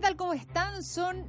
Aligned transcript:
¿qué 0.00 0.06
tal? 0.06 0.16
¿Cómo 0.16 0.32
están? 0.32 0.82
Son 0.82 1.26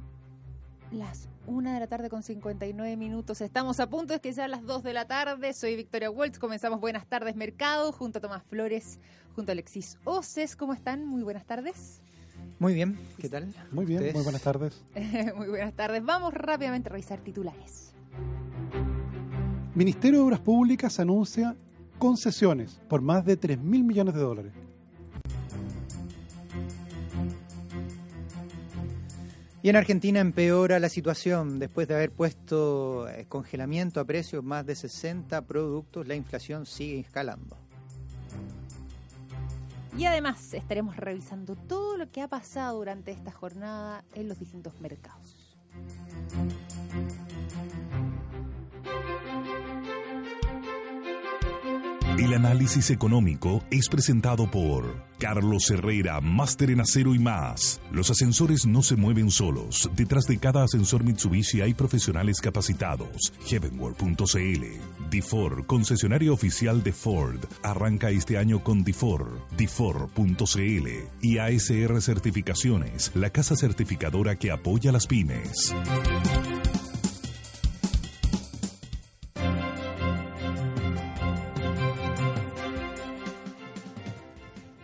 las 0.92 1.28
1 1.46 1.74
de 1.74 1.78
la 1.78 1.86
tarde 1.88 2.08
con 2.08 2.22
59 2.22 2.96
minutos. 2.96 3.42
Estamos 3.42 3.80
a 3.80 3.90
punto 3.90 4.14
de 4.14 4.20
que 4.20 4.32
sean 4.32 4.50
las 4.50 4.64
2 4.64 4.82
de 4.82 4.94
la 4.94 5.06
tarde. 5.06 5.52
Soy 5.52 5.76
Victoria 5.76 6.10
Waltz. 6.10 6.38
Comenzamos 6.38 6.80
Buenas 6.80 7.06
tardes 7.06 7.36
Mercado 7.36 7.92
junto 7.92 8.16
a 8.16 8.22
Tomás 8.22 8.42
Flores, 8.44 8.98
junto 9.34 9.50
a 9.50 9.52
Alexis 9.52 9.98
Oces. 10.04 10.56
¿Cómo 10.56 10.72
están? 10.72 11.04
Muy 11.04 11.22
buenas 11.22 11.44
tardes. 11.44 12.00
Muy 12.58 12.72
bien, 12.72 12.98
¿qué 13.18 13.28
tal? 13.28 13.52
Muy 13.72 13.84
bien, 13.84 14.10
muy 14.14 14.22
buenas 14.22 14.40
tardes. 14.40 14.82
muy 15.36 15.48
buenas 15.48 15.74
tardes. 15.74 16.02
Vamos 16.02 16.32
rápidamente 16.32 16.88
a 16.88 16.92
revisar 16.92 17.18
titulares. 17.18 17.92
Ministerio 19.74 20.20
de 20.20 20.24
Obras 20.24 20.40
Públicas 20.40 20.98
anuncia 20.98 21.56
concesiones 21.98 22.80
por 22.88 23.02
más 23.02 23.26
de 23.26 23.36
3 23.36 23.58
mil 23.58 23.84
millones 23.84 24.14
de 24.14 24.20
dólares. 24.20 24.52
Y 29.62 29.68
en 29.68 29.76
Argentina 29.76 30.18
empeora 30.18 30.80
la 30.80 30.88
situación 30.88 31.60
después 31.60 31.86
de 31.86 31.94
haber 31.94 32.10
puesto 32.10 33.08
eh, 33.08 33.26
congelamiento 33.28 34.00
a 34.00 34.04
precios 34.04 34.42
más 34.42 34.66
de 34.66 34.74
60 34.74 35.40
productos, 35.42 36.08
la 36.08 36.16
inflación 36.16 36.66
sigue 36.66 36.98
escalando. 36.98 37.56
Y 39.96 40.06
además 40.06 40.52
estaremos 40.52 40.96
revisando 40.96 41.54
todo 41.54 41.96
lo 41.96 42.10
que 42.10 42.22
ha 42.22 42.28
pasado 42.28 42.78
durante 42.78 43.12
esta 43.12 43.30
jornada 43.30 44.04
en 44.14 44.28
los 44.28 44.40
distintos 44.40 44.80
mercados. 44.80 45.56
El 52.22 52.34
análisis 52.34 52.90
económico 52.90 53.64
es 53.72 53.88
presentado 53.88 54.48
por 54.48 54.94
Carlos 55.18 55.68
Herrera, 55.72 56.20
máster 56.20 56.70
en 56.70 56.78
acero 56.78 57.16
y 57.16 57.18
más. 57.18 57.80
Los 57.90 58.10
ascensores 58.10 58.64
no 58.64 58.80
se 58.84 58.94
mueven 58.94 59.28
solos. 59.28 59.90
Detrás 59.96 60.26
de 60.26 60.38
cada 60.38 60.62
ascensor 60.62 61.02
Mitsubishi 61.02 61.62
hay 61.62 61.74
profesionales 61.74 62.40
capacitados. 62.40 63.32
Heavenworld.cl. 63.46 65.10
Difor, 65.10 65.66
concesionario 65.66 66.32
oficial 66.32 66.84
de 66.84 66.92
Ford. 66.92 67.44
Arranca 67.64 68.10
este 68.10 68.38
año 68.38 68.62
con 68.62 68.84
Difor. 68.84 69.40
Difor.cl. 69.56 70.88
Y 71.22 71.38
ASR 71.38 72.00
Certificaciones, 72.00 73.10
la 73.16 73.30
casa 73.30 73.56
certificadora 73.56 74.36
que 74.36 74.52
apoya 74.52 74.92
las 74.92 75.08
pymes. 75.08 75.74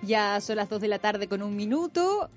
Ya 0.08 0.40
son 0.40 0.56
las 0.56 0.70
2 0.70 0.80
de 0.80 0.88
la 0.88 0.98
tarde 1.00 1.28
con 1.28 1.42
un 1.42 1.54
minuto. 1.54 2.30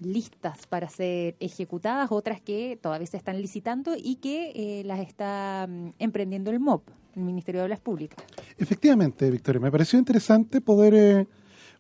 listas 0.00 0.66
para 0.66 0.88
ser 0.88 1.36
ejecutadas, 1.40 2.10
otras 2.10 2.40
que 2.40 2.78
todavía 2.80 3.06
se 3.06 3.16
están 3.16 3.40
licitando 3.40 3.94
y 3.96 4.16
que 4.16 4.52
eh, 4.54 4.84
las 4.84 5.00
está 5.00 5.66
mm, 5.68 5.90
emprendiendo 5.98 6.50
el 6.50 6.60
MOP, 6.60 6.82
el 7.16 7.22
Ministerio 7.22 7.60
de 7.60 7.66
Obras 7.66 7.80
Públicas. 7.80 8.22
Efectivamente, 8.58 9.30
Victoria, 9.30 9.60
me 9.60 9.70
pareció 9.70 9.98
interesante 9.98 10.60
poder, 10.60 11.26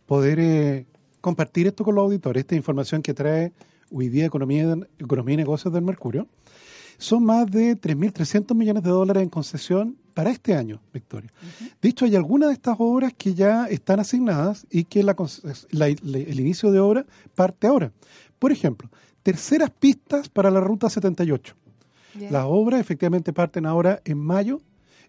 poder 0.06 0.86
compartir 1.20 1.66
esto 1.66 1.84
con 1.84 1.94
los 1.94 2.04
auditores, 2.04 2.42
esta 2.42 2.54
información 2.54 3.02
que 3.02 3.12
trae 3.12 3.52
hoy 3.90 4.08
día 4.08 4.24
Economía, 4.24 4.76
Economía 4.98 5.34
y 5.34 5.38
Negocios 5.38 5.72
del 5.74 5.82
Mercurio. 5.82 6.26
Son 6.96 7.24
más 7.24 7.50
de 7.50 7.78
3.300 7.78 8.54
millones 8.54 8.82
de 8.82 8.90
dólares 8.90 9.22
en 9.22 9.28
concesión 9.28 9.96
para 10.14 10.30
este 10.30 10.54
año, 10.54 10.80
Victoria. 10.92 11.30
De 11.82 11.88
hecho, 11.88 12.04
hay 12.04 12.16
algunas 12.16 12.48
de 12.48 12.54
estas 12.54 12.76
obras 12.78 13.12
que 13.16 13.34
ya 13.34 13.66
están 13.66 14.00
asignadas 14.00 14.66
y 14.70 14.84
que 14.84 15.00
el 15.00 16.40
inicio 16.40 16.70
de 16.70 16.78
obra 16.80 17.04
parte 17.34 17.66
ahora. 17.66 17.92
Por 18.38 18.52
ejemplo, 18.52 18.88
terceras 19.22 19.70
pistas 19.70 20.28
para 20.28 20.50
la 20.50 20.60
Ruta 20.60 20.88
78. 20.88 21.54
Las 22.30 22.44
obras 22.46 22.80
efectivamente 22.80 23.32
parten 23.32 23.66
ahora 23.66 24.00
en 24.04 24.18
mayo. 24.18 24.60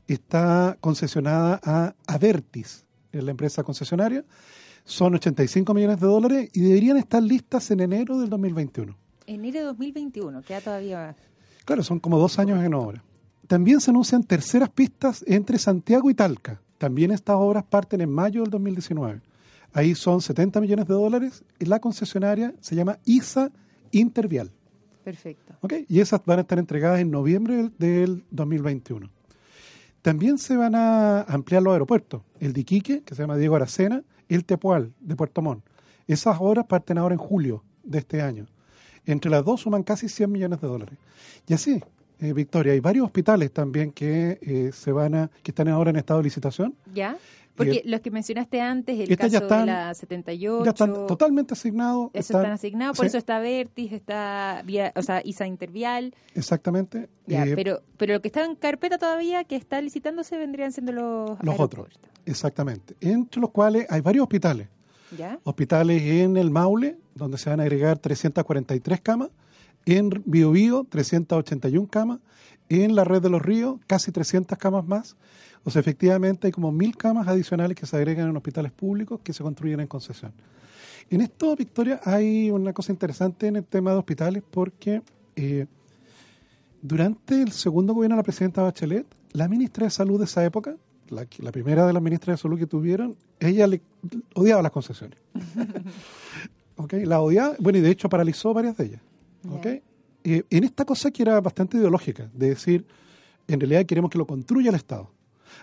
Está 0.08 0.78
concesionada 0.82 1.60
a 1.64 1.96
Avertis, 2.08 2.86
la 3.12 3.32
empresa 3.32 3.64
concesionaria. 3.64 4.26
Son 4.84 5.14
85 5.16 5.74
millones 5.74 6.00
de 6.00 6.08
dólares 6.08 6.50
y 6.54 6.62
deberían 6.62 6.98
estar 6.98 7.22
listas 7.22 7.72
en 7.72 7.80
enero 7.80 8.20
del 8.20 8.30
2021. 8.30 8.96
Enero 9.28 9.60
de 9.60 9.66
2021, 9.66 10.42
queda 10.44 10.62
todavía 10.62 11.16
Claro, 11.66 11.82
son 11.82 12.00
como 12.00 12.20
dos 12.20 12.38
años 12.38 12.64
en 12.64 12.76
obra. 12.76 13.04
También 13.48 13.80
se 13.80 13.92
anuncian 13.92 14.24
terceras 14.24 14.70
pistas 14.70 15.24
entre 15.28 15.60
Santiago 15.60 16.10
y 16.10 16.16
Talca. 16.16 16.62
También 16.78 17.12
estas 17.12 17.36
obras 17.38 17.64
parten 17.64 18.02
en 18.02 18.10
mayo 18.10 18.42
del 18.42 18.50
2019. 18.50 19.22
Ahí 19.74 19.94
son 19.94 20.22
70 20.22 20.62
millones 20.62 20.88
de 20.88 20.94
dólares 20.94 21.44
y 21.60 21.66
la 21.66 21.80
concesionaria 21.80 22.54
se 22.62 22.76
llama 22.76 22.98
ISA 23.06 23.52
Intervial. 23.92 24.52
Perfecto. 25.04 25.54
¿Okay? 25.62 25.86
Y 25.88 26.00
esas 26.00 26.22
van 26.26 26.40
a 26.40 26.42
estar 26.42 26.58
entregadas 26.58 27.00
en 27.00 27.12
noviembre 27.12 27.70
del 27.78 28.24
2021. 28.32 29.10
También 30.02 30.38
se 30.38 30.56
van 30.56 30.76
a 30.76 31.22
ampliar 31.24 31.62
los 31.62 31.74
aeropuertos. 31.74 32.22
El 32.40 32.54
de 32.54 32.62
Iquique, 32.62 33.02
que 33.04 33.16
se 33.16 33.24
llama 33.24 33.38
Diego 33.38 33.56
Aracena, 33.56 34.04
el 34.30 34.46
Tepual, 34.46 34.94
de 35.00 35.16
Puerto 35.16 35.42
Montt. 35.42 35.64
Esas 36.08 36.38
obras 36.40 36.66
parten 36.66 36.98
ahora 36.98 37.14
en 37.14 37.20
julio 37.20 37.64
de 37.84 38.00
este 38.00 38.22
año. 38.22 38.48
Entre 39.06 39.30
las 39.30 39.44
dos 39.44 39.62
suman 39.62 39.84
casi 39.84 40.10
100 40.10 40.32
millones 40.32 40.62
de 40.62 40.68
dólares. 40.68 40.98
Y 41.48 41.54
así, 41.54 41.82
eh, 42.20 42.34
Victoria, 42.34 42.74
hay 42.74 42.80
varios 42.80 43.06
hospitales 43.06 43.52
también 43.52 43.92
que 43.92 44.40
eh, 44.42 44.72
se 44.74 44.92
van 44.92 45.16
a, 45.16 45.32
que 45.44 45.52
están 45.52 45.68
ahora 45.68 45.90
en 45.90 45.98
estado 45.98 46.20
de 46.20 46.26
licitación. 46.26 46.76
Ya. 46.94 47.18
Porque 47.56 47.82
los 47.86 48.02
que 48.02 48.12
mencionaste 48.12 48.60
antes, 48.60 49.00
el 49.00 49.18
caso 49.18 49.40
de 49.40 49.66
la 49.66 49.94
78... 49.94 50.66
Ya 50.66 50.72
están 50.72 51.08
totalmente 51.08 51.54
asignados. 51.54 52.10
Eso 52.14 52.38
están, 52.38 52.52
asignados, 52.52 52.98
por 52.98 53.06
eso 53.06 53.18
está 53.18 53.40
Vertis, 53.40 53.94
está 53.94 54.62
vía, 54.66 54.92
o 54.96 55.02
sea, 55.02 55.22
ISA 55.24 55.48
Intervial. 55.48 56.14
Exactamente. 56.34 57.08
Ya, 57.28 57.46
eh, 57.46 57.56
pero, 57.56 57.82
pero 57.98 58.16
lo 58.16 58.22
que 58.22 58.28
está 58.28 58.44
en 58.44 58.56
carpeta 58.56 58.98
todavía, 58.98 59.46
que 59.46 59.56
está 59.56 59.82
licitándose, 59.82 60.38
vendrían 60.38 60.74
siendo 60.74 60.92
los 60.92 61.42
Los 61.42 61.60
otros, 61.60 61.88
exactamente. 62.26 62.96
Entre 63.00 63.40
los 63.40 63.52
cuales 63.52 63.88
hay 63.90 64.02
varios 64.02 64.24
hospitales. 64.24 64.68
Hospitales 65.44 66.02
en 66.02 66.36
el 66.36 66.52
Maule, 66.52 66.98
donde 67.14 67.38
se 67.38 67.50
van 67.50 67.62
a 67.62 67.64
agregar 67.64 68.00
343 68.00 69.00
camas, 69.00 69.30
en 69.86 70.10
Biobío 70.26 70.86
381 70.90 71.88
camas, 71.88 72.20
en 72.70 72.96
la 72.96 73.04
red 73.04 73.22
de 73.22 73.30
los 73.30 73.42
ríos 73.42 73.80
casi 73.88 74.12
300 74.12 74.58
camas 74.58 74.86
más. 74.86 75.16
O 75.64 75.72
sea, 75.72 75.80
efectivamente 75.80 76.48
hay 76.48 76.52
como 76.52 76.72
mil 76.72 76.96
camas 76.96 77.28
adicionales 77.28 77.76
que 77.76 77.86
se 77.86 77.96
agregan 77.96 78.30
en 78.30 78.38
hospitales 78.38 78.72
públicos 78.72 79.20
que 79.24 79.34
se 79.34 79.44
construyen 79.44 79.80
en 79.80 79.88
concesión. 79.88 80.34
En 81.10 81.22
esto, 81.22 81.56
Victoria, 81.56 82.00
hay 82.04 82.50
una 82.50 82.74
cosa 82.74 82.92
interesante 82.92 83.48
en 83.48 83.58
el 83.58 83.66
tema 83.66 83.92
de 83.92 83.98
hospitales 83.98 84.44
porque 84.50 85.02
eh, 85.36 85.68
durante 86.82 87.42
el 87.42 87.52
segundo 87.52 87.94
gobierno 87.94 88.16
de 88.16 88.20
la 88.20 88.24
presidenta 88.24 88.64
Bachelet, 88.64 89.06
la 89.34 89.48
ministra 89.48 89.86
de 89.86 89.92
Salud 89.92 90.20
de 90.20 90.26
esa 90.26 90.44
época, 90.46 90.76
la, 91.10 91.28
la, 91.40 91.52
primera 91.52 91.86
de 91.86 91.94
las 91.94 92.02
ministras 92.02 92.38
de 92.38 92.42
salud 92.42 92.58
que 92.58 92.66
tuvieron, 92.66 93.16
ella 93.40 93.68
le, 93.68 93.82
odiaba 94.34 94.62
las 94.62 94.72
concesiones. 94.72 95.20
okay, 96.78 97.06
la 97.06 97.22
odiaba, 97.22 97.56
bueno, 97.60 97.78
y 97.78 97.82
de 97.82 97.92
hecho 97.92 98.10
paralizó 98.10 98.54
varias 98.54 98.78
de 98.78 98.86
ellas. 98.86 99.02
Okay. 99.52 99.82
Eh, 100.24 100.44
en 100.50 100.64
esta 100.64 100.86
cosa 100.86 101.12
que 101.12 101.22
era 101.22 101.40
bastante 101.40 101.78
ideológica, 101.78 102.30
de 102.34 102.50
decir, 102.50 102.86
en 103.48 103.60
realidad 103.60 103.86
queremos 103.86 104.10
que 104.10 104.18
lo 104.18 104.26
construya 104.26 104.70
el 104.70 104.76
Estado. 104.76 105.12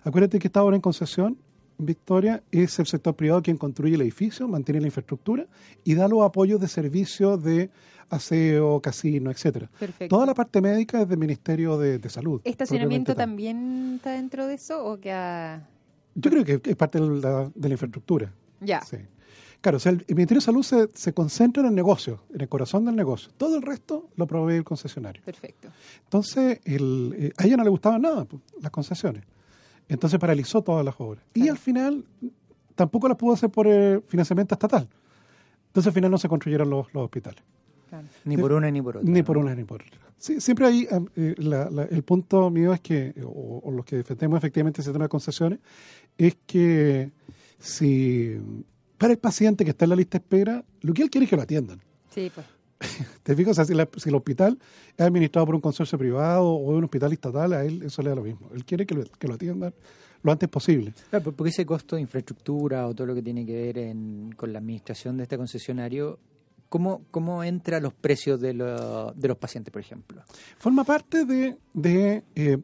Acuérdate 0.05 0.39
que 0.39 0.49
está 0.49 0.61
ahora 0.61 0.77
en 0.77 0.83
concesión, 0.83 1.37
Victoria, 1.79 2.43
es 2.53 2.79
el 2.79 2.87
sector 2.87 3.15
privado 3.15 3.43
quien 3.43 3.57
construye 3.57 3.97
el 3.97 4.03
edificio, 4.03 4.47
mantiene 4.47 4.81
la 4.81 4.87
infraestructura 4.87 5.47
y 5.85 5.95
da 5.95 6.07
los 6.07 6.23
apoyos 6.23 6.61
de 6.61 6.69
servicios 6.69 7.43
de 7.43 7.71
aseo, 8.09 8.81
casino, 8.81 9.31
etcétera. 9.31 9.71
Toda 10.09 10.27
la 10.27 10.35
parte 10.35 10.61
médica 10.61 11.03
es 11.03 11.09
del 11.09 11.19
Ministerio 11.19 11.79
de, 11.79 11.99
Salud. 12.09 12.41
¿Estacionamiento 12.45 13.15
también 13.15 13.95
está 13.97 14.13
dentro 14.13 14.47
de 14.47 14.55
eso 14.55 14.85
o 14.85 15.01
que 15.01 15.11
Yo 16.15 16.31
creo 16.31 16.45
que 16.45 16.61
es 16.63 16.77
parte 16.77 17.01
de 17.01 17.21
la, 17.21 17.51
de 17.55 17.69
la 17.69 17.75
infraestructura. 17.75 18.33
Ya. 18.61 18.83
Sí. 18.83 18.99
Claro, 19.63 19.77
o 19.77 19.81
sea, 19.81 19.93
el, 19.93 20.05
Ministerio 20.09 20.41
de 20.41 20.45
Salud 20.45 20.63
se, 20.65 20.91
se, 20.93 21.15
concentra 21.15 21.63
en 21.63 21.69
el 21.69 21.75
negocio, 21.75 22.25
en 22.35 22.41
el 22.41 22.49
corazón 22.49 22.85
del 22.85 22.97
negocio. 22.97 23.31
Todo 23.37 23.57
el 23.57 23.63
resto 23.63 24.11
lo 24.17 24.27
provee 24.27 24.57
el 24.57 24.65
concesionario. 24.65 25.23
Perfecto. 25.25 25.69
Entonces, 26.05 26.61
el, 26.65 27.15
eh, 27.17 27.33
a 27.37 27.47
ella 27.47 27.57
no 27.57 27.65
le 27.65 27.71
gustaban 27.71 28.03
nada 28.03 28.25
pues, 28.25 28.43
las 28.61 28.73
concesiones. 28.73 29.23
Entonces 29.89 30.19
paralizó 30.19 30.63
todas 30.63 30.85
las 30.85 30.97
obras. 30.99 31.25
Y 31.35 31.49
al 31.49 31.59
final 31.59 32.05
tampoco 32.75 33.09
las 33.09 33.17
pudo 33.17 33.35
hacer 33.35 33.51
por 33.51 33.67
financiamiento 34.09 34.55
estatal. 34.55 34.89
Entonces 35.69 35.87
al 35.87 35.95
final 35.95 36.11
no 36.11 36.19
se 36.19 36.29
construyeron 36.29 36.69
los, 36.69 36.87
hospitales. 36.93 37.43
Ni 38.25 38.37
por 38.37 38.53
una 38.53 38.71
ni 38.71 38.83
por 38.83 38.97
otra. 38.97 39.11
Ni 39.11 39.23
por 39.23 39.39
una 39.39 39.55
ni 39.55 39.65
por 39.65 39.83
otra. 39.83 40.01
Sí, 40.17 40.41
siempre 40.41 40.67
hay, 40.67 40.89
eh, 41.17 41.35
el 41.91 42.03
punto 42.05 42.51
mío 42.51 42.73
es 42.73 42.81
que, 42.81 43.15
o, 43.25 43.71
los 43.71 43.85
que 43.85 43.97
defendemos 43.97 44.39
efectivamente 44.39 44.81
ese 44.81 44.93
tema 44.93 45.05
de 45.05 45.09
concesiones, 45.09 45.59
es 46.17 46.37
que 46.47 47.11
si 47.59 48.39
para 49.03 49.15
el 49.15 49.19
paciente 49.19 49.65
que 49.65 49.71
está 49.71 49.85
en 49.85 49.89
la 49.89 49.97
lista 49.97 50.17
de 50.17 50.23
espera, 50.23 50.65
lo 50.83 50.95
que 50.95 51.03
él 51.03 51.11
quiere 51.11 51.25
es 51.25 51.31
que 51.31 51.35
lo 51.35 51.43
atiendan. 51.43 51.81
Sí, 52.11 52.31
pues. 52.33 52.47
¿Te 53.25 53.35
fijas? 53.35 53.67
si, 53.67 53.73
el 53.73 54.15
hospital 54.15 54.57
es 54.97 55.05
administrado 55.05 55.45
por 55.45 55.57
un 55.57 55.61
consorcio 55.61 55.99
privado 55.99 56.45
o 56.45 56.77
un 56.77 56.85
hospital 56.85 57.13
estatal, 57.13 57.53
a 57.53 57.65
él 57.65 57.83
eso 57.83 58.01
le 58.01 58.11
da 58.11 58.15
lo 58.15 58.23
mismo. 58.23 58.49
Él 58.55 58.65
quiere 58.65 58.87
que 58.87 58.95
lo, 58.95 59.03
que 59.03 59.27
lo 59.27 59.35
atiendan 59.35 59.75
lo 60.23 60.31
antes 60.31 60.49
posible. 60.49 60.95
Claro, 61.11 61.33
porque 61.33 61.51
ese 61.51 61.67
costo 61.67 61.97
de 61.97 62.03
infraestructura 62.03 62.87
o 62.87 62.95
todo 62.95 63.09
lo 63.09 63.15
que 63.17 63.23
tiene 63.23 63.45
que 63.45 63.73
ver 63.73 63.97
con 64.37 64.53
la 64.53 64.61
administración 64.61 65.17
de 65.17 65.25
este 65.25 65.37
concesionario, 65.37 66.21
¿cómo, 66.69 67.03
cómo 67.11 67.43
entra 67.43 67.81
los 67.81 67.95
precios 67.95 68.41
de, 68.41 68.55
de 68.55 69.29
los 69.29 69.37
pacientes, 69.37 69.73
por 69.73 69.81
ejemplo? 69.81 70.23
Forma 70.59 70.85
parte 70.85 71.25
de, 71.25 71.57
de, 71.75 72.23
eh, 72.37 72.57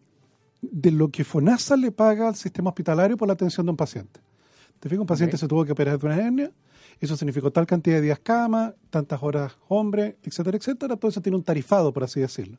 de 0.62 0.90
lo 0.92 1.08
que 1.08 1.24
FONASA 1.24 1.76
le 1.76 1.90
paga 1.90 2.28
al 2.28 2.36
sistema 2.36 2.70
hospitalario 2.70 3.16
por 3.16 3.26
la 3.26 3.34
atención 3.34 3.66
de 3.66 3.70
un 3.70 3.76
paciente. 3.76 4.20
¿Te 4.80 4.88
fijas? 4.88 5.00
Un 5.00 5.06
paciente 5.06 5.36
se 5.36 5.48
tuvo 5.48 5.64
que 5.64 5.72
operar 5.72 5.98
de 5.98 6.06
una 6.06 6.16
hernia, 6.16 6.52
eso 7.00 7.16
significó 7.16 7.50
tal 7.50 7.66
cantidad 7.66 7.96
de 7.96 8.02
días 8.02 8.18
cama, 8.18 8.74
tantas 8.90 9.22
horas 9.22 9.56
hombre, 9.68 10.16
etcétera, 10.22 10.56
etcétera. 10.56 10.96
Todo 10.96 11.10
eso 11.10 11.20
tiene 11.20 11.36
un 11.36 11.44
tarifado, 11.44 11.92
por 11.92 12.04
así 12.04 12.20
decirlo. 12.20 12.58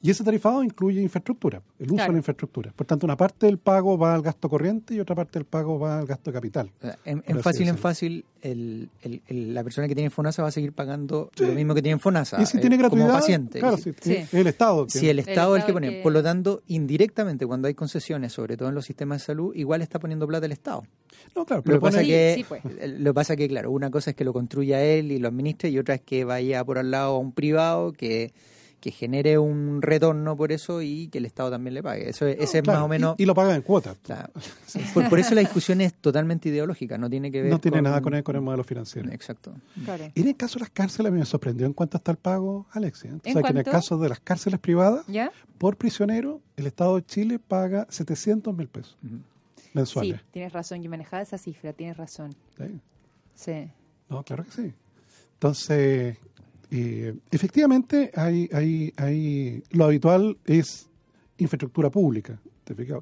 Y 0.00 0.10
ese 0.10 0.22
tarifado 0.22 0.62
incluye 0.62 1.02
infraestructura, 1.02 1.60
el 1.78 1.90
uso 1.90 2.04
de 2.04 2.12
la 2.12 2.18
infraestructura. 2.18 2.72
Por 2.74 2.86
tanto, 2.86 3.04
una 3.04 3.16
parte 3.16 3.46
del 3.46 3.58
pago 3.58 3.98
va 3.98 4.14
al 4.14 4.22
gasto 4.22 4.48
corriente 4.48 4.94
y 4.94 5.00
otra 5.00 5.16
parte 5.16 5.40
del 5.40 5.44
pago 5.44 5.78
va 5.78 5.98
al 5.98 6.06
gasto 6.06 6.32
capital. 6.32 6.70
En, 7.04 7.22
fácil, 7.40 7.66
en 7.66 7.76
fácil, 7.76 8.24
el, 8.40 8.88
la 9.28 9.64
persona 9.64 9.88
que 9.88 9.96
tiene 9.96 10.10
FONASA 10.10 10.42
va 10.42 10.48
a 10.48 10.52
seguir 10.52 10.72
pagando 10.72 11.30
lo 11.36 11.48
mismo 11.48 11.74
que 11.74 11.82
tiene 11.82 11.98
FONASA. 11.98 12.40
Y 12.40 12.46
si 12.46 12.58
tiene 12.60 12.76
eh, 12.76 12.78
gratuidad, 12.78 13.06
como 13.06 13.18
paciente. 13.18 13.58
Claro, 13.58 13.76
sí. 13.76 13.92
es 14.00 14.32
el 14.32 14.46
Estado. 14.46 14.86
Si 14.88 15.08
el 15.08 15.18
Estado 15.18 15.56
es 15.56 15.62
el 15.62 15.66
que 15.66 15.72
pone. 15.72 16.00
Por 16.02 16.12
lo 16.12 16.22
tanto, 16.22 16.62
indirectamente, 16.68 17.44
cuando 17.46 17.66
hay 17.66 17.74
concesiones, 17.74 18.32
sobre 18.32 18.56
todo 18.56 18.68
en 18.68 18.76
los 18.76 18.84
sistemas 18.84 19.22
de 19.22 19.26
salud, 19.26 19.52
igual 19.56 19.82
está 19.82 19.98
poniendo 19.98 20.28
plata 20.28 20.46
el 20.46 20.52
Estado. 20.52 20.84
No, 21.34 21.44
claro, 21.44 21.62
pero 21.62 21.76
lo, 21.76 21.80
pasa 21.80 22.02
que, 22.02 22.44
pues. 22.48 22.62
lo 22.98 23.12
pasa 23.14 23.34
que, 23.34 23.48
claro, 23.48 23.72
una 23.72 23.90
cosa 23.90 24.10
es 24.10 24.16
que 24.16 24.24
lo 24.24 24.32
construya 24.32 24.82
él 24.84 25.10
y 25.10 25.18
lo 25.18 25.26
administre 25.26 25.70
y 25.70 25.78
otra 25.78 25.96
es 25.96 26.02
que 26.02 26.24
vaya 26.24 26.64
por 26.64 26.78
al 26.78 26.92
lado 26.92 27.16
a 27.16 27.18
un 27.18 27.32
privado 27.32 27.92
que 27.92 28.32
que 28.80 28.90
genere 28.90 29.38
un 29.38 29.82
retorno 29.82 30.36
por 30.36 30.52
eso 30.52 30.82
y 30.82 31.08
que 31.08 31.18
el 31.18 31.26
Estado 31.26 31.50
también 31.50 31.74
le 31.74 31.82
pague. 31.82 32.08
Eso 32.08 32.26
ese 32.26 32.58
es 32.58 32.66
más 32.66 32.78
o 32.78 32.88
menos... 32.88 33.16
Y, 33.18 33.26
lo 33.26 33.34
paga 33.34 33.54
en 33.54 33.62
cuotas. 33.62 33.96
Por, 34.94 35.18
eso 35.18 35.34
la 35.34 35.40
discusión 35.40 35.80
es 35.80 35.94
totalmente 35.94 36.48
ideológica, 36.48 36.96
no 36.96 37.10
tiene 37.10 37.32
que 37.32 37.42
ver 37.42 37.50
No 37.50 37.60
tiene 37.60 37.82
nada 37.82 38.00
con 38.00 38.14
el, 38.14 38.22
con 38.22 38.36
el 38.36 38.42
modelo 38.42 38.64
financiero. 38.64 39.10
Exacto. 39.10 39.52
Y 40.14 40.20
en 40.20 40.28
el 40.28 40.36
caso 40.36 40.58
de 40.58 40.64
las 40.64 40.70
cárceles, 40.70 41.10
a 41.10 41.12
mí 41.12 41.18
me 41.18 41.26
sorprendió 41.26 41.66
en 41.66 41.72
cuánto 41.72 41.96
está 41.96 42.12
el 42.12 42.18
pago, 42.18 42.66
Alexia. 42.72 43.14
O 43.14 43.32
sea, 43.32 43.42
que 43.42 43.48
en 43.48 43.58
el 43.58 43.64
caso 43.64 43.98
de 43.98 44.08
las 44.08 44.20
cárceles 44.20 44.60
privadas, 44.60 45.04
por 45.58 45.76
prisionero, 45.76 46.40
el 46.56 46.66
Estado 46.66 46.96
de 46.96 47.04
Chile 47.04 47.38
paga 47.38 47.86
700 47.90 48.56
mil 48.56 48.68
pesos 48.68 48.96
mensuales. 49.74 50.20
Sí, 50.20 50.26
tienes 50.30 50.52
razón, 50.52 50.82
yo 50.82 50.90
manejaba 50.90 51.22
esa 51.22 51.38
cifra, 51.38 51.72
tienes 51.72 51.96
razón. 51.96 52.34
Sí. 52.56 52.80
Sí. 53.34 53.70
No, 54.08 54.22
claro 54.22 54.44
que 54.44 54.50
sí. 54.50 54.74
Entonces, 55.34 56.18
eh, 56.70 57.14
efectivamente, 57.30 58.10
hay, 58.14 58.48
hay, 58.52 58.92
hay, 58.96 59.62
lo 59.70 59.86
habitual 59.86 60.36
es 60.44 60.88
infraestructura 61.38 61.90
pública, 61.90 62.38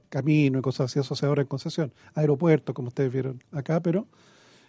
camino 0.08 0.58
y 0.58 0.62
cosas 0.62 0.90
así 0.90 0.98
asociadas 1.00 1.38
en 1.38 1.46
concesión, 1.46 1.92
aeropuertos, 2.14 2.74
como 2.74 2.88
ustedes 2.88 3.12
vieron 3.12 3.42
acá, 3.50 3.80
pero 3.80 4.06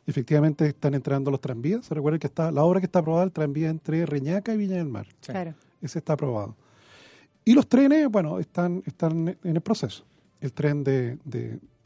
efectivamente 0.08 0.68
están 0.68 0.96
entrando 0.96 1.30
los 1.30 1.42
tranvías. 1.42 1.86
Se 1.86 1.94
recuerda 1.94 2.18
que 2.18 2.28
está 2.28 2.52
la 2.52 2.64
obra 2.64 2.80
que 2.80 2.86
está 2.86 3.00
aprobada, 3.00 3.26
el 3.26 3.32
tranvía 3.32 3.70
entre 3.70 4.06
Reñaca 4.06 4.54
y 4.54 4.58
Viña 4.58 4.78
del 4.78 4.88
Mar. 4.88 5.08
Claro. 5.22 5.54
Ese 5.82 6.00
está 6.00 6.14
aprobado. 6.14 6.56
Y 7.46 7.54
los 7.54 7.68
trenes, 7.68 8.10
bueno, 8.10 8.40
están, 8.40 8.82
están 8.86 9.38
en 9.44 9.56
el 9.56 9.62
proceso. 9.62 10.06
El 10.42 10.54
tren 10.54 10.84
de, 10.84 11.18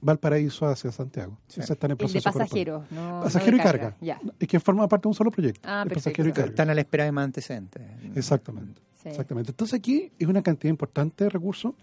Valparaíso 0.01 0.65
hacia 0.65 0.91
Santiago. 0.91 1.37
están 1.47 1.91
en 1.91 1.97
proceso 1.97 2.17
el 2.17 2.33
de 2.33 2.39
pasajeros, 2.39 2.91
no 2.91 3.21
Pasajero 3.23 3.57
y 3.57 3.59
carga. 3.59 3.95
Es 4.39 4.47
que 4.47 4.59
forma 4.59 4.87
parte 4.87 5.03
de 5.03 5.09
un 5.09 5.15
solo 5.15 5.31
proyecto. 5.31 5.61
Ah, 5.63 5.85
pasajero 5.87 6.29
y 6.29 6.33
carga. 6.33 6.49
Están 6.49 6.69
a 6.69 6.73
la 6.73 6.81
espera 6.81 7.05
de 7.05 7.11
más 7.11 7.25
antecedentes. 7.25 7.81
Exactamente. 8.15 8.81
Exactamente. 9.03 9.51
Entonces 9.51 9.77
aquí 9.77 10.11
es 10.19 10.27
una 10.27 10.41
cantidad 10.41 10.69
importante 10.69 11.23
de 11.23 11.29
recursos 11.29 11.73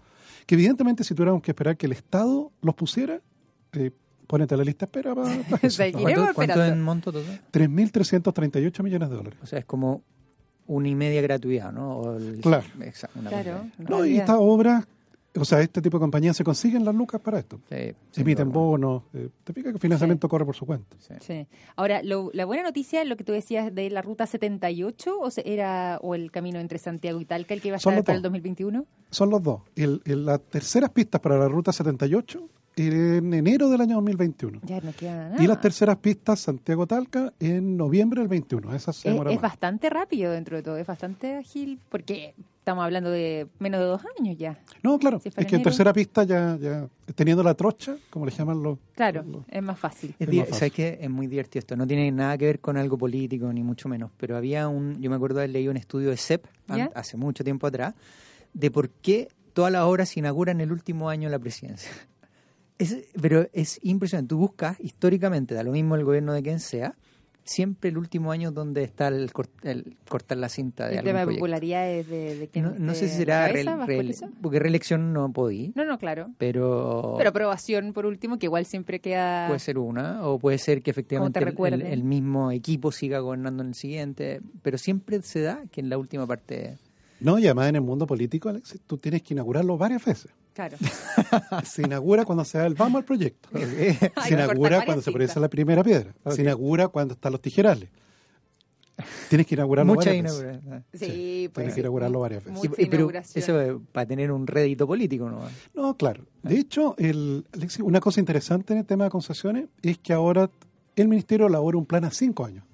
que 0.45 0.55
evidentemente 0.55 1.03
si 1.03 1.13
tuviéramos 1.13 1.41
que 1.41 1.51
esperar 1.51 1.77
que 1.77 1.85
el 1.85 1.91
Estado 1.91 2.51
los 2.61 2.75
pusiera, 2.75 3.21
eh, 3.73 3.91
ponete 4.25 4.53
a 4.53 4.57
la 4.57 4.63
lista 4.63 4.85
de 4.85 4.89
espera 4.89 5.15
para, 5.15 5.35
¿Cuánto, 5.49 6.33
¿Cuánto 6.33 6.65
en 6.65 6.81
monto 6.81 7.11
total? 7.11 7.41
3.338 7.51 8.83
millones 8.83 9.09
de 9.09 9.15
dólares. 9.15 9.39
O 9.43 9.45
sea, 9.45 9.59
es 9.59 9.65
como 9.65 10.03
una 10.67 10.87
y 10.87 10.95
media 10.95 11.21
gratuidad, 11.21 11.71
¿no? 11.71 12.17
claro. 12.41 12.65
claro. 13.27 13.69
No, 13.79 14.05
y 14.05 14.17
esta 14.17 14.39
obra 14.39 14.87
o 15.37 15.45
sea, 15.45 15.61
este 15.61 15.81
tipo 15.81 15.97
de 15.97 16.01
compañías 16.01 16.35
se 16.35 16.43
consiguen 16.43 16.83
las 16.83 16.95
lucas 16.95 17.21
para 17.21 17.39
esto. 17.39 17.59
Sí, 17.69 18.21
emiten 18.21 18.51
bonos. 18.51 19.03
Eh, 19.13 19.29
te 19.43 19.53
fijas 19.53 19.71
que 19.71 19.75
el 19.75 19.79
financiamiento 19.79 20.27
corre 20.27 20.45
por 20.45 20.55
su 20.55 20.65
cuenta. 20.65 20.95
Sí. 21.19 21.47
Ahora, 21.75 22.01
la 22.03 22.45
buena 22.45 22.63
noticia, 22.63 23.03
lo 23.05 23.15
que 23.15 23.23
tú 23.23 23.31
decías 23.31 23.73
de 23.73 23.89
la 23.89 24.01
ruta 24.01 24.25
78, 24.25 25.19
o 25.19 25.29
era 25.45 25.99
o 26.01 26.15
el 26.15 26.31
camino 26.31 26.59
entre 26.59 26.79
Santiago 26.79 27.19
y 27.21 27.25
Talca, 27.25 27.53
el 27.53 27.61
que 27.61 27.67
iba 27.69 27.75
a 27.75 27.77
estar 27.77 28.03
para 28.03 28.15
el 28.15 28.21
2021? 28.21 28.85
Son 29.11 29.29
los 29.29 29.43
dos. 29.43 29.61
El, 29.75 30.01
las 30.05 30.41
terceras 30.41 30.89
pistas 30.91 31.21
para 31.21 31.37
la 31.37 31.47
ruta 31.47 31.71
78 31.71 32.49
en 32.75 33.33
enero 33.33 33.69
del 33.69 33.81
año 33.81 33.95
2021. 33.95 34.61
Ya 34.63 34.79
no 34.81 34.93
queda 34.93 35.29
nada. 35.29 35.43
Y 35.43 35.47
las 35.47 35.59
terceras 35.59 35.97
pistas 35.97 36.39
Santiago-Talca 36.39 37.33
en 37.39 37.75
noviembre 37.75 38.21
del 38.21 38.29
21. 38.29 38.73
Esas 38.73 38.95
se 38.95 39.09
es, 39.09 39.21
es 39.29 39.41
bastante 39.41 39.89
rápido 39.89 40.31
dentro 40.31 40.57
de 40.57 40.63
todo, 40.63 40.77
es 40.77 40.87
bastante 40.87 41.35
ágil, 41.35 41.79
porque 41.89 42.35
estamos 42.69 42.85
hablando 42.85 43.09
de 43.09 43.47
menos 43.57 43.79
de 43.79 43.85
dos 43.87 44.01
años 44.19 44.37
ya. 44.37 44.59
No, 44.83 44.99
claro, 44.99 45.19
es 45.23 45.45
que 45.47 45.55
en 45.55 45.63
tercera 45.63 45.91
pista 45.91 46.23
ya, 46.23 46.55
ya 46.61 46.87
teniendo 47.15 47.41
la 47.41 47.55
trocha, 47.55 47.97
como 48.11 48.27
le 48.27 48.31
llaman 48.31 48.61
los... 48.61 48.77
Claro, 48.93 49.25
es 49.49 49.63
más 49.63 49.79
fácil. 49.79 50.13
Es, 50.19 50.29
es 50.29 50.49
¿Sabes 50.55 50.71
que 50.71 50.99
Es 51.01 51.09
muy 51.09 51.25
divertido 51.25 51.61
esto, 51.61 51.75
no 51.75 51.87
tiene 51.87 52.11
nada 52.11 52.37
que 52.37 52.45
ver 52.45 52.59
con 52.59 52.77
algo 52.77 52.95
político, 52.95 53.51
ni 53.51 53.63
mucho 53.63 53.89
menos, 53.89 54.11
pero 54.17 54.37
había 54.37 54.67
un, 54.67 55.01
yo 55.01 55.09
me 55.09 55.15
acuerdo 55.15 55.37
de 55.37 55.45
haber 55.45 55.53
leído 55.53 55.71
un 55.71 55.77
estudio 55.77 56.11
de 56.11 56.17
CEP 56.17 56.45
hace 56.93 57.17
mucho 57.17 57.43
tiempo 57.43 57.65
atrás, 57.65 57.95
de 58.53 58.69
por 58.69 58.91
qué 58.91 59.29
todas 59.53 59.71
las 59.71 59.81
obras 59.81 60.09
se 60.09 60.19
inauguran 60.19 60.61
el 60.61 60.71
último 60.71 61.09
año 61.09 61.27
de 61.27 61.31
la 61.31 61.39
presidencia. 61.39 61.89
pero 63.19 63.49
es 63.51 63.79
impresionante. 63.81 64.29
Tú 64.29 64.37
buscas 64.37 64.79
históricamente, 64.79 65.55
da 65.55 65.63
lo 65.63 65.71
mismo 65.71 65.95
el 65.95 66.03
gobierno 66.03 66.33
de 66.33 66.43
quien 66.43 66.59
sea, 66.59 66.95
siempre 67.49 67.89
el 67.89 67.97
último 67.97 68.31
año 68.31 68.51
donde 68.51 68.83
está 68.83 69.07
el, 69.07 69.31
cortar 69.33 70.37
la 70.37 70.49
cinta 70.49 70.87
de 70.87 70.97
el 70.97 71.03
tema 71.03 71.25
de 71.25 71.33
popularidad 71.33 71.85
de, 71.85 72.03
de, 72.03 72.61
no, 72.61 72.93
sé 72.93 73.09
si 73.09 73.17
será 73.17 73.51
porque 74.41 74.59
reelección 74.59 75.13
no 75.13 75.33
podí. 75.33 75.71
No 75.75 75.83
no 75.83 75.97
claro. 75.97 76.29
Pero 76.37 77.15
pero 77.17 77.29
aprobación 77.29 77.93
por 77.93 78.05
último 78.05 78.37
que 78.37 78.45
igual 78.45 78.65
siempre 78.65 78.99
queda 78.99 79.47
puede 79.47 79.59
ser 79.59 79.79
una 79.79 80.27
o 80.27 80.37
puede 80.37 80.59
ser 80.59 80.83
que 80.83 80.91
efectivamente 80.91 81.39
el, 81.39 82.03
mismo 82.03 82.51
equipo 82.51 82.91
siga 82.91 83.19
gobernando 83.19 83.63
en 83.63 83.69
el 83.69 83.75
siguiente 83.75 84.41
pero 84.61 84.77
siempre 84.77 85.21
se 85.21 85.41
da 85.41 85.63
que 85.71 85.81
en 85.81 85.89
la 85.89 85.97
última 85.97 86.27
parte 86.27 86.77
no 87.19 87.39
y 87.39 87.45
además 87.45 87.69
en 87.69 87.75
el 87.75 87.81
mundo 87.81 88.05
político 88.07 88.49
Alex, 88.49 88.79
tú 88.85 88.97
tienes 88.97 89.23
que 89.23 89.33
inaugurarlo 89.33 89.77
varias 89.77 90.05
veces 90.05 90.31
Claro. 90.59 90.77
se 91.63 91.83
inaugura 91.83 92.25
cuando 92.25 92.43
se 92.43 92.57
da 92.57 92.65
el 92.65 92.73
vamos 92.73 92.99
al 92.99 93.05
proyecto. 93.05 93.47
se 94.27 94.33
inaugura 94.33 94.83
cuando 94.83 95.01
se 95.01 95.09
pone 95.09 95.25
la 95.33 95.47
primera 95.47 95.83
piedra. 95.85 96.13
Se 96.31 96.41
inaugura 96.41 96.89
cuando 96.89 97.13
están 97.13 97.31
los 97.31 97.41
tijerales. 97.41 97.87
Tienes 99.29 99.47
que 99.47 99.55
inaugurarlo 99.55 99.95
varias 99.95 100.37
veces. 100.37 100.61
Sí, 100.91 101.49
pues, 101.53 101.63
Tienes 101.63 101.75
que 101.75 101.79
inaugurarlo 101.79 102.19
varias 102.19 102.43
veces. 102.43 102.69
pero 102.89 103.09
eso 103.09 103.81
para 103.93 104.05
tener 104.05 104.33
un 104.33 104.45
rédito 104.45 104.85
político, 104.85 105.29
¿no? 105.29 105.43
No, 105.73 105.95
claro. 105.95 106.25
De 106.43 106.59
hecho, 106.59 106.93
el, 106.97 107.45
una 107.81 108.01
cosa 108.01 108.19
interesante 108.19 108.73
en 108.73 108.79
el 108.79 108.85
tema 108.85 109.05
de 109.05 109.11
concesiones 109.11 109.69
es 109.81 109.97
que 109.99 110.11
ahora 110.11 110.49
el 110.97 111.07
Ministerio 111.07 111.47
elabora 111.47 111.77
un 111.77 111.85
plan 111.85 112.03
a 112.03 112.11
cinco 112.11 112.45
años 112.45 112.65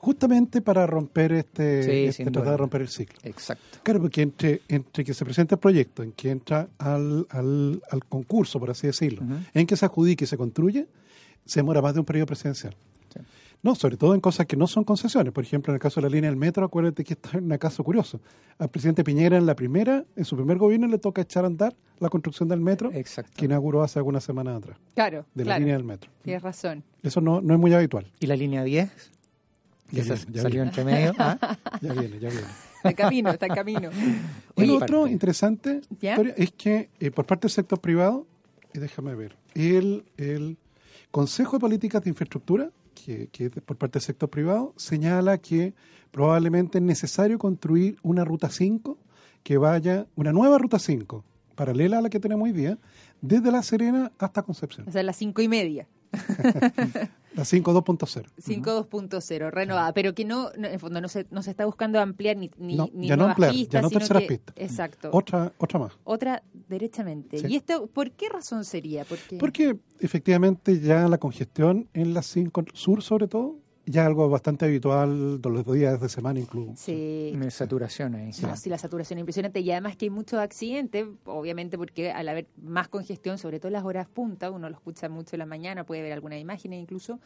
justamente 0.00 0.62
para 0.62 0.86
romper 0.86 1.32
este, 1.32 2.06
este 2.06 2.24
tratar 2.24 2.52
de 2.52 2.56
romper 2.56 2.80
el 2.80 2.88
ciclo. 2.88 3.18
Exacto. 3.22 3.78
Claro, 3.82 4.00
porque 4.00 4.22
entre, 4.22 4.62
entre 4.68 5.04
que 5.04 5.12
se 5.12 5.24
presenta 5.26 5.56
el 5.56 5.58
proyecto, 5.58 6.02
en 6.02 6.12
que 6.12 6.30
entra 6.30 6.68
al, 6.78 7.26
al, 7.28 7.82
al 7.90 8.04
concurso, 8.06 8.58
por 8.58 8.70
así 8.70 8.86
decirlo, 8.86 9.22
en 9.52 9.66
que 9.66 9.76
se 9.76 9.84
adjudique 9.84 10.24
y 10.24 10.26
se 10.26 10.38
construye, 10.38 10.88
se 11.44 11.60
demora 11.60 11.82
más 11.82 11.92
de 11.92 12.00
un 12.00 12.06
periodo 12.06 12.26
presidencial. 12.26 12.74
No, 13.62 13.74
sobre 13.74 13.98
todo 13.98 14.14
en 14.14 14.20
cosas 14.20 14.46
que 14.46 14.56
no 14.56 14.66
son 14.66 14.84
concesiones. 14.84 15.34
Por 15.34 15.44
ejemplo, 15.44 15.70
en 15.70 15.74
el 15.74 15.80
caso 15.80 16.00
de 16.00 16.08
la 16.08 16.14
línea 16.14 16.30
del 16.30 16.38
metro, 16.38 16.64
acuérdate 16.64 17.04
que 17.04 17.12
está 17.12 17.36
en 17.36 17.52
un 17.52 17.58
caso 17.58 17.84
curioso. 17.84 18.18
Al 18.56 18.70
presidente 18.70 19.04
Piñera 19.04 19.36
en 19.36 19.44
la 19.44 19.54
primera, 19.54 20.06
en 20.16 20.24
su 20.24 20.34
primer 20.34 20.56
gobierno 20.56 20.86
le 20.86 20.96
toca 20.96 21.20
echar 21.20 21.44
a 21.44 21.48
andar 21.48 21.76
la 21.98 22.08
construcción 22.08 22.48
del 22.48 22.60
metro, 22.60 22.90
que 22.90 23.44
inauguró 23.44 23.82
hace 23.82 23.98
algunas 23.98 24.24
semanas 24.24 24.56
atrás. 24.56 24.78
Claro. 24.94 25.26
De 25.34 25.44
la 25.44 25.58
línea 25.58 25.74
del 25.74 25.84
metro. 25.84 26.10
Tienes 26.22 26.42
razón. 26.42 26.82
Eso 27.02 27.20
no, 27.20 27.42
no 27.42 27.52
es 27.52 27.60
muy 27.60 27.74
habitual. 27.74 28.10
¿Y 28.18 28.26
la 28.28 28.36
línea 28.36 28.64
10? 28.64 29.10
Ya, 29.92 30.04
salió 30.42 30.62
entre 30.62 30.84
medio. 30.84 31.14
¿ah? 31.18 31.38
Ya 31.80 31.92
viene, 31.92 32.18
ya 32.18 32.28
viene. 32.28 32.46
Está 32.76 32.90
en 32.90 32.96
camino, 32.96 33.30
está 33.30 33.46
en 33.46 33.54
camino. 33.54 33.90
Y 34.56 34.66
lo 34.66 34.76
otro 34.76 35.06
interesante 35.06 35.80
es 36.36 36.52
que 36.52 36.90
eh, 37.00 37.10
por 37.10 37.24
parte 37.24 37.42
del 37.42 37.50
sector 37.50 37.80
privado, 37.80 38.26
y 38.74 38.78
déjame 38.78 39.14
ver, 39.14 39.36
el, 39.54 40.04
el 40.18 40.58
Consejo 41.10 41.56
de 41.56 41.60
Políticas 41.60 42.04
de 42.04 42.10
Infraestructura 42.10 42.70
que, 42.94 43.28
que 43.28 43.50
por 43.50 43.76
parte 43.76 43.98
del 43.98 44.02
sector 44.02 44.28
privado, 44.28 44.74
señala 44.76 45.38
que 45.38 45.74
probablemente 46.10 46.78
es 46.78 46.84
necesario 46.84 47.38
construir 47.38 47.96
una 48.02 48.24
ruta 48.24 48.50
5 48.50 48.98
que 49.42 49.56
vaya, 49.56 50.06
una 50.16 50.32
nueva 50.32 50.58
ruta 50.58 50.78
5, 50.78 51.24
paralela 51.54 51.98
a 51.98 52.02
la 52.02 52.10
que 52.10 52.20
tenemos 52.20 52.44
hoy 52.44 52.52
día, 52.52 52.78
desde 53.20 53.50
La 53.50 53.62
Serena 53.62 54.12
hasta 54.18 54.42
Concepción. 54.42 54.88
O 54.88 54.92
sea, 54.92 55.02
las 55.02 55.16
cinco 55.16 55.42
y 55.42 55.48
media. 55.48 55.86
La 57.34 57.44
5.2.0. 57.44 58.26
5.2.0, 58.44 59.50
renovada, 59.50 59.92
pero 59.94 60.14
que 60.14 60.24
no, 60.24 60.52
en 60.52 60.64
el 60.64 60.80
fondo 60.80 61.00
no 61.00 61.06
se, 61.08 61.26
no 61.30 61.42
se 61.42 61.50
está 61.50 61.64
buscando 61.64 62.00
ampliar 62.00 62.36
ni, 62.36 62.50
ni, 62.58 62.74
no, 62.74 62.88
ni 62.92 63.06
ya 63.06 63.16
no 63.16 63.26
ampliar, 63.28 63.52
pistas, 63.52 63.72
ya 63.72 63.82
no 63.82 63.88
sino 63.88 63.98
terceras 64.00 64.22
que- 64.24 64.28
pistas. 64.28 64.54
Exacto. 64.58 65.10
Otra, 65.12 65.52
otra 65.58 65.78
más. 65.78 65.92
Otra 66.02 66.42
derechamente. 66.68 67.38
Sí. 67.38 67.46
¿Y 67.48 67.56
esto 67.56 67.86
por 67.86 68.10
qué 68.12 68.28
razón 68.28 68.64
sería? 68.64 69.04
Porque, 69.04 69.36
Porque 69.38 69.76
efectivamente 70.00 70.80
ya 70.80 71.06
la 71.06 71.18
congestión 71.18 71.88
en 71.94 72.14
la 72.14 72.22
5 72.22 72.64
Sur, 72.74 73.00
sobre 73.02 73.28
todo, 73.28 73.56
ya 73.90 74.02
es 74.02 74.06
algo 74.06 74.28
bastante 74.28 74.64
habitual 74.64 75.42
de 75.42 75.50
los 75.50 75.66
días 75.72 76.00
de 76.00 76.08
semana 76.08 76.38
incluso. 76.38 76.72
Sí. 76.76 77.32
Una 77.34 77.50
saturación 77.50 78.14
ahí. 78.14 78.30
No, 78.42 78.56
sí, 78.56 78.70
la 78.70 78.78
saturación 78.78 79.18
es 79.18 79.22
impresionante 79.22 79.60
y 79.60 79.70
además 79.70 79.96
que 79.96 80.06
hay 80.06 80.10
muchos 80.10 80.38
accidentes, 80.38 81.06
obviamente 81.24 81.76
porque 81.76 82.12
al 82.12 82.28
haber 82.28 82.46
más 82.62 82.88
congestión, 82.88 83.38
sobre 83.38 83.58
todo 83.58 83.68
en 83.68 83.74
las 83.74 83.84
horas 83.84 84.08
punta, 84.08 84.50
uno 84.50 84.68
lo 84.68 84.74
escucha 84.74 85.08
mucho 85.08 85.34
en 85.34 85.40
la 85.40 85.46
mañana, 85.46 85.84
puede 85.84 86.02
ver 86.02 86.12
algunas 86.12 86.40
imágenes 86.40 86.80
incluso, 86.80 87.18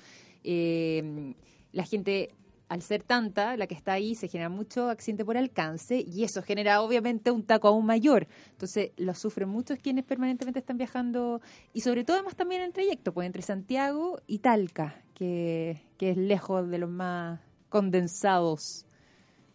eh, 0.42 1.34
la 1.72 1.84
gente, 1.84 2.30
al 2.74 2.82
ser 2.82 3.04
tanta, 3.04 3.56
la 3.56 3.68
que 3.68 3.74
está 3.74 3.92
ahí, 3.92 4.16
se 4.16 4.26
genera 4.26 4.48
mucho 4.48 4.88
accidente 4.90 5.24
por 5.24 5.36
alcance 5.36 6.04
y 6.04 6.24
eso 6.24 6.42
genera 6.42 6.80
obviamente 6.80 7.30
un 7.30 7.44
taco 7.44 7.68
aún 7.68 7.86
mayor. 7.86 8.26
Entonces 8.50 8.90
lo 8.96 9.14
sufren 9.14 9.48
muchos 9.48 9.78
quienes 9.78 10.04
permanentemente 10.04 10.58
están 10.58 10.76
viajando 10.76 11.40
y 11.72 11.82
sobre 11.82 12.02
todo 12.02 12.16
además 12.16 12.34
también 12.34 12.62
en 12.62 12.72
trayecto, 12.72 13.14
pues 13.14 13.26
entre 13.26 13.42
Santiago 13.42 14.20
y 14.26 14.40
Talca, 14.40 15.00
que, 15.14 15.82
que 15.98 16.10
es 16.10 16.16
lejos 16.16 16.68
de 16.68 16.78
los 16.78 16.90
más 16.90 17.38
condensados 17.68 18.86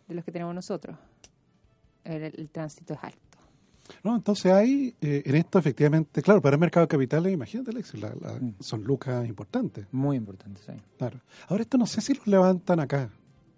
de 0.08 0.16
los 0.16 0.24
que 0.24 0.32
tenemos 0.32 0.56
nosotros. 0.56 0.98
El, 2.06 2.24
el 2.24 2.50
tránsito 2.50 2.94
es 2.94 3.04
alto. 3.04 3.29
¿No? 4.04 4.16
Entonces 4.16 4.52
hay, 4.52 4.96
eh, 5.02 5.24
en 5.26 5.36
esto 5.36 5.60
efectivamente, 5.60 6.22
claro, 6.22 6.42
para 6.42 6.56
el 6.56 6.60
mercado 6.60 6.86
de 6.86 6.90
capitales, 6.90 7.34
imagínate, 7.34 7.72
Alexis, 7.72 8.00
la- 8.02 8.14
la- 8.22 8.34
Mm. 8.40 8.56
son 8.60 8.84
lucas 8.84 9.28
importantes. 9.28 9.86
Muy 9.92 10.18
importante, 10.18 10.62
sí. 10.66 10.74
Claro. 10.98 11.20
Ahora 11.48 11.64
esto 11.64 11.78
no 11.78 11.86
sé 11.86 12.02
si 12.02 12.14
los 12.14 12.28
levantan 12.28 12.80
acá, 12.80 13.10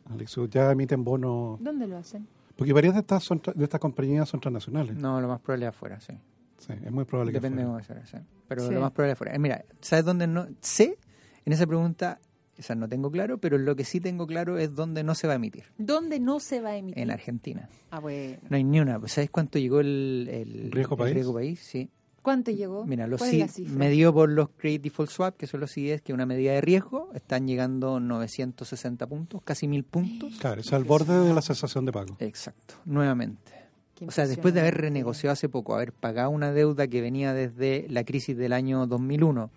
Alexis, 0.09 0.49
ya 0.49 0.71
emiten 0.71 1.03
bonos, 1.03 1.61
¿Dónde 1.61 1.87
lo 1.87 1.97
hacen? 1.97 2.27
porque 2.55 2.73
varias 2.73 2.93
de 2.93 2.99
estas 3.01 3.23
son 3.23 3.41
tra- 3.41 3.53
de 3.53 3.63
estas 3.63 3.79
compañías 3.79 4.27
son 4.29 4.39
transnacionales. 4.39 4.95
No, 4.97 5.19
lo 5.21 5.27
más 5.27 5.39
probable 5.41 5.65
es 5.65 5.69
afuera, 5.69 5.99
sí. 5.99 6.13
Sí, 6.57 6.73
es 6.73 6.91
muy 6.91 7.05
probable 7.05 7.31
que 7.31 7.39
Depende 7.39 7.63
de 7.63 7.67
cómo 7.67 7.81
sea, 7.83 8.05
sí. 8.05 8.17
Pero 8.47 8.67
Sí. 8.67 8.73
lo 8.73 8.81
más 8.81 8.91
probable 8.91 9.13
es 9.13 9.17
afuera. 9.17 9.33
Eh, 9.35 9.39
mira, 9.39 9.65
¿sabes 9.79 10.05
dónde 10.05 10.27
no? 10.27 10.47
Sé, 10.59 10.97
en 11.43 11.53
esa 11.53 11.65
pregunta, 11.65 12.19
o 12.61 12.63
sea, 12.63 12.75
no 12.75 12.87
tengo 12.87 13.11
claro, 13.11 13.39
pero 13.39 13.57
lo 13.57 13.75
que 13.75 13.83
sí 13.83 13.99
tengo 13.99 14.27
claro 14.27 14.57
es 14.59 14.75
dónde 14.75 15.03
no 15.03 15.15
se 15.15 15.25
va 15.25 15.33
a 15.33 15.35
emitir. 15.37 15.63
¿Dónde 15.77 16.19
no 16.19 16.39
se 16.39 16.61
va 16.61 16.69
a 16.69 16.77
emitir? 16.77 17.01
En 17.01 17.09
Argentina. 17.09 17.67
Ah, 17.89 17.99
bueno. 17.99 18.37
No 18.49 18.55
hay 18.55 18.63
ni 18.63 18.79
una. 18.79 18.99
¿Sabes 19.07 19.31
cuánto 19.31 19.57
llegó 19.57 19.79
el, 19.79 20.29
el 20.31 20.71
¿Riesgo 20.71 20.93
el 20.95 20.99
país? 20.99 21.13
riesgo 21.15 21.33
país? 21.33 21.59
Sí. 21.59 21.89
¿Cuánto 22.21 22.51
llegó? 22.51 22.85
Mira, 22.85 23.07
los 23.07 23.19
¿Cuál 23.19 23.33
es 23.33 23.59
la 23.59 23.69
medido 23.69 24.13
por 24.13 24.29
los 24.29 24.49
Credit 24.49 24.83
Default 24.83 25.09
Swap, 25.09 25.37
que 25.37 25.47
son 25.47 25.59
los 25.59 25.71
CDS, 25.71 26.01
que 26.01 26.11
es 26.11 26.13
una 26.13 26.27
medida 26.27 26.51
de 26.51 26.61
riesgo, 26.61 27.09
están 27.15 27.47
llegando 27.47 27.99
960 27.99 29.07
puntos, 29.07 29.41
casi 29.43 29.67
1000 29.67 29.83
puntos. 29.85 30.37
Claro, 30.37 30.61
es 30.61 30.71
al 30.71 30.83
borde 30.83 31.19
de 31.19 31.33
la 31.33 31.41
cesación 31.41 31.85
de 31.85 31.91
pago. 31.91 32.17
Exacto, 32.19 32.75
nuevamente. 32.85 33.53
Qué 33.95 34.05
O 34.05 34.11
sea, 34.11 34.27
después 34.27 34.53
de 34.53 34.59
haber 34.61 34.77
renegociado 34.77 35.33
hace 35.33 35.49
poco, 35.49 35.73
haber 35.73 35.93
pagado 35.93 36.29
una 36.29 36.51
deuda 36.51 36.87
que 36.87 37.01
venía 37.01 37.33
desde 37.33 37.87
la 37.89 38.03
crisis 38.03 38.37
del 38.37 38.53
año 38.53 38.85
2001, 38.85 39.49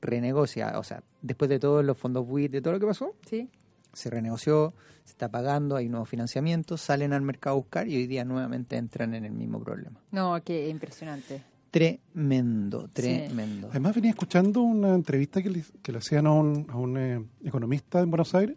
renegocia, 0.00 0.78
o 0.78 0.82
sea, 0.84 1.02
después 1.22 1.48
de 1.48 1.58
todos 1.58 1.84
los 1.84 1.96
fondos 1.98 2.24
WIT, 2.28 2.52
de 2.52 2.60
todo 2.62 2.72
lo 2.74 2.80
que 2.80 2.86
pasó, 2.86 3.14
Sí. 3.28 3.48
se 3.92 4.08
renegoció, 4.10 4.72
se 5.04 5.12
está 5.12 5.28
pagando, 5.30 5.76
hay 5.76 5.88
nuevos 5.88 6.08
financiamientos, 6.08 6.80
salen 6.80 7.12
al 7.12 7.22
mercado 7.22 7.56
a 7.56 7.58
buscar 7.58 7.88
y 7.88 7.96
hoy 7.96 8.06
día 8.06 8.24
nuevamente 8.24 8.76
entran 8.76 9.14
en 9.14 9.24
el 9.24 9.32
mismo 9.32 9.60
problema. 9.60 10.00
No, 10.12 10.40
qué 10.44 10.68
impresionante. 10.68 11.42
Tremendo, 11.70 12.88
tremendo. 12.92 13.68
Además 13.70 13.94
venía 13.94 14.10
escuchando 14.10 14.60
una 14.62 14.94
entrevista 14.94 15.42
que 15.42 15.50
le, 15.50 15.64
que 15.82 15.92
le 15.92 15.98
hacían 15.98 16.26
a 16.26 16.32
un, 16.32 16.66
a 16.68 16.76
un 16.76 16.96
eh, 16.96 17.24
economista 17.44 18.00
en 18.00 18.10
Buenos 18.10 18.34
Aires, 18.34 18.56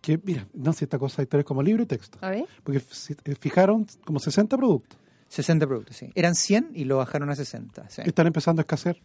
que 0.00 0.20
mira, 0.22 0.46
no 0.52 0.72
sé 0.72 0.84
esta 0.84 0.98
cosa 0.98 1.18
de 1.18 1.22
historias 1.24 1.46
como 1.46 1.62
libro 1.62 1.82
y 1.82 1.86
texto, 1.86 2.18
A 2.20 2.30
ver. 2.30 2.44
porque 2.62 2.78
eh, 2.80 3.34
fijaron 3.40 3.86
como 4.04 4.18
60 4.20 4.56
productos 4.56 4.98
60 5.28 5.66
productos, 5.66 5.96
sí. 5.96 6.12
Eran 6.14 6.34
100 6.36 6.70
y 6.74 6.84
lo 6.84 6.98
bajaron 6.98 7.28
a 7.30 7.34
60. 7.34 7.88
Sí, 7.90 8.02
que 8.02 8.08
están 8.10 8.26
empezando 8.28 8.60
a 8.60 8.62
escasear. 8.62 8.96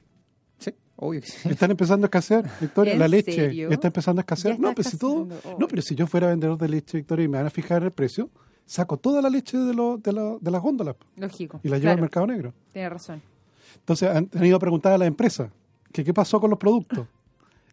Sí, 0.60 0.74
obvio 0.98 1.22
que 1.22 1.28
sí. 1.28 1.50
Están 1.50 1.72
empezando 1.72 2.06
a 2.06 2.08
escasear, 2.08 2.50
Victoria. 2.60 2.94
¿En 2.94 3.00
La 3.00 3.08
leche 3.08 3.32
serio? 3.34 3.70
está 3.70 3.88
empezando 3.88 4.20
a 4.20 4.24
escasear. 4.24 4.60
No, 4.60 4.74
pero 4.76 4.90
si 4.90 4.98
todo. 4.98 5.28
Oh. 5.46 5.58
no, 5.60 5.68
pero 5.68 5.82
si 5.82 5.96
yo 5.96 6.06
fuera 6.08 6.28
vendedor 6.28 6.58
de 6.58 6.70
leche, 6.70 6.98
Victoria, 6.98 7.26
y 7.26 7.28
me 7.28 7.38
van 7.38 7.48
a 7.48 7.50
fijar 7.50 7.84
el 7.84 7.92
precio, 7.92 8.30
saco 8.66 8.98
toda 8.98 9.22
la 9.22 9.30
leche 9.30 9.58
de, 9.58 9.74
lo, 9.74 9.98
de, 9.98 10.12
lo- 10.14 10.38
de 10.40 10.52
las 10.52 10.62
góndolas 10.62 10.96
Lógico. 11.16 11.60
y 11.64 11.70
la 11.70 11.78
llevo 11.78 11.92
al 11.94 12.02
mercado 12.02 12.28
negro. 12.28 12.54
Tiene 12.74 12.90
razón. 12.90 13.22
Entonces 13.78 14.10
han, 14.10 14.30
han 14.36 14.46
ido 14.46 14.58
a 14.58 14.60
preguntar 14.60 14.94
a 14.94 14.98
las 14.98 15.08
empresas 15.08 15.50
que 15.92 16.04
qué 16.04 16.14
pasó 16.14 16.40
con 16.40 16.50
los 16.50 16.60
productos. 16.60 17.08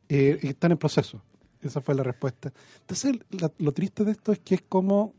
Eh, 0.08 0.38
están 0.42 0.70
en 0.70 0.78
proceso. 0.78 1.20
Esa 1.60 1.80
fue 1.80 1.92
la 1.96 2.04
respuesta. 2.04 2.52
Entonces 2.82 3.16
la- 3.30 3.50
lo 3.58 3.72
triste 3.72 4.04
de 4.04 4.12
esto 4.12 4.30
es 4.30 4.38
que 4.38 4.54
es 4.54 4.62
como 4.68 5.14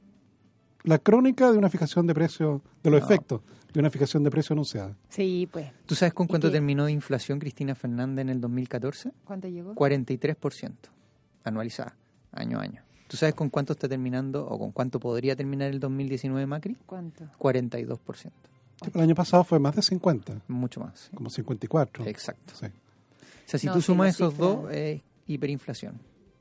la 0.84 0.98
crónica 0.98 1.52
de 1.52 1.58
una 1.58 1.70
fijación 1.70 2.08
de 2.08 2.14
precio, 2.14 2.62
de 2.84 2.92
los 2.92 3.02
No. 3.02 3.06
efectos 3.06 3.42
de 3.78 3.82
una 3.82 3.90
fijación 3.92 4.24
de 4.24 4.32
precio 4.32 4.54
anunciada. 4.54 4.96
Sí, 5.10 5.48
pues. 5.52 5.72
¿Tú 5.86 5.96
sabes 5.96 6.14
con 6.14 6.26
¿Y 6.26 6.30
cuánto 6.30 6.48
qué? 6.48 6.54
terminó 6.54 6.86
de 6.86 6.92
inflación 6.92 7.40
Cristina 7.40 7.76
Fernández 7.76 8.24
en 8.24 8.30
el 8.30 8.42
2014? 8.42 9.12
¿Cuánto 9.24 9.48
llegó? 9.48 9.74
43% 9.76 10.72
anualizada, 11.44 11.96
año 12.32 12.60
a 12.60 12.64
año. 12.64 12.82
¿Tú 13.08 13.16
sabes 13.16 13.36
con 13.36 13.50
cuánto 13.50 13.74
está 13.74 13.88
terminando 13.88 14.46
o 14.46 14.60
con 14.60 14.72
cuánto 14.72 15.00
podría 15.00 15.36
terminar 15.36 15.70
el 15.72 15.80
2019 15.80 16.46
Macri? 16.46 16.76
¿Cuánto? 16.86 17.24
42%, 17.40 18.32
El 18.94 19.02
año 19.02 19.16
pasado 19.16 19.44
fue 19.46 19.60
más 19.60 19.76
de 19.76 19.82
50, 19.82 20.42
mucho 20.50 20.82
más. 20.82 21.00
sí. 21.00 21.16
como 21.16 21.30
54. 21.30 22.06
Exacto. 22.06 22.54
Sí. 22.60 22.66
O 22.66 23.50
sea, 23.50 23.60
si 23.60 23.68
No, 23.68 23.74
tú 23.74 23.82
sí, 23.82 23.86
sumas 23.86 24.10
esos 24.16 24.34
cifra- 24.34 24.38
dos, 24.46 24.72
es 24.74 25.02
hiperinflación. 25.28 26.00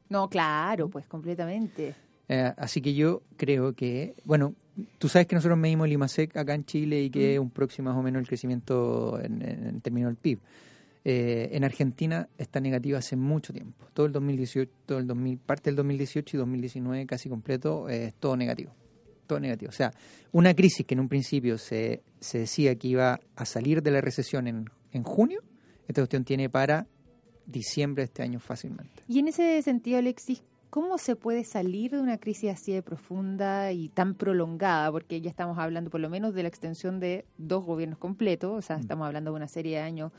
No, 0.08 0.28
claro, 0.28 0.88
pues 0.88 1.06
completamente. 1.06 1.94
Eh, 2.28 2.52
así 2.56 2.80
que 2.80 2.94
yo 2.94 3.22
creo 3.36 3.72
que, 3.74 4.14
bueno, 4.24 4.54
tú 4.98 5.08
sabes 5.08 5.26
que 5.28 5.34
nosotros 5.36 5.58
medimos 5.58 5.86
el 5.86 5.92
IMASEC 5.92 6.36
acá 6.36 6.54
en 6.54 6.64
Chile 6.64 7.02
y 7.02 7.10
que 7.10 7.34
es 7.34 7.38
un 7.38 7.50
próximo 7.50 7.90
más 7.90 7.98
o 7.98 8.02
menos 8.02 8.20
el 8.20 8.26
crecimiento 8.28 9.20
en, 9.22 9.42
en- 9.42 9.66
en 9.66 9.80
términos 9.80 10.08
del 10.10 10.16
PIB. 10.16 10.38
Eh, 11.08 11.50
en 11.52 11.62
Argentina 11.62 12.28
está 12.36 12.58
negativa 12.58 12.98
hace 12.98 13.14
mucho 13.14 13.52
tiempo. 13.52 13.86
Todo 13.94 14.06
el 14.06 14.12
2018, 14.12 14.70
todo 14.86 14.98
el 14.98 15.06
2000, 15.06 15.38
parte 15.38 15.70
del 15.70 15.76
2018 15.76 16.36
y 16.36 16.38
2019 16.38 17.06
casi 17.06 17.28
completo 17.28 17.88
eh, 17.88 18.06
es 18.06 18.14
todo 18.14 18.36
negativo. 18.36 18.72
Todo 19.28 19.38
negativo. 19.38 19.68
O 19.68 19.72
sea, 19.72 19.92
una 20.32 20.52
crisis 20.54 20.84
que 20.84 20.94
en 20.94 21.00
un 21.00 21.08
principio 21.08 21.58
se, 21.58 22.02
se 22.18 22.38
decía 22.40 22.74
que 22.74 22.88
iba 22.88 23.20
a 23.36 23.44
salir 23.44 23.82
de 23.84 23.92
la 23.92 24.00
recesión 24.00 24.48
en, 24.48 24.68
en 24.92 25.04
junio, 25.04 25.42
esta 25.86 26.00
cuestión 26.00 26.24
tiene 26.24 26.50
para 26.50 26.86
diciembre 27.46 28.02
de 28.02 28.06
este 28.06 28.22
año 28.24 28.40
fácilmente. 28.40 29.04
Y 29.06 29.20
en 29.20 29.28
ese 29.28 29.62
sentido, 29.62 29.98
Alexis, 29.98 30.42
¿cómo 30.76 30.98
se 30.98 31.16
puede 31.16 31.42
salir 31.42 31.92
de 31.92 32.00
una 32.00 32.18
crisis 32.18 32.50
así 32.50 32.70
de 32.70 32.82
profunda 32.82 33.72
y 33.72 33.88
tan 33.88 34.14
prolongada? 34.14 34.92
Porque 34.92 35.22
ya 35.22 35.30
estamos 35.30 35.56
hablando 35.56 35.88
por 35.88 36.02
lo 36.02 36.10
menos 36.10 36.34
de 36.34 36.42
la 36.42 36.50
extensión 36.50 37.00
de 37.00 37.24
dos 37.38 37.64
gobiernos 37.64 37.98
completos, 37.98 38.52
o 38.52 38.60
sea, 38.60 38.76
estamos 38.76 39.06
hablando 39.06 39.30
de 39.30 39.36
una 39.36 39.48
serie 39.48 39.78
de 39.78 39.82
años 39.82 40.12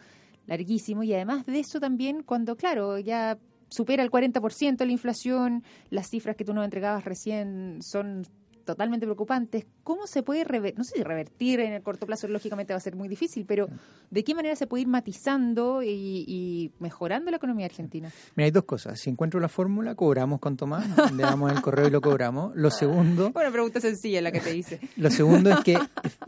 larguísimos 0.47 1.05
y 1.05 1.13
además 1.13 1.45
de 1.45 1.59
eso 1.59 1.79
también 1.79 2.23
cuando, 2.23 2.55
claro, 2.55 2.97
ya 2.97 3.37
supera 3.69 4.01
el 4.01 4.09
40% 4.09 4.83
la 4.83 4.91
inflación, 4.91 5.63
las 5.91 6.09
cifras 6.09 6.35
que 6.35 6.43
tú 6.43 6.55
nos 6.55 6.65
entregabas 6.65 7.05
recién 7.05 7.77
son 7.83 8.25
totalmente 8.67 9.07
preocupantes. 9.07 9.65
¿Cómo 9.83 10.05
se 10.05 10.21
puede 10.21 10.43
revertir? 10.43 10.77
No 10.77 10.83
sé 10.83 10.97
si 10.97 11.03
revertir 11.03 11.59
en 11.62 11.74
el 11.74 11.81
corto 11.81 12.05
plazo, 12.05 12.27
lógicamente 12.27 12.74
va 12.74 12.77
a 12.77 12.81
ser 12.81 12.95
muy 12.95 13.07
difícil, 13.07 13.45
pero 13.47 13.67
¿de 14.12 14.24
qué 14.24 14.36
manera 14.36 14.55
se 14.55 14.67
puede 14.67 14.81
ir 14.83 14.88
matizando 14.88 15.81
y, 15.81 15.89
y 16.27 16.71
mejorando 16.79 17.31
la 17.31 17.38
economía 17.38 17.65
argentina? 17.65 18.12
Mira, 18.36 18.45
hay 18.45 18.51
dos 18.51 18.65
cosas. 18.65 19.00
Si 19.00 19.09
encuentro 19.09 19.39
la 19.39 19.47
fórmula, 19.50 19.95
cobramos 19.95 20.39
con 20.39 20.55
Tomás, 20.57 20.86
le 21.13 21.24
damos 21.24 21.51
el 21.51 21.62
correo 21.62 21.88
y 21.88 21.91
lo 21.91 22.01
cobramos. 22.01 22.55
Lo 22.55 22.69
segundo, 22.71 23.31
Una 23.33 23.51
pregunta 23.51 23.79
sencilla 23.79 24.21
la 24.21 24.31
que 24.31 24.41
te 24.41 24.55
hice. 24.55 24.79
lo 24.97 25.09
segundo 25.09 25.50
es 25.50 25.59
que 25.62 25.79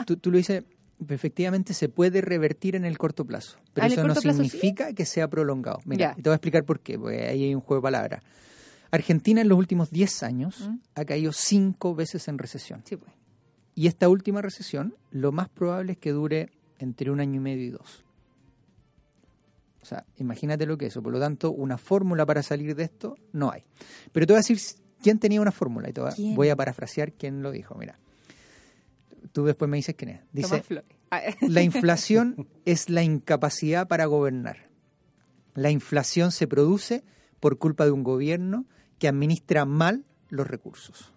tú, 0.07 0.17
tú 0.17 0.31
lo 0.31 0.37
dices, 0.37 0.63
efectivamente 1.07 1.73
se 1.73 1.89
puede 1.89 2.21
revertir 2.21 2.75
en 2.75 2.85
el 2.85 2.97
corto 2.97 3.25
plazo, 3.25 3.57
pero 3.73 3.85
Ah, 3.85 3.87
eso 3.87 4.03
no 4.05 4.15
sí. 4.15 4.29
significa 4.31 4.93
que 4.93 5.05
sea 5.05 5.27
prolongado. 5.27 5.79
Mira, 5.85 6.13
Ya. 6.13 6.19
y 6.19 6.21
te 6.23 6.29
voy 6.29 6.33
a 6.33 6.35
explicar 6.37 6.63
por 6.65 6.79
qué, 6.79 6.97
porque 6.97 7.27
ahí 7.27 7.43
hay 7.45 7.55
un 7.55 7.61
juego 7.61 7.81
de 7.81 7.83
palabras. 7.83 8.23
Argentina 8.91 9.41
en 9.41 9.49
los 9.49 9.57
últimos 9.57 9.91
10 9.91 10.23
años 10.23 10.67
¿Mm? 10.69 10.77
ha 10.95 11.05
caído 11.05 11.31
cinco 11.33 11.93
veces 11.95 12.27
en 12.27 12.37
recesión. 12.37 12.81
Sí, 12.85 12.95
pues. 12.97 13.11
Y 13.75 13.87
esta 13.87 14.09
última 14.09 14.41
recesión, 14.41 14.95
lo 15.11 15.31
más 15.31 15.47
probable 15.49 15.93
es 15.93 15.97
que 15.99 16.11
dure 16.11 16.51
entre 16.79 17.11
un 17.11 17.19
año 17.19 17.35
y 17.35 17.39
medio 17.39 17.63
y 17.65 17.69
dos. 17.69 18.03
O 19.81 19.85
sea, 19.85 20.05
imagínate 20.17 20.65
lo 20.65 20.77
que 20.77 20.87
es 20.87 20.93
eso. 20.93 21.01
Por 21.01 21.13
lo 21.13 21.19
tanto, 21.19 21.51
una 21.51 21.77
fórmula 21.77 22.25
para 22.25 22.43
salir 22.43 22.75
de 22.75 22.83
esto 22.83 23.15
no 23.31 23.51
hay. 23.51 23.63
Pero 24.11 24.25
te 24.27 24.33
voy 24.33 24.37
a 24.39 24.43
decir 24.45 24.59
quién 25.01 25.19
tenía 25.19 25.41
una 25.41 25.51
fórmula 25.51 25.89
y 25.89 25.93
te 25.93 26.01
voy 26.01 26.09
a- 26.11 26.15
¿Quién? 26.15 26.35
voy 26.35 26.49
a 26.49 26.55
parafrasear 26.55 27.13
quién 27.13 27.41
lo 27.41 27.51
dijo. 27.51 27.75
Mira, 27.75 27.97
tú 29.31 29.45
después 29.45 29.69
me 29.69 29.77
dices 29.77 29.95
quién 29.95 30.11
es. 30.11 30.21
Dice, 30.33 30.63
la 31.41 31.61
inflación 31.63 32.47
es 32.65 32.89
la 32.89 33.03
incapacidad 33.03 33.87
para 33.87 34.05
gobernar. 34.05 34.69
La 35.55 35.71
inflación 35.71 36.31
se 36.31 36.47
produce 36.47 37.03
por 37.39 37.57
culpa 37.57 37.85
de 37.85 37.91
un 37.91 38.03
gobierno 38.03 38.65
que 38.99 39.07
administra 39.07 39.65
mal 39.65 40.03
los 40.29 40.47
recursos. 40.47 41.11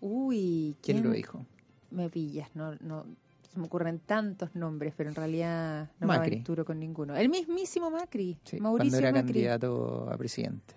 Uy, 0.00 0.76
¿quién, 0.82 1.02
lo 1.02 1.10
dijo? 1.10 1.46
Me 1.90 2.10
pillas, 2.10 2.48
no, 2.54 2.74
no, 2.80 3.06
se 3.52 3.58
me 3.58 3.66
ocurren 3.66 4.00
tantos 4.00 4.54
nombres, 4.54 4.94
pero 4.96 5.10
en 5.10 5.14
realidad 5.14 5.90
no 6.00 6.06
me 6.08 6.14
aventuro 6.14 6.64
con 6.64 6.80
ninguno. 6.80 7.14
El 7.16 7.28
mismísimo 7.28 7.90
Macri, 7.90 8.36
Mauricio 8.58 8.90
cuando 8.90 8.98
era 8.98 9.12
candidato 9.12 10.10
a 10.10 10.16
presidente. 10.16 10.74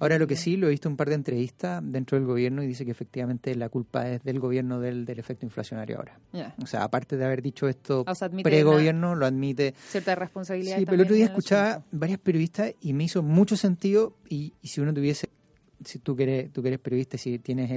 Ahora 0.00 0.18
lo 0.18 0.26
que 0.26 0.36
sí, 0.36 0.56
lo 0.56 0.66
he 0.66 0.70
visto 0.70 0.88
en 0.88 0.92
un 0.92 0.96
par 0.96 1.08
de 1.08 1.14
entrevistas 1.14 1.82
dentro 1.84 2.18
del 2.18 2.26
gobierno 2.26 2.62
y 2.62 2.66
dice 2.66 2.84
que 2.84 2.90
efectivamente 2.90 3.54
la 3.54 3.68
culpa 3.68 4.08
es 4.08 4.22
del 4.24 4.40
gobierno 4.40 4.80
del, 4.80 5.04
del 5.04 5.18
efecto 5.18 5.46
inflacionario 5.46 5.98
ahora. 5.98 6.18
O 6.62 6.66
sea, 6.66 6.84
aparte 6.84 7.16
de 7.16 7.24
haber 7.24 7.42
dicho 7.42 7.68
esto 7.68 8.04
pre-gobierno, 8.42 9.14
lo 9.14 9.26
admite. 9.26 9.74
Cierta 9.88 10.14
responsabilidad. 10.14 10.78
Sí, 10.78 10.84
pero 10.84 10.96
el 10.96 11.02
otro 11.02 11.14
día 11.14 11.26
escuchaba 11.26 11.84
varias 11.90 12.18
periodistas 12.18 12.74
y 12.80 12.92
me 12.92 13.04
hizo 13.04 13.22
mucho 13.22 13.56
sentido 13.56 14.16
y, 14.28 14.54
si 14.62 14.80
uno 14.80 14.92
tuviese, 14.92 15.28
si 15.84 15.98
tú 15.98 16.16
que 16.16 16.22
eres, 16.24 16.52
tú 16.52 16.66
eres 16.66 16.78
periodista, 16.78 17.18
si 17.18 17.38
tienes 17.38 17.70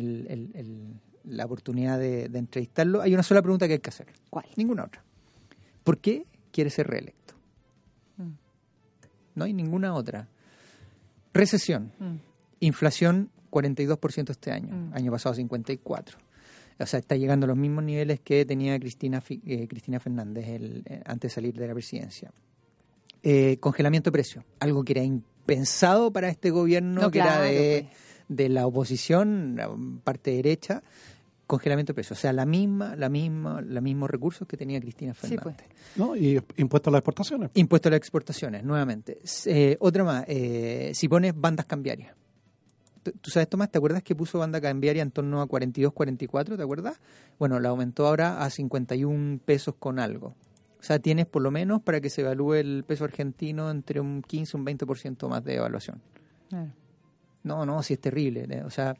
la 1.24 1.46
oportunidad 1.46 2.00
de, 2.00 2.25
entrevistarlo, 2.25 3.01
hay 3.01 3.13
una 3.13 3.24
sola 3.24 3.42
pregunta 3.42 3.68
que 3.68 3.74
hay 3.74 3.80
que 3.80 3.89
hacer. 3.89 4.08
¿Cuál? 4.30 4.46
Ninguna 4.56 4.86
otra. 4.86 5.04
¿Por 5.84 6.00
qué 6.00 6.25
quiere 6.51 6.70
ser 6.70 6.88
reelecto? 6.88 7.36
Mm. 8.18 8.32
No 9.36 9.46
hay 9.46 9.54
ninguna 9.54 9.94
otra. 9.94 10.30
Recesión. 11.36 11.92
Mm. 12.00 12.15
Inflación 12.62 13.30
42% 13.51 14.30
este 14.32 14.51
año. 14.51 14.74
Mm. 14.74 14.94
Año 14.94 15.12
pasado 15.12 15.36
54%. 15.36 16.15
O 16.77 16.86
sea, 16.86 17.00
está 17.00 17.15
llegando 17.15 17.46
a 17.46 17.48
los 17.48 17.58
mismos 17.58 17.84
niveles 17.84 18.20
que 18.20 18.46
tenía 18.46 18.77
Cristina, 18.80 19.22
eh, 19.30 19.68
Cristina 19.68 20.00
Fernández 20.00 20.48
el, 20.48 20.84
eh, 20.86 21.01
antes 21.06 21.32
de 21.32 21.36
salir 21.36 21.54
de 21.54 21.68
la 21.68 21.74
presidencia. 21.74 22.32
Eh, 23.24 23.58
congelamiento 23.60 24.10
de 24.10 24.13
precios. 24.13 24.44
Algo 24.60 24.84
que 24.84 24.94
era 24.94 25.04
impensado 25.04 26.12
para 26.12 26.30
este 26.30 26.51
gobierno, 26.51 27.12
que 27.12 27.20
era 27.20 27.42
de, 27.42 27.88
pues. 27.89 28.38
de 28.38 28.50
la 28.50 28.68
oposición, 28.68 30.01
parte 30.04 30.32
derecha 30.32 30.84
congelamiento 31.47 31.91
de 31.91 31.95
precios. 31.95 32.17
O 32.17 32.21
sea, 32.21 32.33
la 32.33 32.45
misma, 32.45 32.95
la 32.95 33.09
misma, 33.09 33.61
los 33.61 33.83
mismos 33.83 34.09
recursos 34.09 34.47
que 34.47 34.57
tenía 34.57 34.79
Cristina 34.79 35.13
pues. 35.19 35.31
Fernández. 35.31 35.67
¿No? 35.95 36.15
Y 36.15 36.41
impuesto 36.57 36.89
a 36.89 36.93
las 36.93 36.99
exportaciones. 36.99 37.51
Impuesto 37.53 37.89
a 37.89 37.91
las 37.91 37.97
exportaciones, 37.97 38.63
nuevamente. 38.63 39.19
Eh, 39.45 39.77
otra 39.79 40.03
más, 40.03 40.25
eh, 40.27 40.91
si 40.93 41.07
pones 41.07 41.33
bandas 41.35 41.65
cambiarias. 41.65 42.15
¿Tú 43.21 43.29
sabes, 43.29 43.47
Tomás, 43.47 43.69
te 43.69 43.77
acuerdas 43.77 44.01
que 44.01 44.15
puso 44.15 44.39
banda 44.39 44.59
cambiaria 44.59 45.03
en 45.03 45.11
torno 45.11 45.39
a 45.39 45.45
42, 45.45 45.93
44, 45.93 46.57
¿te 46.57 46.63
acuerdas? 46.63 46.99
Bueno, 47.37 47.59
la 47.59 47.69
aumentó 47.69 48.07
ahora 48.07 48.43
a 48.43 48.49
51 48.49 49.39
pesos 49.45 49.75
con 49.77 49.99
algo. 49.99 50.35
O 50.79 50.83
sea, 50.83 50.99
tienes 50.99 51.27
por 51.27 51.43
lo 51.43 51.51
menos 51.51 51.81
para 51.81 52.01
que 52.01 52.10
se 52.10 52.21
evalúe 52.21 52.55
el 52.55 52.84
peso 52.84 53.03
argentino 53.03 53.69
entre 53.69 53.99
un 53.99 54.21
15 54.23 54.58
y 54.58 54.60
un 54.60 54.65
20% 54.65 55.27
más 55.27 55.43
de 55.43 55.55
evaluación. 55.55 56.01
No, 57.43 57.65
no, 57.65 57.84
sí 57.84 57.93
es 57.93 57.99
terrible. 57.99 58.47
¿eh? 58.49 58.63
O 58.63 58.69
sea, 58.69 58.95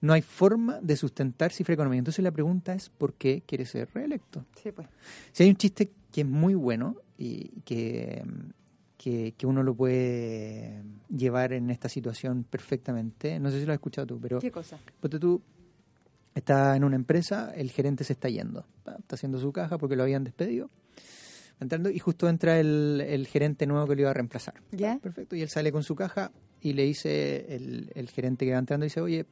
no 0.00 0.12
hay 0.12 0.22
forma 0.22 0.80
de 0.80 0.96
sustentar 0.96 1.52
cifra 1.52 1.74
económica. 1.74 1.98
Entonces 1.98 2.22
la 2.22 2.30
pregunta 2.30 2.74
es 2.74 2.88
¿por 2.88 3.14
qué 3.14 3.42
quiere 3.46 3.66
ser 3.66 3.88
reelecto? 3.92 4.44
Sí, 4.62 4.72
pues. 4.72 4.88
Si 5.32 5.42
hay 5.42 5.50
un 5.50 5.56
chiste 5.56 5.90
que 6.12 6.22
es 6.22 6.26
muy 6.26 6.54
bueno 6.54 6.96
y 7.16 7.60
que, 7.62 8.24
que, 8.96 9.34
uno 9.44 9.62
lo 9.62 9.74
puede 9.74 10.82
llevar 11.08 11.52
en 11.52 11.70
esta 11.70 11.88
situación 11.88 12.44
perfectamente, 12.44 13.40
no 13.40 13.50
sé 13.50 13.60
si 13.60 13.66
lo 13.66 13.72
has 13.72 13.76
escuchado 13.76 14.06
tú, 14.06 14.20
pero... 14.20 14.38
¿Qué 14.38 14.50
cosa? 14.50 14.78
Porque 15.00 15.18
tú 15.18 15.42
estás 16.34 16.76
en 16.76 16.84
una 16.84 16.96
empresa, 16.96 17.52
el 17.54 17.70
gerente 17.70 18.04
se 18.04 18.12
está 18.12 18.28
yendo, 18.28 18.64
está 18.98 19.16
haciendo 19.16 19.40
su 19.40 19.52
caja 19.52 19.78
porque 19.78 19.96
lo 19.96 20.04
habían 20.04 20.24
despedido. 20.24 20.70
Entrando, 21.60 21.90
y 21.90 21.98
justo 21.98 22.28
entra 22.28 22.60
el, 22.60 23.04
el 23.04 23.26
gerente 23.26 23.66
nuevo 23.66 23.88
que 23.88 23.96
lo 23.96 24.02
iba 24.02 24.10
a 24.10 24.14
reemplazar. 24.14 24.54
¿Ya? 24.70 25.00
Perfecto. 25.02 25.34
Y 25.34 25.42
él 25.42 25.48
sale 25.48 25.72
con 25.72 25.82
su 25.82 25.96
caja 25.96 26.30
y 26.60 26.72
le 26.72 26.84
dice, 26.84 27.52
el, 27.52 27.90
el 27.94 28.08
gerente 28.10 28.46
que 28.46 28.52
va 28.52 28.58
entrando, 28.58 28.84
dice, 28.84 29.00
oye, 29.00 29.26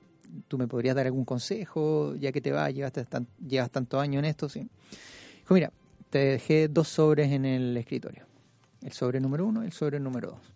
tú 0.48 0.58
me 0.58 0.68
podrías 0.68 0.96
dar 0.96 1.06
algún 1.06 1.24
consejo, 1.24 2.14
ya 2.16 2.32
que 2.32 2.40
te 2.40 2.52
vas, 2.52 2.72
llevas, 2.72 2.92
tan, 2.92 3.26
llevas 3.46 3.70
tanto 3.70 4.00
año 4.00 4.18
en 4.18 4.24
esto, 4.24 4.48
sí. 4.48 4.68
Dijo, 5.40 5.54
mira, 5.54 5.72
te 6.10 6.18
dejé 6.18 6.68
dos 6.68 6.88
sobres 6.88 7.32
en 7.32 7.44
el 7.44 7.76
escritorio. 7.76 8.24
El 8.82 8.92
sobre 8.92 9.20
número 9.20 9.46
uno 9.46 9.62
y 9.62 9.66
el 9.66 9.72
sobre 9.72 9.98
número 9.98 10.30
dos. 10.30 10.54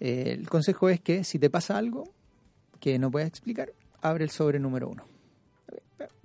el 0.00 0.48
consejo 0.48 0.88
es 0.88 1.00
que 1.00 1.24
si 1.24 1.38
te 1.38 1.50
pasa 1.50 1.76
algo 1.76 2.04
que 2.80 2.98
no 2.98 3.10
puedes 3.10 3.28
explicar, 3.28 3.72
abre 4.00 4.24
el 4.24 4.30
sobre 4.30 4.58
número 4.60 4.88
uno. 4.88 5.04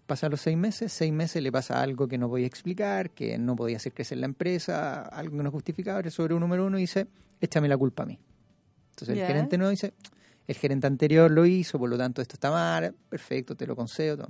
Pasan 0.06 0.32
los 0.32 0.42
seis 0.42 0.58
meses, 0.58 0.92
seis 0.92 1.14
meses 1.14 1.42
le 1.42 1.52
pasa 1.52 1.82
algo 1.82 2.08
que 2.08 2.18
no 2.18 2.30
podía 2.30 2.46
explicar, 2.46 3.10
que 3.10 3.38
no 3.38 3.56
podía 3.56 3.78
hacer 3.78 3.94
crecer 3.94 4.18
la 4.18 4.26
empresa, 4.26 5.04
algo 5.04 5.38
que 5.38 5.44
no 5.44 5.52
justificaba, 5.52 5.98
abre 5.98 6.10
el 6.10 6.14
sobre 6.14 6.38
número 6.38 6.66
uno 6.66 6.78
y 6.78 6.82
dice, 6.82 7.08
échame 7.40 7.68
la 7.68 7.78
culpa 7.78 8.04
a 8.04 8.06
mí. 8.06 8.20
Entonces 8.92 9.18
el 9.18 9.26
gerente 9.26 9.58
no 9.58 9.70
dice, 9.70 9.94
el 10.48 10.56
gerente 10.56 10.88
anterior 10.88 11.32
lo 11.32 11.46
hizo, 11.46 11.80
por 11.80 11.90
lo 11.90 11.98
tanto 11.98 12.22
esto 12.22 12.36
está 12.36 12.52
mal, 12.52 12.94
perfecto, 13.10 13.56
te 13.56 13.66
lo 13.66 13.76
concedo. 13.76 14.30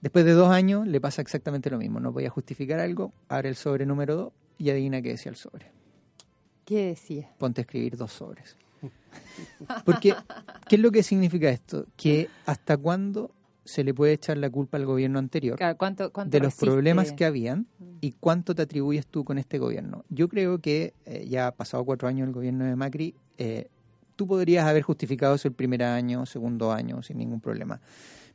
Después 0.00 0.24
de 0.24 0.32
dos 0.32 0.50
años 0.50 0.86
le 0.86 1.00
pasa 1.00 1.22
exactamente 1.22 1.70
lo 1.70 1.78
mismo, 1.78 1.98
no 1.98 2.12
podía 2.12 2.30
justificar 2.30 2.78
algo, 2.78 3.12
abre 3.28 3.48
el 3.48 3.56
sobre 3.56 3.84
número 3.86 4.16
dos 4.16 4.32
y 4.58 4.70
adivina 4.70 5.02
qué 5.02 5.10
decía 5.10 5.30
el 5.30 5.36
sobre. 5.36 5.72
¿Qué 6.64 6.86
decía? 6.86 7.30
Ponte 7.38 7.60
a 7.60 7.62
escribir 7.62 7.96
dos 7.96 8.12
sobres. 8.12 8.56
Porque, 9.84 10.14
¿qué 10.68 10.76
es 10.76 10.82
lo 10.82 10.90
que 10.90 11.02
significa 11.02 11.48
esto? 11.48 11.86
Que 11.96 12.28
hasta 12.46 12.76
cuándo 12.76 13.32
se 13.64 13.84
le 13.84 13.92
puede 13.92 14.14
echar 14.14 14.38
la 14.38 14.48
culpa 14.48 14.78
al 14.78 14.86
gobierno 14.86 15.18
anterior 15.18 15.58
de 15.58 16.40
los 16.40 16.54
problemas 16.54 17.12
que 17.12 17.26
habían 17.26 17.66
mm. 17.78 17.84
y 18.00 18.12
cuánto 18.12 18.54
te 18.54 18.62
atribuyes 18.62 19.06
tú 19.06 19.24
con 19.24 19.36
este 19.36 19.58
gobierno. 19.58 20.04
Yo 20.08 20.28
creo 20.28 20.58
que 20.58 20.94
eh, 21.04 21.26
ya 21.28 21.48
ha 21.48 21.52
pasado 21.52 21.84
cuatro 21.84 22.08
años 22.08 22.28
el 22.28 22.34
gobierno 22.34 22.64
de 22.64 22.76
Macri, 22.76 23.14
eh, 23.36 23.68
tú 24.18 24.26
podrías 24.26 24.66
haber 24.66 24.82
justificado 24.82 25.36
eso 25.36 25.46
el 25.46 25.54
primer 25.54 25.84
año, 25.84 26.26
segundo 26.26 26.72
año, 26.72 27.00
sin 27.02 27.18
ningún 27.18 27.40
problema. 27.40 27.80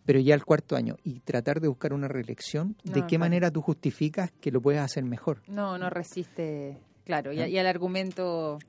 Pero 0.05 0.17
ya 0.21 0.33
el 0.33 0.45
cuarto 0.45 0.77
año, 0.77 0.95
y 1.03 1.19
tratar 1.19 1.59
de 1.59 1.67
buscar 1.67 1.91
una 1.91 2.07
reelección, 2.07 2.77
¿de 2.85 3.05
qué 3.05 3.17
manera 3.17 3.51
tú 3.51 3.61
justificas 3.61 4.31
que 4.39 4.49
lo 4.49 4.61
puedes 4.61 4.79
hacer 4.79 5.03
mejor? 5.03 5.41
No, 5.47 5.77
no 5.77 5.89
resiste, 5.89 6.77
claro, 7.03 7.33
y, 7.33 7.41
¿Eh? 7.41 7.59
el 7.59 7.67
argumento 7.67 8.59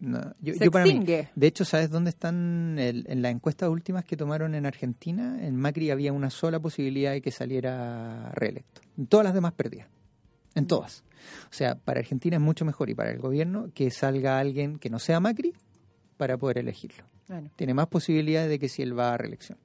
no, 0.00 0.34
yo, 0.40 0.54
se 0.54 0.64
extingue. 0.64 1.28
de 1.32 1.46
hecho, 1.46 1.64
¿sabes 1.64 1.90
dónde 1.90 2.10
están? 2.10 2.76
en 2.78 3.22
las 3.22 3.30
encuestas 3.30 3.68
últimas 3.68 4.04
que 4.04 4.16
tomaron 4.16 4.56
en 4.56 4.66
Argentina, 4.66 5.38
en 5.40 5.54
Macri 5.54 5.92
había 5.92 6.12
una 6.12 6.30
sola 6.30 6.58
posibilidad 6.58 7.12
de 7.12 7.22
que 7.22 7.30
saliera 7.30 8.32
reelecto. 8.32 8.80
En 8.96 9.06
todas 9.06 9.22
las 9.22 9.34
demás 9.34 9.52
perdía. 9.52 9.86
En 10.56 10.64
mm. 10.64 10.66
todas. 10.66 11.04
O 11.44 11.52
sea, 11.52 11.76
para 11.76 12.00
Argentina 12.00 12.36
es 12.36 12.42
mucho 12.42 12.64
mejor 12.64 12.90
y 12.90 12.94
para 12.94 13.10
el 13.10 13.18
gobierno 13.18 13.70
que 13.74 13.92
salga 13.92 14.40
alguien 14.40 14.78
que 14.80 14.90
no 14.90 14.98
sea 14.98 15.20
Macri 15.20 15.54
para 16.18 16.36
poder 16.36 16.58
elegirlo. 16.58 17.04
Tiene 17.56 17.72
más 17.72 17.86
posibilidades 17.86 18.50
de 18.50 18.58
que 18.58 18.68
si 18.68 18.82
él 18.82 18.98
va 18.98 19.14
a 19.14 19.16
reelección. 19.16 19.56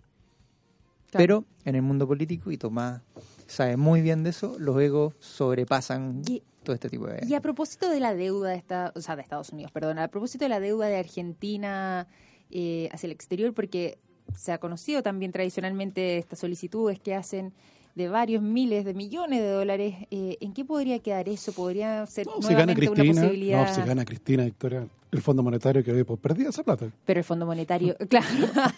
Pero 1.11 1.43
en 1.65 1.75
el 1.75 1.81
mundo 1.81 2.07
político, 2.07 2.49
y 2.51 2.57
Tomás 2.57 3.01
sabe 3.47 3.75
muy 3.77 4.01
bien 4.01 4.23
de 4.23 4.29
eso, 4.29 4.55
los 4.57 4.79
egos 4.81 5.13
sobrepasan 5.19 6.23
todo 6.63 6.73
este 6.73 6.89
tipo 6.89 7.07
de... 7.07 7.25
Y 7.27 7.33
a 7.35 7.41
propósito 7.41 7.89
de 7.89 7.99
la 7.99 8.15
deuda 8.15 8.49
de, 8.49 8.55
esta, 8.55 8.91
o 8.95 9.01
sea, 9.01 9.15
de 9.15 9.21
Estados 9.21 9.49
Unidos, 9.49 9.71
perdón, 9.71 9.99
a 9.99 10.07
propósito 10.07 10.45
de 10.45 10.49
la 10.49 10.59
deuda 10.59 10.87
de 10.87 10.97
Argentina 10.97 12.07
eh, 12.49 12.89
hacia 12.91 13.07
el 13.07 13.11
exterior, 13.11 13.53
porque 13.53 13.99
se 14.35 14.51
ha 14.51 14.57
conocido 14.57 15.03
también 15.03 15.31
tradicionalmente 15.31 16.17
estas 16.17 16.39
solicitudes 16.39 16.99
que 16.99 17.13
hacen 17.13 17.53
de 17.95 18.07
varios 18.07 18.41
miles 18.41 18.85
de 18.85 18.93
millones 18.95 19.39
de 19.41 19.49
dólares. 19.49 19.95
Eh, 20.09 20.37
¿En 20.41 20.53
qué 20.53 20.65
podría 20.65 20.99
quedar 20.99 21.29
eso? 21.29 21.53
¿Podría 21.53 22.05
ser 22.07 22.25
nuevamente 22.25 22.89
una 22.89 23.03
posibilidad? 23.03 23.67
No, 23.67 23.75
si 23.75 23.81
gana 23.81 24.03
Cristina, 24.03 24.45
Victoria, 24.45 24.87
el 25.17 25.21
Fondo 25.21 25.43
Monetario 25.43 25.83
que 25.83 25.91
hoy 25.91 26.03
por 26.03 26.19
perdida 26.19 26.49
esa 26.49 26.63
plata. 26.63 26.87
Pero 27.05 27.19
el 27.19 27.23
Fondo 27.23 27.45
Monetario, 27.45 27.95
claro. 28.09 28.27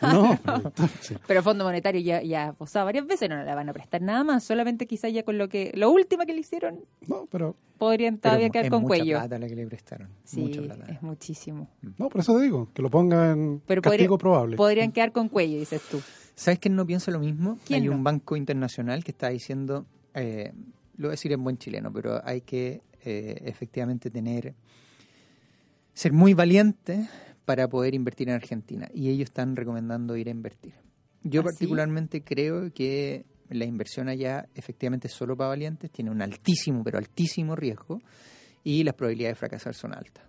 no, 0.02 0.40
pero, 1.28 1.40
el 1.40 1.44
Fondo 1.44 1.64
Monetario 1.64 2.02
ya, 2.02 2.22
ya 2.22 2.54
posado 2.54 2.86
varias 2.86 3.06
veces, 3.08 3.30
no, 3.30 3.44
le 3.44 3.56
van 3.56 3.70
a 3.70 3.74
prestar 3.74 4.02
nada 4.02 4.24
más, 4.24 4.44
solamente 4.44 4.86
quizás 4.88 5.14
ya 5.14 5.24
con 5.24 5.38
lo 5.38 5.50
que, 5.50 5.72
lo 5.76 5.92
último 5.92 6.26
que 6.26 6.34
le 6.34 6.40
hicieron, 6.40 6.80
no, 7.08 7.28
pero 7.32 7.56
podrían 7.78 8.18
todavía 8.18 8.50
quedar 8.50 8.70
con 8.70 8.84
cuello. 8.84 9.18
Plata 9.18 9.40
la 9.40 9.48
que 9.48 9.56
le 9.56 9.68
prestaron. 9.68 10.10
Sí, 10.24 10.52
es 10.88 11.02
muchísimo. 11.02 11.70
Mm. 11.82 11.90
No, 11.98 12.10
por 12.10 12.22
eso 12.22 12.38
te 12.38 12.44
digo, 12.44 12.70
que 12.74 12.82
lo 12.82 12.90
pongan 12.90 13.62
en 13.68 13.82
castigo 13.82 14.18
probable. 14.18 14.58
Podrían 14.58 14.92
quedar 14.92 15.12
con 15.12 15.30
cuello, 15.30 15.58
dices 15.58 15.82
tú. 15.90 16.02
¿Sabes 16.36 16.60
quién 16.60 16.76
no 16.76 16.86
piensa 16.86 17.12
lo 17.12 17.20
mismo? 17.20 17.58
Hay 17.70 17.88
un 17.88 18.04
banco 18.04 18.36
internacional 18.36 19.04
que 19.04 19.12
está 19.12 19.30
diciendo, 19.30 19.86
eh, 20.14 20.52
lo 20.98 21.08
voy 21.08 21.10
a 21.10 21.12
decir 21.12 21.32
en 21.32 21.44
buen 21.44 21.58
chileno, 21.58 21.92
pero 21.94 22.22
hay 22.26 22.42
que 22.42 22.82
eh, 23.06 23.42
efectivamente 23.46 24.10
tener, 24.10 24.54
ser 25.96 26.14
muy 26.14 26.36
valiente 26.36 27.08
para 27.46 27.68
poder 27.68 27.96
invertir 27.96 28.30
en 28.30 28.36
Argentina. 28.36 28.90
Y 28.94 29.10
ellos 29.10 29.30
están 29.30 29.56
recomendando 29.56 30.16
ir 30.16 30.28
a 30.28 30.32
invertir. 30.32 30.74
Yo 31.24 31.42
¿Ah, 31.42 31.46
particularmente 31.46 32.22
creo 32.22 32.72
que 32.72 33.26
la 33.50 33.66
inversión 33.66 34.10
allá 34.10 34.48
efectivamente 34.54 35.08
es 35.08 35.14
solo 35.14 35.36
para 35.36 35.50
valientes, 35.50 35.90
tiene 35.90 36.12
un 36.12 36.22
altísimo, 36.22 36.84
pero 36.84 36.98
altísimo 36.98 37.56
riesgo 37.56 38.02
y 38.64 38.84
las 38.84 38.94
probabilidades 38.94 39.38
de 39.38 39.40
fracasar 39.40 39.74
son 39.74 39.94
altas. 39.94 40.24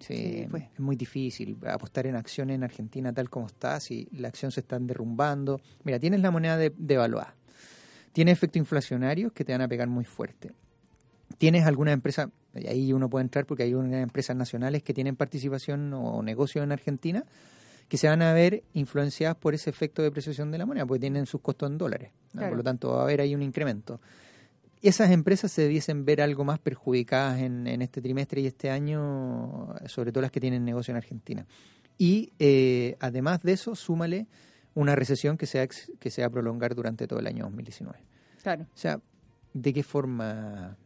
Sí, 0.00 0.46
pues. 0.50 0.64
es 0.74 0.80
muy 0.80 0.96
difícil 0.96 1.56
apostar 1.66 2.06
en 2.06 2.16
acciones 2.16 2.56
en 2.56 2.64
Argentina 2.64 3.12
tal 3.12 3.30
como 3.30 3.46
está, 3.46 3.80
si 3.80 4.06
la 4.12 4.28
acción 4.28 4.50
se 4.50 4.60
está 4.60 4.78
derrumbando. 4.78 5.60
Mira, 5.84 5.98
tienes 5.98 6.20
la 6.20 6.30
moneda 6.30 6.58
de, 6.58 6.72
devaluada, 6.76 7.36
tiene 8.12 8.32
efectos 8.32 8.58
inflacionarios 8.58 9.32
que 9.32 9.44
te 9.44 9.52
van 9.52 9.62
a 9.62 9.68
pegar 9.68 9.88
muy 9.88 10.04
fuerte. 10.04 10.52
Tienes 11.38 11.66
alguna 11.66 11.92
empresa, 11.92 12.30
y 12.54 12.66
ahí 12.66 12.92
uno 12.92 13.08
puede 13.08 13.24
entrar 13.24 13.46
porque 13.46 13.64
hay 13.64 13.74
unas 13.74 14.02
empresas 14.02 14.36
nacionales 14.36 14.82
que 14.82 14.94
tienen 14.94 15.16
participación 15.16 15.92
o 15.92 16.22
negocio 16.22 16.62
en 16.62 16.72
Argentina, 16.72 17.24
que 17.88 17.98
se 17.98 18.08
van 18.08 18.22
a 18.22 18.32
ver 18.32 18.64
influenciadas 18.72 19.36
por 19.36 19.54
ese 19.54 19.70
efecto 19.70 20.02
de 20.02 20.08
depreciación 20.08 20.50
de 20.50 20.58
la 20.58 20.66
moneda, 20.66 20.86
porque 20.86 21.00
tienen 21.00 21.26
sus 21.26 21.40
costos 21.40 21.70
en 21.70 21.78
dólares. 21.78 22.10
Por 22.32 22.56
lo 22.56 22.62
tanto, 22.62 22.92
va 22.92 23.00
a 23.00 23.02
haber 23.04 23.20
ahí 23.20 23.34
un 23.34 23.42
incremento. 23.42 24.00
Esas 24.82 25.10
empresas 25.10 25.50
se 25.50 25.62
debiesen 25.62 26.04
ver 26.04 26.20
algo 26.20 26.44
más 26.44 26.58
perjudicadas 26.58 27.40
en, 27.40 27.66
este 27.80 28.02
trimestre 28.02 28.40
y 28.40 28.46
este 28.46 28.70
año, 28.70 29.74
sobre 29.86 30.12
todo 30.12 30.22
las 30.22 30.30
que 30.30 30.40
tienen 30.40 30.64
negocio 30.64 30.92
en 30.92 30.96
Argentina. 30.96 31.46
Y 31.96 32.32
eh, 32.38 32.96
además 33.00 33.42
de 33.42 33.52
eso, 33.52 33.74
súmale 33.76 34.26
una 34.74 34.96
recesión 34.96 35.36
que 35.36 35.46
se, 35.46 35.60
va, 35.60 35.66
que 35.98 36.10
se 36.10 36.22
va 36.22 36.26
a 36.26 36.30
prolongar 36.30 36.74
durante 36.74 37.06
todo 37.06 37.20
el 37.20 37.26
año 37.26 37.44
2019. 37.44 37.98
Claro. 38.42 38.64
O 38.64 38.76
sea, 38.76 39.00
¿de 39.52 39.72
qué 39.72 39.82
forma 39.82 40.76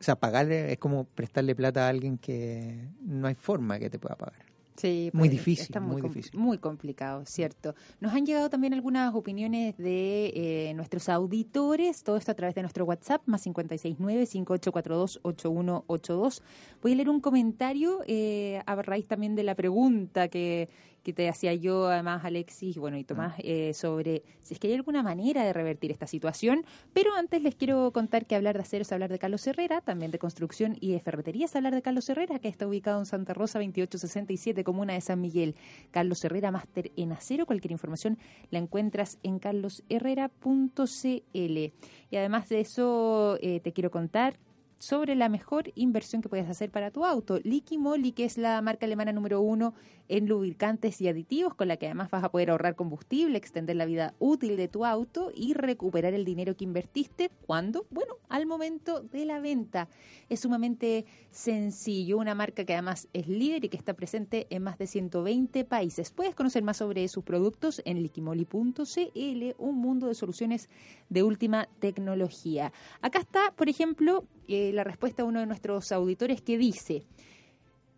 o 0.00 0.04
sea, 0.04 0.16
pagarle 0.16 0.72
es 0.72 0.78
como 0.78 1.04
prestarle 1.04 1.54
plata 1.54 1.86
a 1.86 1.90
alguien 1.90 2.16
que 2.16 2.88
no 3.02 3.26
hay 3.26 3.34
forma 3.34 3.78
que 3.78 3.90
te 3.90 3.98
pueda 3.98 4.16
pagar. 4.16 4.50
Sí, 4.80 5.10
muy 5.12 5.28
pues, 5.28 5.32
difícil, 5.32 5.78
muy, 5.82 6.00
difícil. 6.00 6.40
Muy 6.40 6.56
complicado, 6.56 7.26
cierto. 7.26 7.74
Nos 8.00 8.14
han 8.14 8.24
llegado 8.24 8.48
también 8.48 8.72
algunas 8.72 9.14
opiniones 9.14 9.76
de 9.76 10.32
eh, 10.34 10.72
nuestros 10.74 11.10
auditores, 11.10 12.02
todo 12.02 12.16
esto 12.16 12.32
a 12.32 12.34
través 12.34 12.54
de 12.54 12.62
nuestro 12.62 12.86
WhatsApp, 12.86 13.20
más 13.26 13.46
569-5842-8182. 13.46 16.40
Voy 16.80 16.92
a 16.92 16.94
leer 16.94 17.10
un 17.10 17.20
comentario 17.20 18.00
eh, 18.06 18.62
a 18.64 18.74
raíz 18.76 19.06
también 19.06 19.34
de 19.34 19.42
la 19.42 19.54
pregunta 19.54 20.28
que 20.28 20.70
que 21.02 21.12
te 21.12 21.28
hacía 21.28 21.54
yo, 21.54 21.88
además, 21.88 22.24
Alexis, 22.24 22.78
bueno, 22.78 22.96
y 22.96 23.04
Tomás, 23.04 23.34
ah. 23.36 23.42
eh, 23.42 23.74
sobre 23.74 24.22
si 24.42 24.54
es 24.54 24.60
que 24.60 24.68
hay 24.68 24.74
alguna 24.74 25.02
manera 25.02 25.44
de 25.44 25.52
revertir 25.52 25.90
esta 25.90 26.06
situación. 26.06 26.64
Pero 26.92 27.14
antes 27.14 27.42
les 27.42 27.54
quiero 27.54 27.92
contar 27.92 28.26
que 28.26 28.36
hablar 28.36 28.56
de 28.56 28.62
acero 28.62 28.82
es 28.82 28.92
hablar 28.92 29.10
de 29.10 29.18
Carlos 29.18 29.46
Herrera, 29.46 29.80
también 29.80 30.10
de 30.10 30.18
construcción 30.18 30.76
y 30.80 30.92
de 30.92 31.00
ferretería 31.00 31.46
es 31.46 31.56
hablar 31.56 31.74
de 31.74 31.82
Carlos 31.82 32.08
Herrera, 32.08 32.38
que 32.38 32.48
está 32.48 32.66
ubicado 32.66 32.98
en 32.98 33.06
Santa 33.06 33.34
Rosa 33.34 33.58
2867, 33.58 34.64
comuna 34.64 34.94
de 34.94 35.00
San 35.00 35.20
Miguel. 35.20 35.54
Carlos 35.90 36.24
Herrera, 36.24 36.50
máster 36.50 36.92
en 36.96 37.12
acero. 37.12 37.46
Cualquier 37.46 37.72
información 37.72 38.18
la 38.50 38.58
encuentras 38.58 39.18
en 39.22 39.38
carlosherrera.cl. 39.38 41.30
Y 41.32 42.16
además 42.16 42.48
de 42.48 42.60
eso, 42.60 43.38
eh, 43.40 43.60
te 43.60 43.72
quiero 43.72 43.90
contar 43.90 44.38
sobre 44.80 45.14
la 45.14 45.28
mejor 45.28 45.70
inversión 45.74 46.22
que 46.22 46.30
puedes 46.30 46.48
hacer 46.48 46.70
para 46.70 46.90
tu 46.90 47.04
auto. 47.04 47.38
Liqui 47.44 47.76
Moly, 47.76 48.12
que 48.12 48.24
es 48.24 48.38
la 48.38 48.60
marca 48.62 48.86
alemana 48.86 49.12
número 49.12 49.42
uno 49.42 49.74
en 50.08 50.26
lubricantes 50.26 51.00
y 51.02 51.06
aditivos, 51.06 51.54
con 51.54 51.68
la 51.68 51.76
que 51.76 51.86
además 51.86 52.10
vas 52.10 52.24
a 52.24 52.30
poder 52.30 52.50
ahorrar 52.50 52.74
combustible, 52.76 53.36
extender 53.36 53.76
la 53.76 53.84
vida 53.84 54.14
útil 54.18 54.56
de 54.56 54.68
tu 54.68 54.86
auto 54.86 55.30
y 55.34 55.52
recuperar 55.52 56.14
el 56.14 56.24
dinero 56.24 56.56
que 56.56 56.64
invertiste. 56.64 57.30
¿Cuándo? 57.46 57.86
Bueno, 57.90 58.14
al 58.30 58.46
momento 58.46 59.00
de 59.00 59.26
la 59.26 59.38
venta. 59.38 59.88
Es 60.30 60.40
sumamente 60.40 61.04
sencillo, 61.30 62.16
una 62.16 62.34
marca 62.34 62.64
que 62.64 62.72
además 62.72 63.06
es 63.12 63.28
líder 63.28 63.66
y 63.66 63.68
que 63.68 63.76
está 63.76 63.92
presente 63.92 64.46
en 64.48 64.62
más 64.62 64.78
de 64.78 64.86
120 64.86 65.64
países. 65.66 66.10
Puedes 66.10 66.34
conocer 66.34 66.62
más 66.62 66.78
sobre 66.78 67.06
sus 67.08 67.22
productos 67.22 67.82
en 67.84 68.02
liquimoli.cl, 68.02 69.54
un 69.58 69.76
mundo 69.76 70.06
de 70.06 70.14
soluciones 70.14 70.70
de 71.10 71.22
última 71.22 71.68
tecnología. 71.80 72.72
Acá 73.02 73.18
está, 73.18 73.52
por 73.54 73.68
ejemplo, 73.68 74.24
eh, 74.50 74.72
la 74.72 74.84
respuesta 74.84 75.22
a 75.22 75.24
uno 75.24 75.40
de 75.40 75.46
nuestros 75.46 75.92
auditores 75.92 76.42
que 76.42 76.58
dice, 76.58 77.04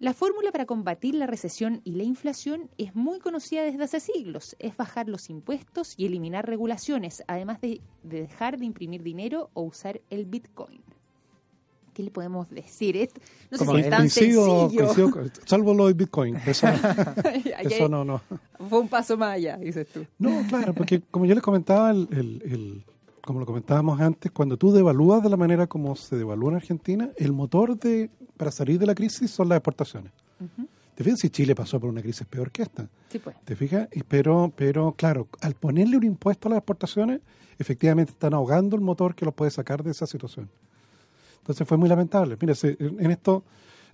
la 0.02 0.14
fórmula 0.14 0.50
para 0.50 0.66
combatir 0.66 1.14
la 1.14 1.28
recesión 1.28 1.80
y 1.84 1.92
la 1.92 2.02
inflación 2.02 2.68
es 2.76 2.96
muy 2.96 3.20
conocida 3.20 3.62
desde 3.62 3.84
hace 3.84 4.00
siglos. 4.00 4.56
Es 4.58 4.76
bajar 4.76 5.08
los 5.08 5.30
impuestos 5.30 5.94
y 5.96 6.06
eliminar 6.06 6.44
regulaciones, 6.44 7.22
además 7.28 7.60
de, 7.60 7.80
dejar 8.02 8.58
de 8.58 8.64
imprimir 8.64 9.04
dinero 9.04 9.50
o 9.54 9.62
usar 9.62 10.00
el 10.10 10.26
Bitcoin. 10.26 10.82
¿Qué 11.94 12.02
le 12.02 12.10
podemos 12.10 12.50
decir? 12.50 13.10
no 13.50 13.58
sé 13.58 13.64
si 13.64 13.76
es 13.76 13.90
tan 13.90 14.10
sencillo. 14.10 14.68
salvo 15.46 15.72
lo 15.72 15.86
del 15.86 15.94
Bitcoin. 15.94 16.36
Eso, 16.46 16.66
no, 17.88 18.04
no. 18.04 18.22
Fue 18.68 18.80
un 18.80 18.88
paso 18.88 19.16
más 19.16 19.34
allá, 19.36 19.56
dices 19.56 19.86
tú. 19.86 20.04
No, 20.18 20.42
claro, 20.48 20.74
porque 20.74 21.00
como 21.12 21.26
yo 21.26 21.34
les 21.34 21.44
comentaba, 21.44 21.92
el, 21.92 22.84
como 23.24 23.40
lo 23.40 23.46
comentábamos 23.46 24.00
antes, 24.00 24.30
cuando 24.32 24.56
tú 24.56 24.72
devalúas 24.72 25.22
de 25.22 25.30
la 25.30 25.36
manera 25.36 25.66
como 25.66 25.94
se 25.96 26.16
devalúa 26.16 26.50
en 26.50 26.56
Argentina, 26.56 27.10
el 27.16 27.32
motor 27.32 27.78
de 27.78 28.10
para 28.36 28.50
salir 28.50 28.78
de 28.78 28.86
la 28.86 28.94
crisis 28.94 29.30
son 29.30 29.48
las 29.48 29.56
exportaciones. 29.56 30.12
¿Te 30.94 31.04
fijas 31.04 31.20
si 31.20 31.30
Chile 31.30 31.54
pasó 31.54 31.78
por 31.78 31.88
una 31.88 32.02
crisis 32.02 32.26
peor 32.26 32.50
que 32.50 32.62
esta? 32.62 32.88
Sí, 33.08 33.18
pues. 33.18 33.36
¿Te 33.44 33.54
fijas? 33.54 33.88
Pero, 34.08 34.52
pero, 34.54 34.92
claro, 34.92 35.28
al 35.40 35.54
ponerle 35.54 35.96
un 35.96 36.04
impuesto 36.04 36.48
a 36.48 36.50
las 36.50 36.58
exportaciones, 36.58 37.20
efectivamente 37.58 38.12
están 38.12 38.34
ahogando 38.34 38.74
el 38.76 38.82
motor 38.82 39.14
que 39.14 39.24
los 39.24 39.32
puede 39.32 39.50
sacar 39.50 39.82
de 39.82 39.92
esa 39.92 40.06
situación. 40.06 40.50
Entonces 41.38 41.66
fue 41.66 41.76
muy 41.76 41.88
lamentable. 41.88 42.36
Mire, 42.40 42.54
en 42.62 43.10
esto, 43.10 43.44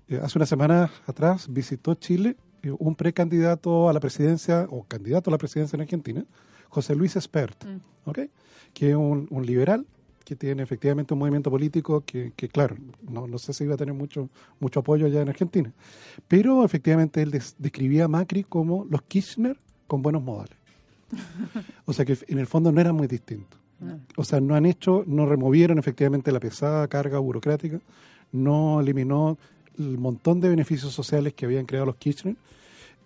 eh, 0.09 0.21
hace 0.23 0.39
una 0.39 0.47
semana 0.47 0.91
atrás 1.07 1.47
visitó 1.51 1.95
Chile 1.95 2.37
eh, 2.63 2.73
un 2.77 2.95
precandidato 2.95 3.89
a 3.89 3.93
la 3.93 4.01
presidencia, 4.01 4.67
o 4.71 4.85
candidato 4.85 5.31
a 5.31 5.33
la 5.33 5.39
presidencia 5.39 5.77
en 5.77 5.83
Argentina, 5.83 6.25
José 6.69 6.95
Luis 6.95 7.17
Espert, 7.17 7.65
mm. 7.65 8.21
que 8.75 8.91
es 8.91 8.97
un 8.97 9.45
liberal 9.45 9.87
que 10.29 10.37
tiene 10.37 10.63
efectivamente 10.63 11.15
un 11.15 11.21
movimiento 11.21 11.51
político 11.51 12.03
que, 12.05 12.33
claro, 12.53 12.77
no, 13.09 13.27
no, 13.27 13.39
sé 13.39 13.55
si 13.55 13.65
iba 13.65 13.73
a 13.73 13.77
tener 13.79 13.95
mucho, 13.95 14.29
mucho 14.61 14.81
apoyo 14.81 15.07
allá 15.07 15.23
en 15.23 15.31
Argentina, 15.31 15.73
pero 16.29 16.67
efectivamente 16.67 17.23
él 17.23 17.31
describía 17.57 18.05
a 18.05 18.09
Macri 18.09 18.45
como 18.45 18.85
los 18.91 19.01
Kirchner 19.01 19.59
con 19.87 20.03
buenos 20.03 20.23
modales. 20.23 20.59
O 21.87 21.95
sea 21.95 22.05
que 22.05 22.19
en 22.29 22.39
el 22.39 22.47
fondo 22.47 22.71
no 22.71 22.79
era 22.79 22.93
muy 22.93 23.07
distinto. 23.07 23.57
O 24.17 24.25
sea, 24.25 24.39
no 24.39 24.55
han 24.55 24.67
hecho, 24.67 25.03
no 25.07 25.25
removieron 25.25 25.79
efectivamente 25.79 26.31
la 26.31 26.41
pesada 26.41 26.87
carga 26.89 27.19
burocrática, 27.19 27.81
no 28.31 28.81
eliminó 28.81 29.39
el 29.79 29.97
montón 29.97 30.43
de 30.43 30.51
beneficios 30.51 30.93
sociales 30.93 31.33
que 31.33 31.47
habían 31.47 31.65
creado 31.65 31.87
los 31.87 31.97
Kirchner 31.97 32.37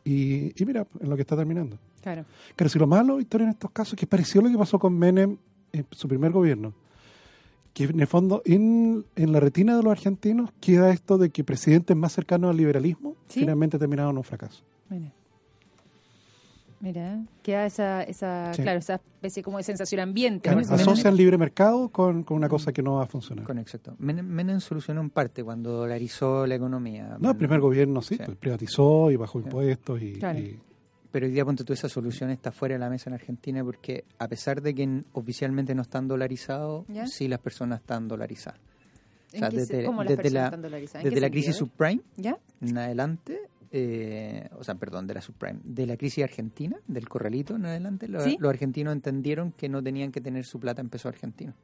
y, 0.05 0.61
y 0.61 0.67
mira, 0.67 0.89
en 0.99 1.09
lo 1.09 1.15
que 1.15 1.23
está 1.23 1.37
terminando. 1.37 1.79
Claro. 2.03 2.25
Pero 2.57 2.69
si 2.69 2.79
lo 2.79 2.87
malo, 2.87 3.17
Victoria, 3.17 3.45
en 3.45 3.51
estos 3.51 3.71
casos, 3.71 3.99
que 3.99 4.07
pareció 4.07 4.43
lo 4.43 4.51
que 4.51 4.59
pasó 4.59 4.79
con 4.79 4.99
Menem 4.99 5.37
en 5.73 5.87
su 5.93 6.09
primer 6.09 6.33
gobierno 6.33 6.75
que 7.73 7.85
en 7.85 8.01
el 8.01 8.07
fondo 8.07 8.43
en, 8.45 9.05
en, 9.17 9.33
la 9.33 9.41
retina 9.41 9.77
de 9.77 9.83
los 9.83 9.93
argentinos 9.93 10.51
queda 10.61 10.91
esto 10.91 11.19
de 11.19 11.31
que 11.31 11.43
presidentes 11.43 11.97
más 11.97 12.13
cercanos 12.13 12.51
al 12.51 12.57
liberalismo 12.57 13.17
finalmente 13.29 13.79
terminaron 13.79 14.17
un 14.17 14.25
fracaso. 14.25 14.63
Mira. 14.91 15.11
Mira, 16.81 17.23
queda 17.45 17.65
esa, 17.65 18.03
esa, 18.03 18.51
claro, 18.57 18.81
esa 18.81 18.95
especie 18.95 19.45
como 19.45 19.59
de 19.59 19.63
sensación 19.63 20.01
ambiente. 20.01 20.51
asocian 20.51 21.17
libre 21.17 21.39
mercado 21.39 21.89
con, 21.91 22.25
con, 22.25 22.37
una 22.37 22.49
cosa 22.49 22.73
que 22.73 22.83
no 22.83 22.95
va 22.95 23.05
a 23.05 23.07
funcionar. 23.07 23.45
Con 23.45 23.59
exacto. 23.59 23.95
Menem, 24.01 24.59
solucionó 24.59 25.01
en 25.01 25.11
parte 25.11 25.45
cuando 25.45 25.71
dolarizó 25.71 26.45
la 26.45 26.57
economía. 26.57 27.19
No, 27.21 27.31
el 27.31 27.37
primer 27.37 27.61
gobierno 27.61 28.03
sí, 28.03 28.17
Pues, 28.17 28.37
privatizó 28.37 29.13
y 29.13 29.17
bajó 29.17 29.39
impuestos 29.39 30.03
y, 30.03 30.07
y 30.07 30.61
pero 31.13 31.27
hoy 31.27 31.33
día, 31.33 31.45
ponte 31.45 31.63
tú, 31.63 31.75
esa 31.75 31.91
solución 31.91 32.31
está 32.31 32.51
fuera 32.51 32.75
de 32.75 32.79
la 32.79 32.89
mesa 32.89 33.11
en 33.11 33.15
Argentina 33.15 33.63
porque 33.63 34.05
a 34.19 34.27
pesar 34.29 34.63
de 34.63 34.75
que 34.75 35.05
oficialmente 35.13 35.75
no 35.75 35.83
están 35.83 36.09
dolarizados, 36.09 36.87
sí 37.05 37.29
las 37.29 37.39
personas 37.39 37.81
están 37.81 38.09
dolarizadas. 38.09 38.59
O 39.35 39.39
sea, 39.39 39.51
desde, 39.51 39.85
¿Cómo 39.85 40.03
las 40.03 40.17
desde 40.17 40.31
la, 40.31 40.51
desde 40.51 41.21
la 41.21 41.31
crisis 41.31 41.57
subprime 41.57 42.03
en 42.61 42.79
adelante, 42.79 43.41
eh, 43.71 44.49
o 44.59 44.65
sea, 44.65 44.75
perdón, 44.75 45.07
de 45.07 45.15
la 45.15 45.21
subprime, 45.21 45.61
de 45.65 45.87
la 45.87 45.97
crisis 45.97 46.25
argentina, 46.25 46.79
del 46.87 47.09
corralito 47.09 47.57
en 47.57 47.67
adelante, 47.67 48.09
los, 48.09 48.25
argentinos 48.43 48.93
entendieron 48.95 49.53
que 49.53 49.69
no 49.69 49.83
tenían 49.83 50.13
que 50.13 50.21
tener 50.21 50.45
su 50.45 50.59
plata 50.59 50.81
en 50.81 50.89
peso 50.89 51.09
argentino. 51.09 51.55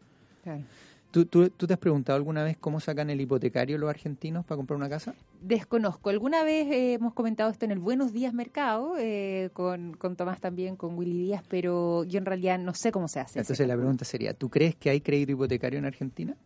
Claro. 0.43 0.63
¿Tú, 1.11 1.25
tú, 1.25 1.49
te 1.49 1.73
has 1.73 1.79
preguntado 1.79 2.17
alguna 2.17 2.45
vez 2.45 2.59
cómo 2.59 2.81
sacan 2.81 3.09
el 3.09 3.19
hipotecario 3.21 3.79
los 3.79 3.89
argentinos 3.89 4.45
para 4.45 4.57
comprar 4.57 4.77
una 4.77 4.91
casa? 4.91 5.15
Desconozco. 5.41 6.11
Alguna 6.11 6.45
vez 6.45 6.67
eh, 6.67 6.95
hemos 6.95 7.15
comentado 7.15 7.51
esto 7.51 7.65
en 7.65 7.71
el 7.71 7.79
Buenos 7.79 8.13
Días 8.13 8.35
Mercado, 8.35 8.95
eh, 8.99 9.49
con, 9.55 9.95
con, 9.95 10.17
Tomás 10.17 10.39
también, 10.41 10.77
con 10.77 10.99
Willy 10.99 11.17
Díaz, 11.17 11.43
pero 11.49 12.05
yo 12.05 12.19
en 12.19 12.27
realidad 12.27 12.59
no 12.59 12.75
sé 12.75 12.93
cómo 12.93 13.09
se 13.09 13.21
hace. 13.21 13.39
Entonces 13.39 13.67
la 13.67 13.77
pregunta 13.77 14.05
sería, 14.05 14.35
¿tú 14.35 14.51
crees 14.51 14.75
que 14.77 14.91
hay 14.91 15.01
crédito 15.01 15.33
hipotecario 15.33 15.79
en 15.79 15.87
Argentina? 15.87 16.37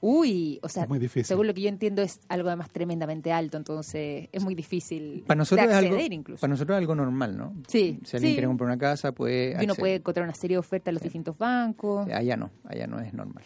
Uy, 0.00 0.58
o 0.64 0.68
sea, 0.68 0.88
según 1.22 1.46
lo 1.46 1.54
que 1.54 1.60
yo 1.60 1.68
entiendo 1.68 2.02
es 2.02 2.18
algo 2.28 2.48
además 2.48 2.70
tremendamente 2.70 3.30
alto, 3.30 3.56
entonces 3.56 4.28
es 4.32 4.42
muy 4.42 4.56
difícil 4.56 5.22
para 5.28 5.38
nosotros 5.38 5.68
de 5.68 5.74
acceder 5.74 5.92
es 5.92 6.02
algo, 6.02 6.14
incluso. 6.14 6.40
Para 6.40 6.50
nosotros 6.50 6.74
es 6.74 6.78
algo 6.80 6.96
normal, 6.96 7.36
¿no? 7.36 7.54
Sí. 7.68 8.00
Si 8.02 8.16
alguien 8.16 8.34
quiere 8.34 8.48
comprar 8.48 8.66
una 8.66 8.78
casa, 8.78 9.12
puede... 9.12 9.56
Y 9.60 9.64
uno 9.64 9.76
puede 9.76 9.94
encontrar 9.94 10.24
una 10.24 10.34
serie 10.34 10.56
de 10.56 10.58
ofertas 10.58 10.88
en 10.88 10.94
los 10.94 11.04
distintos 11.04 11.38
bancos. 11.38 12.08
Allá 12.08 12.36
no, 12.36 12.50
allá 12.64 12.88
no 12.88 12.98
es 12.98 13.14
normal 13.14 13.44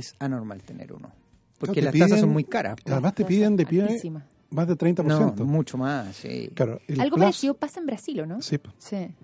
es 0.00 0.14
anormal 0.18 0.62
tener 0.62 0.92
uno. 0.92 1.10
Porque 1.58 1.82
las 1.82 1.94
tasas 1.94 2.20
son 2.20 2.30
muy 2.30 2.44
caras. 2.44 2.76
Además 2.86 3.14
te 3.14 3.24
piden 3.24 3.56
de 3.56 3.66
pie 3.66 4.00
más 4.50 4.66
de 4.66 4.76
30%. 4.76 5.04
No, 5.36 5.44
mucho 5.44 5.78
más, 5.78 6.16
sí. 6.16 6.50
Claro, 6.54 6.80
Algo 6.98 7.16
parecido 7.16 7.54
pasa 7.54 7.80
en 7.80 7.86
Brasil, 7.86 8.24
no? 8.26 8.40
Sí. 8.42 8.58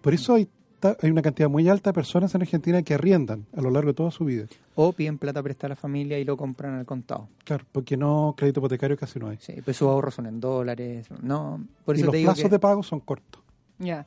Por 0.00 0.14
eso 0.14 0.34
hay, 0.34 0.48
hay 1.02 1.10
una 1.10 1.22
cantidad 1.22 1.48
muy 1.48 1.68
alta 1.68 1.90
de 1.90 1.94
personas 1.94 2.34
en 2.34 2.42
Argentina 2.42 2.82
que 2.82 2.94
arriendan 2.94 3.46
a 3.56 3.60
lo 3.60 3.70
largo 3.70 3.88
de 3.88 3.94
toda 3.94 4.10
su 4.10 4.24
vida. 4.24 4.46
O 4.74 4.92
piden 4.92 5.18
plata 5.18 5.42
prestada 5.42 5.66
a 5.66 5.70
la 5.70 5.76
familia 5.76 6.18
y 6.18 6.24
lo 6.24 6.36
compran 6.36 6.74
al 6.74 6.86
contado. 6.86 7.28
Claro, 7.44 7.64
porque 7.72 7.96
no 7.96 8.34
crédito 8.36 8.60
hipotecario 8.60 8.96
casi 8.96 9.18
no 9.18 9.28
hay. 9.28 9.38
Sí, 9.40 9.54
pues 9.64 9.76
sus 9.76 9.88
ahorros 9.88 10.14
son 10.14 10.26
en 10.26 10.40
dólares. 10.40 11.08
No, 11.22 11.64
por 11.84 11.96
eso 11.96 12.04
y 12.04 12.22
los 12.22 12.34
plazos 12.34 12.50
de 12.50 12.58
pago 12.58 12.82
son 12.82 13.00
cortos. 13.00 13.42
Ya. 13.78 14.06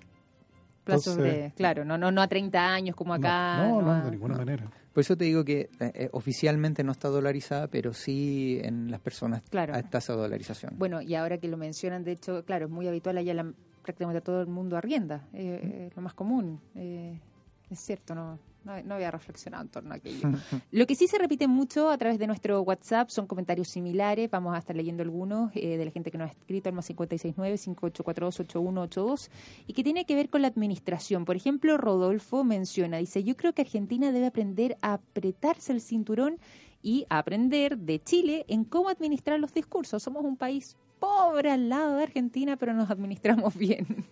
Plazos 0.83 1.17
de, 1.17 1.51
claro, 1.55 1.85
no, 1.85 1.97
no, 1.97 2.11
no 2.11 2.21
a 2.21 2.27
30 2.27 2.73
años 2.73 2.95
como 2.95 3.13
acá. 3.13 3.67
No, 3.67 3.81
no, 3.81 4.05
de 4.05 4.11
ninguna 4.11 4.37
manera. 4.37 4.71
Por 4.99 5.03
eso 5.05 5.15
te 5.15 5.23
digo 5.23 5.45
que 5.45 5.61
eh, 5.61 5.91
eh, 5.93 6.09
oficialmente 6.11 6.83
no 6.83 6.91
está 6.91 7.07
dolarizada, 7.07 7.69
pero 7.69 7.93
sí 7.93 8.59
en 8.61 8.91
las 8.91 8.99
personas 8.99 9.43
claro. 9.49 9.73
está 9.75 9.99
esa 9.99 10.11
dolarización. 10.11 10.73
Bueno, 10.77 11.01
y 11.01 11.15
ahora 11.15 11.37
que 11.37 11.47
lo 11.47 11.55
mencionan, 11.55 12.03
de 12.03 12.11
hecho, 12.11 12.43
claro, 12.43 12.65
es 12.65 12.69
muy 12.69 12.85
habitual 12.85 13.17
allá 13.17 13.33
la, 13.33 13.49
prácticamente 13.81 14.19
todo 14.19 14.41
el 14.41 14.47
mundo 14.47 14.75
arrienda, 14.75 15.25
eh, 15.31 15.89
lo 15.95 16.01
más 16.01 16.13
común. 16.15 16.59
es 16.75 17.79
cierto, 17.79 18.13
no, 18.13 18.39
no, 18.85 18.95
había 18.95 19.11
reflexionado 19.11 19.63
en 19.63 19.69
torno 19.69 19.93
a 19.93 19.97
aquello. 19.97 20.29
Lo 20.71 20.87
que 20.87 20.95
sí 20.95 21.07
se 21.07 21.17
repite 21.17 21.47
mucho 21.47 21.89
a 21.89 21.97
través 21.97 22.19
de 22.19 22.27
nuestro 22.27 22.61
WhatsApp 22.61 23.09
son 23.09 23.27
comentarios 23.27 23.69
similares. 23.69 24.29
Vamos 24.29 24.53
a 24.55 24.59
estar 24.59 24.75
leyendo 24.75 25.03
algunos 25.03 25.51
eh, 25.55 25.77
de 25.77 25.85
la 25.85 25.91
gente 25.91 26.11
que 26.11 26.17
nos 26.17 26.29
ha 26.29 26.31
escrito 26.31 26.67
al 26.69 26.75
más 26.75 26.89
569-5842-8182 26.89 29.29
y 29.67 29.73
que 29.73 29.83
tiene 29.83 30.05
que 30.05 30.15
ver 30.15 30.29
con 30.29 30.41
la 30.41 30.47
administración. 30.47 31.25
Por 31.25 31.35
ejemplo, 31.35 31.77
Rodolfo 31.77 32.43
menciona, 32.43 32.97
dice, 32.97 33.23
yo 33.23 33.35
creo 33.35 33.53
que 33.53 33.63
Argentina 33.63 34.11
debe 34.11 34.27
aprender 34.27 34.77
a 34.81 34.93
apretarse 34.93 35.73
el 35.73 35.81
cinturón 35.81 36.37
y 36.81 37.05
aprender 37.09 37.77
de 37.77 38.01
Chile 38.01 38.45
en 38.47 38.63
cómo 38.63 38.89
administrar 38.89 39.39
los 39.39 39.53
discursos. 39.53 40.01
Somos 40.01 40.23
un 40.23 40.37
país 40.37 40.77
pobre 40.99 41.51
al 41.51 41.69
lado 41.69 41.95
de 41.95 42.03
Argentina, 42.03 42.57
pero 42.57 42.73
nos 42.73 42.89
administramos 42.89 43.55
bien. 43.55 44.05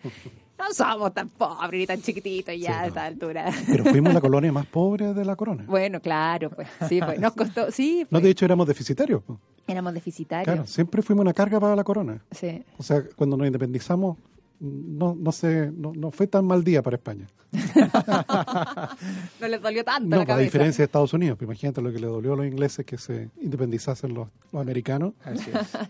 No 0.57 0.73
somos 0.73 1.13
tan 1.13 1.29
pobres 1.29 1.79
ni 1.79 1.85
tan 1.85 2.01
chiquititos 2.01 2.55
ya 2.57 2.81
a 2.81 2.87
esta 2.87 3.05
altura. 3.05 3.51
Pero 3.67 3.85
fuimos 3.85 4.13
la 4.13 4.21
colonia 4.21 4.51
más 4.51 4.65
pobre 4.65 5.13
de 5.13 5.25
la 5.25 5.35
corona. 5.35 5.63
Bueno, 5.67 5.99
claro, 6.01 6.49
pues 6.49 6.67
sí, 6.87 6.99
pues 6.99 7.19
nos 7.19 7.33
costó, 7.33 7.71
sí. 7.71 8.07
No, 8.09 8.19
de 8.19 8.29
hecho 8.29 8.45
éramos 8.45 8.67
deficitarios. 8.67 9.21
Éramos 9.67 9.93
deficitarios. 9.93 10.45
Claro, 10.45 10.65
siempre 10.65 11.01
fuimos 11.01 11.23
una 11.23 11.33
carga 11.33 11.59
para 11.59 11.75
la 11.75 11.83
corona. 11.83 12.23
Sí. 12.31 12.63
O 12.77 12.83
sea, 12.83 13.03
cuando 13.15 13.37
nos 13.37 13.45
independizamos, 13.45 14.17
no, 14.59 15.15
no, 15.15 15.31
sé, 15.31 15.71
no, 15.71 15.93
no 15.93 16.11
fue 16.11 16.27
tan 16.27 16.45
mal 16.45 16.63
día 16.63 16.81
para 16.81 16.97
España. 16.97 17.27
no 19.41 19.47
les 19.47 19.61
dolió 19.61 19.83
tanto 19.83 20.09
no, 20.09 20.17
la 20.17 20.25
cabeza. 20.25 20.41
A 20.41 20.43
diferencia 20.43 20.81
de 20.81 20.85
Estados 20.85 21.13
Unidos, 21.13 21.37
pues 21.37 21.47
imagínate 21.47 21.81
lo 21.81 21.91
que 21.91 21.99
le 21.99 22.07
dolió 22.07 22.33
a 22.33 22.37
los 22.37 22.45
ingleses 22.45 22.85
que 22.85 22.97
se 22.97 23.29
independizasen 23.41 24.13
los, 24.13 24.27
los 24.51 24.61
americanos 24.61 25.13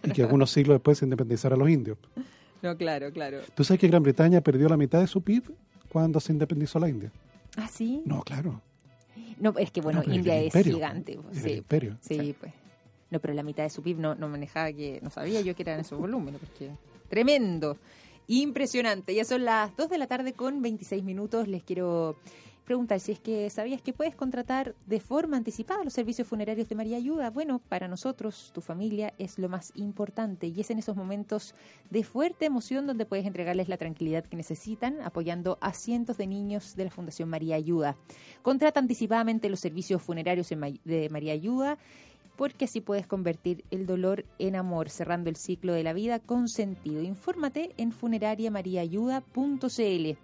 y 0.04 0.12
que 0.12 0.22
algunos 0.22 0.52
siglos 0.52 0.76
después 0.76 0.98
se 0.98 1.06
independizaran 1.06 1.58
los 1.60 1.70
indios. 1.70 1.98
No, 2.62 2.76
claro, 2.78 3.12
claro. 3.12 3.40
¿Tú 3.56 3.64
sabes 3.64 3.80
que 3.80 3.88
Gran 3.88 4.04
Bretaña 4.04 4.42
perdió 4.42 4.68
la 4.68 4.78
mitad 4.78 5.00
de 5.00 5.08
su 5.08 5.22
PIB 5.22 5.44
cuando 5.90 6.20
se 6.20 6.34
independizó 6.34 6.80
la 6.80 6.90
India? 6.90 7.12
¿Ah, 7.56 7.68
sí? 7.72 8.02
No, 8.06 8.22
claro. 8.24 8.62
No, 9.40 9.54
es 9.58 9.72
que 9.72 9.82
bueno, 9.82 10.04
India 10.06 10.38
es 10.40 10.54
gigante. 10.54 11.20
Pues, 11.22 11.38
sí, 11.44 11.52
imperio. 11.52 11.98
Sí, 12.02 12.36
pues. 12.40 12.54
No, 13.10 13.20
pero 13.20 13.34
la 13.34 13.44
mitad 13.44 13.64
de 13.64 13.70
su 13.70 13.82
PIB 13.82 14.00
no, 14.00 14.16
no 14.16 14.28
manejaba 14.28 14.72
que, 14.74 15.00
no 15.02 15.10
sabía 15.10 15.42
yo 15.42 15.56
que 15.56 15.64
eran 15.64 15.80
esos 15.80 15.98
volúmenes, 15.98 16.42
porque 16.42 16.72
tremendo. 17.10 17.78
Impresionante. 18.28 19.16
Ya 19.16 19.24
son 19.24 19.46
las 19.46 19.76
2 19.78 19.90
de 19.90 19.98
la 19.98 20.08
tarde 20.08 20.34
con 20.34 20.62
26 20.62 21.02
minutos. 21.04 21.48
Les 21.48 21.64
quiero 21.64 22.18
preguntar 22.66 23.00
si 23.00 23.14
es 23.14 23.22
que 23.22 23.50
sabías 23.50 23.82
que 23.82 23.94
puedes 23.94 24.14
contratar 24.14 24.76
de 24.86 25.00
forma 25.00 25.38
anticipada 25.38 25.86
los 25.86 25.94
servicios 25.94 26.28
funerarios 26.28 26.68
de 26.68 26.76
María 26.76 26.98
Ayuda. 26.98 27.30
Bueno, 27.30 27.60
para 27.70 27.88
nosotros, 27.88 28.52
tu 28.54 28.60
familia 28.60 29.14
es 29.18 29.40
lo 29.40 29.48
más 29.48 29.72
importante 29.76 30.48
y 30.48 30.60
es 30.60 30.70
en 30.70 30.80
esos 30.80 30.98
momentos 30.98 31.56
de 31.90 32.04
fuerte 32.04 32.44
emoción 32.44 32.86
donde 32.86 33.06
puedes 33.06 33.26
entregarles 33.26 33.70
la 33.70 33.78
tranquilidad 33.78 34.26
que 34.26 34.36
necesitan, 34.36 35.00
apoyando 35.02 35.58
a 35.62 35.72
cientos 35.72 36.18
de 36.18 36.28
niños 36.28 36.76
de 36.76 36.84
la 36.84 36.92
Fundación 36.92 37.30
María 37.30 37.56
Ayuda. 37.56 37.96
Contrata 38.42 38.82
anticipadamente 38.82 39.50
los 39.50 39.62
servicios 39.62 40.02
funerarios 40.02 40.50
de 40.50 41.08
María 41.10 41.32
Ayuda 41.32 41.78
porque 42.38 42.66
así 42.66 42.80
puedes 42.80 43.08
convertir 43.08 43.66
el 43.72 43.86
dolor 43.86 44.24
en 44.40 44.56
amor, 44.56 44.90
cerrando 44.90 45.30
el 45.30 45.36
ciclo 45.36 45.74
de 45.74 45.84
la 45.84 45.94
vida 45.94 46.20
con 46.20 46.48
sentido. 46.48 47.02
Infórmate 47.02 47.74
en 47.78 47.92
funerariamariaayuda.cl. 47.92 50.18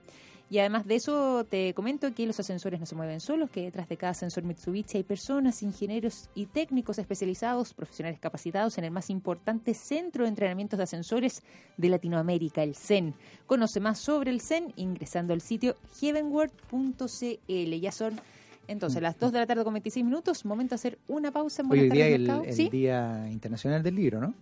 Y 0.50 0.60
además 0.60 0.86
de 0.86 0.96
eso, 0.96 1.46
te 1.46 1.74
comento 1.74 2.14
que 2.14 2.28
los 2.28 2.40
ascensores 2.40 2.80
no 2.80 2.86
se 2.86 2.94
mueven 2.94 3.20
solos, 3.20 3.50
que 3.50 3.64
detrás 3.64 3.90
de 3.90 3.98
cada 3.98 4.12
ascensor 4.12 4.44
Mitsubishi 4.44 4.98
hay 4.98 5.04
personas, 5.04 5.64
ingenieros 5.64 6.30
y 6.36 6.46
técnicos 6.46 7.00
especializados, 7.00 7.74
profesionales 7.74 8.20
capacitados 8.20 8.78
en 8.78 8.84
el 8.84 8.92
más 8.92 9.10
importante 9.10 9.74
centro 9.74 10.26
de 10.26 10.30
entrenamientos 10.30 10.78
de 10.78 10.84
ascensores 10.84 11.42
de 11.78 11.90
Latinoamérica, 11.90 12.62
el 12.62 12.76
CEN. 12.76 13.16
Conoce 13.48 13.80
más 13.80 13.98
sobre 13.98 14.30
el 14.30 14.42
CEN 14.42 14.74
ingresando 14.76 15.34
al 15.34 15.42
sitio 15.42 15.76
heavenward.cl. 16.00 17.80
Ya 17.80 17.92
son 17.92 18.22
entonces, 18.68 19.02
las 19.02 19.20
2 19.20 19.32
de 19.32 19.40
la 19.40 19.46
tarde 19.46 19.64
con 19.64 19.74
26 19.74 20.06
minutos, 20.06 20.46
momento 20.46 20.72
de 20.72 20.76
hacer 20.76 21.00
una 21.08 21.32
pausa 21.32 21.62
en 21.62 21.72
Hoy 21.72 21.90
día 21.90 22.08
el, 22.08 22.30
el 22.30 22.70
Día 22.70 23.28
Internacional 23.32 23.84
del 23.84 23.96
Libro, 23.96 24.22
¿no? 24.22 24.34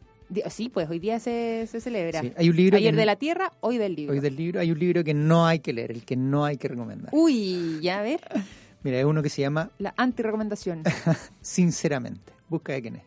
Sí, 0.50 0.70
pues 0.70 0.90
hoy 0.90 1.00
día 1.00 1.20
se, 1.20 1.68
se 1.68 1.82
celebra. 1.82 2.22
hay 2.38 2.50
un 2.50 2.56
libro 2.56 2.78
Ayer 2.78 2.96
de 2.96 3.06
la 3.06 3.18
Tierra, 3.18 3.52
hoy 3.60 3.78
del 3.78 3.96
libro. 3.96 4.14
Hoy 4.14 4.22
del 4.22 4.36
libro. 4.36 4.60
Hay 4.62 4.72
un 4.72 4.80
libro 4.80 5.04
que 5.04 5.14
no 5.14 5.46
hay 5.46 5.60
que 5.60 5.74
leer, 5.74 5.92
el 5.92 6.06
que 6.06 6.16
no 6.16 6.46
hay 6.46 6.58
que 6.58 6.70
recomendar. 6.70 7.10
Uy, 7.12 7.80
ya 7.82 8.00
a 8.00 8.04
ver. 8.04 8.22
Mira, 8.84 9.00
es 9.00 9.06
uno 9.06 9.22
que 9.22 9.30
se 9.30 9.42
llama... 9.42 9.72
La 9.78 9.94
anti-recomendación. 9.98 10.84
Sinceramente. 11.42 12.34
Busca 12.50 12.74
de 12.74 12.82
quién 12.82 12.96
es. 12.96 13.04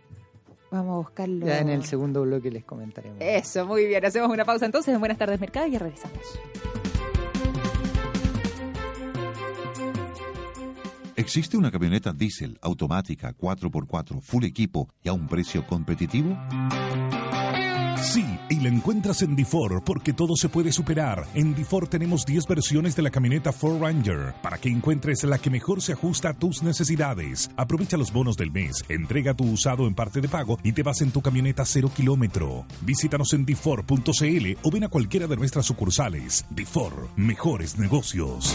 Vamos 0.71 0.93
a 0.93 0.97
buscarlo. 0.99 1.47
Ya 1.47 1.61
en 1.61 1.69
el 1.69 1.85
segundo 1.85 2.23
bloque 2.23 2.51
les 2.51 2.65
comentaremos. 2.65 3.19
Eso, 3.21 3.67
muy 3.67 3.87
bien. 3.87 4.05
Hacemos 4.05 4.31
una 4.31 4.45
pausa 4.45 4.67
entonces. 4.67 4.93
En 4.95 5.01
Buenas 5.01 5.19
tardes, 5.19 5.41
Mercado, 5.41 5.67
y 5.67 5.79
regresamos. 5.79 6.19
¿Existe 11.25 11.57
una 11.57 11.71
camioneta 11.71 12.13
diésel 12.13 12.59
automática 12.61 13.35
4x4 13.35 14.21
full 14.21 14.45
equipo 14.45 14.91
y 15.03 15.09
a 15.09 15.15
un 15.15 15.27
precio 15.27 15.67
competitivo? 15.67 16.37
Sí, 18.03 18.27
y 18.51 18.61
la 18.61 18.69
encuentras 18.69 19.23
en 19.23 19.35
Difor 19.35 19.83
porque 19.85 20.13
todo 20.13 20.37
se 20.37 20.51
puede 20.51 20.71
superar. 20.71 21.27
En 21.33 21.55
Difor 21.55 21.89
tenemos 21.89 22.27
10 22.27 22.47
versiones 22.47 22.95
de 22.95 23.01
la 23.01 23.11
camioneta 23.11 23.53
Ford 23.53 23.81
Ranger 23.81 24.35
para 24.43 24.59
que 24.59 24.69
encuentres 24.69 25.25
la 25.25 25.39
que 25.39 25.49
mejor 25.49 25.81
se 25.81 25.95
ajusta 25.95 26.29
a 26.29 26.35
tus 26.35 26.63
necesidades. 26.63 27.51
Aprovecha 27.57 27.97
los 27.97 28.13
bonos 28.13 28.37
del 28.37 28.51
mes, 28.51 28.85
entrega 28.91 29.33
tu 29.33 29.45
usado 29.45 29.87
en 29.87 29.95
parte 29.95 30.21
de 30.21 30.29
pago 30.29 30.59
y 30.63 30.73
te 30.73 30.83
vas 30.83 31.01
en 31.01 31.11
tu 31.11 31.23
camioneta 31.23 31.65
cero 31.65 31.91
kilómetro. 31.97 32.67
Visítanos 32.83 33.33
en 33.33 33.47
Difor.cl 33.47 34.59
o 34.63 34.71
ven 34.71 34.85
a 34.85 34.89
cualquiera 34.89 35.27
de 35.27 35.39
nuestras 35.39 35.65
sucursales. 35.65 36.45
Difor, 36.51 37.09
mejores 37.17 37.79
negocios. 37.79 38.55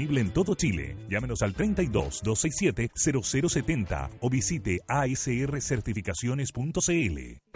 en 0.09 0.31
todo 0.31 0.55
Chile. 0.55 0.95
Llámenos 1.09 1.41
al 1.41 1.53
32 1.53 2.21
267 2.23 2.91
0070 2.95 4.09
o 4.19 4.29
visite 4.29 4.79
asrcertificaciones.cl. 4.87 7.50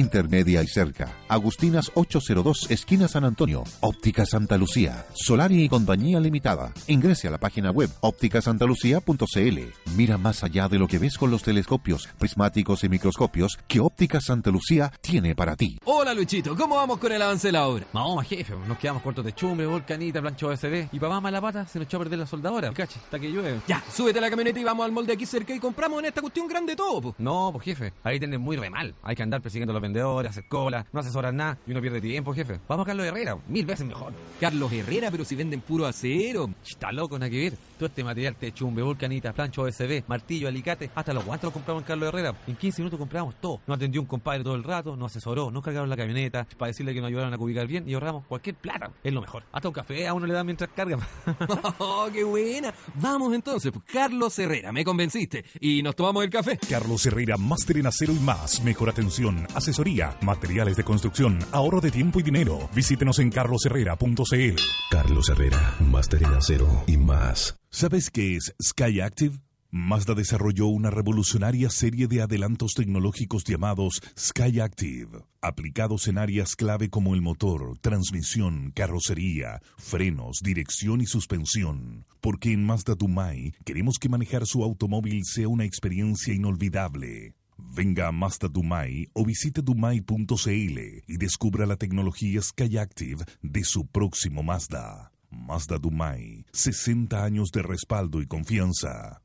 intermedia 0.00 0.62
y 0.62 0.66
cerca. 0.66 1.12
Agustinas 1.28 1.92
802, 1.94 2.70
esquina 2.70 3.06
San 3.06 3.24
Antonio. 3.24 3.62
Óptica 3.80 4.26
Santa 4.26 4.56
Lucía. 4.56 5.06
Solari 5.14 5.62
y 5.62 5.68
Compañía 5.68 6.18
Limitada. 6.18 6.72
Ingrese 6.88 7.28
a 7.28 7.30
la 7.30 7.38
página 7.38 7.70
web 7.70 7.90
ópticasantalucía.cl. 8.00 9.58
Mira 9.96 10.18
más 10.18 10.42
allá 10.42 10.68
de 10.68 10.78
lo 10.78 10.88
que 10.88 10.98
ves 10.98 11.16
con 11.16 11.30
los 11.30 11.42
telescopios, 11.42 12.08
prismáticos 12.18 12.82
y 12.84 12.88
microscopios 12.88 13.58
que 13.68 13.80
Óptica 13.80 14.20
Santa 14.20 14.50
Lucía 14.50 14.92
tiene 15.00 15.34
para 15.34 15.56
ti. 15.56 15.78
Hola 15.84 16.14
Luchito, 16.14 16.56
¿cómo 16.56 16.76
vamos 16.76 16.98
con 16.98 17.12
el 17.12 17.22
avance 17.22 17.48
de 17.48 17.52
la 17.52 17.66
obra? 17.66 17.86
Vamos, 17.92 18.26
jefe, 18.26 18.54
nos 18.66 18.78
quedamos 18.78 19.02
cortos 19.02 19.24
de 19.24 19.34
chumbre, 19.34 19.66
volcanita, 19.66 20.20
plancho 20.20 20.56
SD. 20.56 20.88
Y 20.92 20.98
para 20.98 21.20
más 21.20 21.32
la 21.32 21.40
pata 21.40 21.66
se 21.66 21.78
nos 21.78 21.86
echó 21.86 21.98
a 21.98 22.00
perder 22.00 22.18
la 22.18 22.26
soldadora. 22.26 22.72
Cache, 22.72 22.98
hasta 23.02 23.18
que 23.18 23.30
llueve. 23.30 23.60
Ya, 23.68 23.84
súbete 23.92 24.18
a 24.18 24.22
la 24.22 24.30
camioneta 24.30 24.58
y 24.58 24.64
vamos 24.64 24.84
al 24.84 24.92
molde 24.92 25.12
aquí 25.12 25.26
cerca 25.26 25.54
y 25.54 25.58
compramos 25.58 26.00
en 26.00 26.06
esta 26.06 26.20
cuestión 26.20 26.48
grande 26.48 26.74
todo. 26.74 27.14
No, 27.18 27.50
pues 27.52 27.64
jefe, 27.64 27.92
ahí 28.02 28.18
tenés 28.18 28.40
muy 28.40 28.56
re 28.56 28.70
mal. 28.70 28.94
Hay 29.02 29.14
que 29.14 29.22
andar 29.22 29.40
persiguiendo 29.40 29.72
los 29.72 29.82
vendedores, 29.92 30.30
hacer 30.30 30.44
cola, 30.48 30.86
no 30.92 31.00
asesoran 31.00 31.36
nada 31.36 31.58
y 31.66 31.72
uno 31.72 31.80
pierde 31.80 32.00
tiempo, 32.00 32.32
jefe. 32.32 32.60
Vamos 32.68 32.84
a 32.84 32.88
Carlos 32.88 33.06
Herrera, 33.06 33.36
mil 33.48 33.66
veces 33.66 33.86
mejor. 33.86 34.12
Carlos 34.40 34.72
Herrera, 34.72 35.10
pero 35.10 35.24
si 35.24 35.34
venden 35.34 35.60
puro 35.60 35.86
acero. 35.86 36.50
Está 36.66 36.92
loco, 36.92 37.18
nada 37.18 37.30
que 37.30 37.38
ver. 37.38 37.69
Todo 37.80 37.86
este 37.86 38.04
material, 38.04 38.36
techumbe, 38.36 38.82
volcanita, 38.82 39.32
plancho 39.32 39.62
OSB, 39.62 40.04
martillo, 40.06 40.48
alicate, 40.48 40.90
hasta 40.94 41.14
los 41.14 41.24
guantes 41.24 41.44
los 41.44 41.54
compramos 41.54 41.82
en 41.82 41.86
Carlos 41.86 42.08
Herrera. 42.10 42.34
En 42.46 42.54
15 42.54 42.82
minutos 42.82 42.98
compramos 42.98 43.36
todo. 43.40 43.62
Nos 43.66 43.78
atendió 43.78 44.02
un 44.02 44.06
compadre 44.06 44.44
todo 44.44 44.54
el 44.54 44.62
rato, 44.62 44.96
nos 44.96 45.10
asesoró, 45.10 45.50
nos 45.50 45.64
cargaron 45.64 45.88
la 45.88 45.96
camioneta 45.96 46.46
para 46.58 46.66
decirle 46.66 46.92
que 46.92 47.00
nos 47.00 47.08
ayudaron 47.08 47.32
a 47.32 47.38
cubicar 47.38 47.66
bien 47.66 47.88
y 47.88 47.94
ahorramos 47.94 48.26
cualquier 48.26 48.56
plata. 48.56 48.90
Es 49.02 49.14
lo 49.14 49.22
mejor. 49.22 49.44
Hasta 49.50 49.68
un 49.68 49.72
café 49.72 50.06
a 50.06 50.12
uno 50.12 50.26
le 50.26 50.34
dan 50.34 50.44
mientras 50.44 50.68
carga. 50.76 50.98
¡Oh, 51.78 52.10
qué 52.12 52.22
buena! 52.22 52.74
Vamos 52.96 53.32
entonces, 53.32 53.72
pues, 53.72 53.82
Carlos 53.90 54.38
Herrera, 54.38 54.72
me 54.72 54.84
convenciste. 54.84 55.46
Y 55.58 55.82
nos 55.82 55.96
tomamos 55.96 56.22
el 56.22 56.28
café. 56.28 56.58
Carlos 56.58 57.06
Herrera, 57.06 57.38
máster 57.38 57.78
en 57.78 57.86
acero 57.86 58.12
y 58.12 58.18
más. 58.18 58.62
Mejor 58.62 58.90
atención, 58.90 59.46
asesoría, 59.54 60.18
materiales 60.20 60.76
de 60.76 60.84
construcción, 60.84 61.38
ahorro 61.50 61.80
de 61.80 61.90
tiempo 61.90 62.20
y 62.20 62.24
dinero. 62.24 62.68
Visítenos 62.74 63.20
en 63.20 63.30
carlosherrera.cl. 63.30 64.60
Carlos 64.90 65.30
Herrera, 65.30 65.76
máster 65.80 66.24
en 66.24 66.34
acero 66.34 66.84
y 66.86 66.98
más. 66.98 67.56
¿Sabes 67.72 68.10
qué 68.10 68.34
es 68.34 68.52
Sky 68.60 69.00
Active? 69.00 69.38
Mazda 69.70 70.14
desarrolló 70.14 70.66
una 70.66 70.90
revolucionaria 70.90 71.70
serie 71.70 72.08
de 72.08 72.20
adelantos 72.20 72.72
tecnológicos 72.74 73.44
llamados 73.44 74.02
Sky 74.18 74.58
Active, 74.58 75.20
aplicados 75.40 76.08
en 76.08 76.18
áreas 76.18 76.56
clave 76.56 76.90
como 76.90 77.14
el 77.14 77.22
motor, 77.22 77.78
transmisión, 77.80 78.72
carrocería, 78.74 79.62
frenos, 79.78 80.40
dirección 80.42 81.00
y 81.00 81.06
suspensión. 81.06 82.06
Porque 82.20 82.52
en 82.52 82.66
Mazda 82.66 82.96
Dumai 82.96 83.54
queremos 83.64 83.98
que 84.00 84.08
manejar 84.08 84.46
su 84.46 84.64
automóvil 84.64 85.24
sea 85.24 85.46
una 85.46 85.64
experiencia 85.64 86.34
inolvidable. 86.34 87.36
Venga 87.56 88.08
a 88.08 88.12
Mazda 88.12 88.48
Dumai 88.48 89.08
o 89.12 89.24
visite 89.24 89.62
dumai.cl 89.62 90.78
y 91.06 91.16
descubra 91.18 91.66
la 91.66 91.76
tecnología 91.76 92.42
Sky 92.42 92.78
Active 92.78 93.24
de 93.42 93.62
su 93.62 93.86
próximo 93.86 94.42
Mazda. 94.42 95.09
Mazda 95.30 95.78
Dumai, 95.78 96.44
60 96.52 97.22
años 97.22 97.50
de 97.52 97.62
respaldo 97.62 98.20
y 98.20 98.26
confianza. 98.26 99.22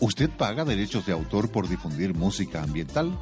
¿Usted 0.00 0.30
paga 0.30 0.64
derechos 0.64 1.06
de 1.06 1.12
autor 1.12 1.50
por 1.50 1.68
difundir 1.68 2.14
música 2.14 2.62
ambiental? 2.62 3.18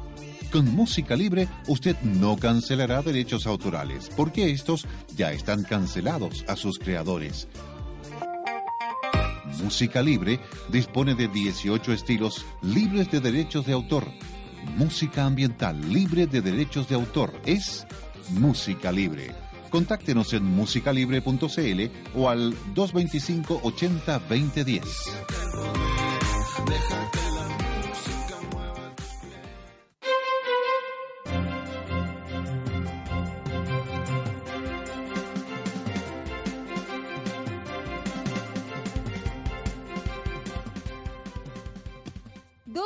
Con 0.51 0.73
música 0.73 1.15
libre, 1.15 1.47
usted 1.67 1.97
no 2.01 2.37
cancelará 2.37 3.01
derechos 3.01 3.47
autorales, 3.47 4.09
porque 4.15 4.51
estos 4.51 4.85
ya 5.15 5.31
están 5.33 5.63
cancelados 5.63 6.45
a 6.47 6.55
sus 6.55 6.79
creadores. 6.79 7.47
Música 9.63 10.01
Libre 10.01 10.39
dispone 10.69 11.15
de 11.15 11.27
18 11.27 11.91
estilos 11.93 12.45
libres 12.61 13.09
de 13.11 13.21
derechos 13.21 13.65
de 13.65 13.73
autor. 13.73 14.05
Música 14.77 15.25
ambiental 15.25 15.81
libre 15.91 16.27
de 16.27 16.41
derechos 16.41 16.87
de 16.87 16.95
autor 16.95 17.33
es 17.45 17.87
Música 18.29 18.91
Libre. 18.91 19.31
Contáctenos 19.69 20.33
en 20.33 20.43
musicalibre.cl 20.43 21.91
o 22.15 22.29
al 22.29 22.55
225 22.73 23.59
80 23.63 24.19
2010. 24.19 24.83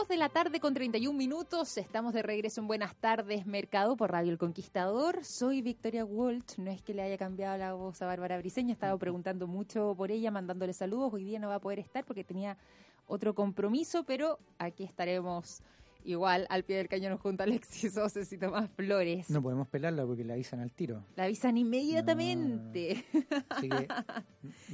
De 0.08 0.18
la 0.18 0.30
tarde 0.30 0.60
con 0.60 0.74
31 0.74 1.16
minutos. 1.16 1.78
Estamos 1.78 2.14
de 2.14 2.24
regreso 2.24 2.60
en 2.60 2.68
Buenas 2.68 2.96
tardes, 2.96 3.46
Mercado, 3.46 3.96
por 3.96 4.12
Radio 4.12 4.32
El 4.32 4.40
Conquistador. 4.40 5.24
Soy 5.24 5.62
Victoria 5.62 6.04
Walt. 6.06 6.58
No 6.58 6.72
es 6.72 6.82
que 6.82 6.96
le 6.96 7.04
haya 7.04 7.20
cambiado 7.20 7.56
la 7.60 7.74
voz 7.74 8.02
a 8.02 8.08
Bárbara 8.08 8.40
Briseño. 8.40 8.70
He 8.70 8.74
estado 8.74 8.98
preguntando 8.98 9.46
mucho 9.46 9.94
por 9.96 10.10
ella, 10.10 10.32
mandándole 10.32 10.74
saludos. 10.74 11.14
Hoy 11.14 11.24
día 11.24 11.38
no 11.38 11.50
va 11.50 11.56
a 11.56 11.60
poder 11.60 11.78
estar 11.78 12.04
porque 12.04 12.24
tenía 12.24 12.58
otro 13.06 13.36
compromiso, 13.36 14.04
pero 14.04 14.40
aquí 14.58 14.84
estaremos 14.84 15.62
igual 16.04 16.48
al 16.50 16.64
pie 16.64 16.78
del 16.78 16.88
cañón 16.88 17.18
junto 17.18 17.44
a 17.44 17.46
Alexis 17.46 17.98
Oces 17.98 18.32
y 18.32 18.38
Tomás 18.38 18.70
Flores. 18.72 19.30
No 19.30 19.42
podemos 19.42 19.68
pelarla 19.68 20.06
porque 20.06 20.24
la 20.24 20.34
avisan 20.34 20.60
al 20.60 20.72
tiro. 20.72 21.06
La 21.16 21.26
avisan 21.26 21.58
inmediatamente. 21.58 23.06
Así 23.50 23.70
que 23.70 23.88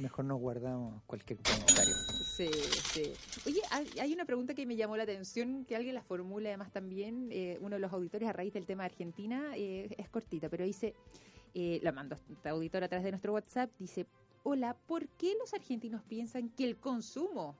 mejor 0.00 0.24
nos 0.24 0.38
guardamos 0.40 1.02
cualquier 1.06 1.38
comentario. 1.40 1.94
Sí, 2.36 2.48
sí. 2.92 3.12
Oye, 3.46 3.60
hay 4.00 4.12
una 4.12 4.24
pregunta 4.24 4.54
que 4.54 4.66
me 4.66 4.76
llamó 4.76 4.96
la 4.96 5.02
atención, 5.02 5.64
que 5.64 5.76
alguien 5.76 5.94
la 5.94 6.02
formula 6.02 6.48
además 6.48 6.72
también, 6.72 7.28
eh, 7.30 7.58
uno 7.60 7.76
de 7.76 7.80
los 7.80 7.92
auditores 7.92 8.28
a 8.28 8.32
raíz 8.32 8.52
del 8.52 8.66
tema 8.66 8.84
de 8.84 8.86
Argentina, 8.86 9.52
eh, 9.56 9.94
es 9.98 10.08
cortita, 10.08 10.48
pero 10.48 10.64
dice, 10.64 10.94
eh, 11.54 11.80
la 11.82 11.92
mando 11.92 12.16
este 12.30 12.48
auditor 12.48 12.84
a 12.84 12.88
través 12.88 13.04
de 13.04 13.10
nuestro 13.10 13.32
WhatsApp, 13.32 13.70
dice, 13.78 14.06
hola, 14.42 14.76
¿por 14.86 15.08
qué 15.08 15.34
los 15.38 15.52
argentinos 15.54 16.02
piensan 16.02 16.50
que 16.50 16.64
el 16.64 16.76
consumo 16.76 17.56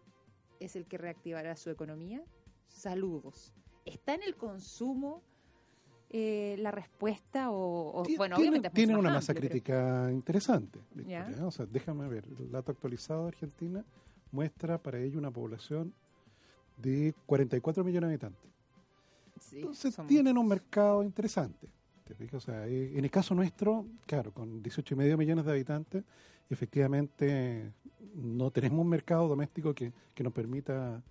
es 0.61 0.76
el 0.76 0.87
que 0.87 0.98
reactivará 0.98 1.57
su 1.57 1.70
economía? 1.70 2.22
Saludos. 2.68 3.52
¿Está 3.85 4.14
en 4.14 4.22
el 4.22 4.37
consumo 4.37 5.22
eh, 6.11 6.57
la 6.59 6.70
respuesta 6.70 7.50
o, 7.50 8.02
bueno, 8.16 8.37
obviamente 8.37 8.70
tiene 8.70 8.96
una 8.96 9.11
masa 9.11 9.35
crítica 9.35 10.09
interesante. 10.11 10.81
O 11.42 11.50
sea, 11.50 11.66
déjame 11.66 12.09
ver, 12.09 12.24
el 12.38 12.50
dato 12.50 12.72
actualizado 12.72 13.22
de 13.22 13.28
Argentina 13.28 13.85
muestra 14.33 14.78
para 14.78 14.98
ello 15.00 15.18
una 15.18 15.31
población 15.31 15.92
de 16.78 17.14
44 17.26 17.85
millones 17.85 18.09
de 18.09 18.14
habitantes. 18.14 18.50
Entonces 19.52 19.98
tienen 20.07 20.38
un 20.38 20.48
mercado 20.48 21.02
interesante. 21.02 21.68
O 22.33 22.40
sea, 22.40 22.66
eh, 22.66 22.96
en 22.96 23.04
el 23.04 23.11
caso 23.11 23.35
nuestro, 23.35 23.85
claro, 24.07 24.33
con 24.33 24.62
18 24.62 24.94
y 24.94 24.96
medio 24.96 25.18
millones 25.18 25.44
de 25.44 25.52
habitantes, 25.52 26.04
efectivamente 26.48 27.70
no 28.14 28.50
tenemos 28.50 28.81
un 28.81 28.88
mercado 28.88 29.28
doméstico 29.28 29.74
que, 29.74 29.92
que 30.14 30.24
nos 30.24 30.33
permita 30.33 31.02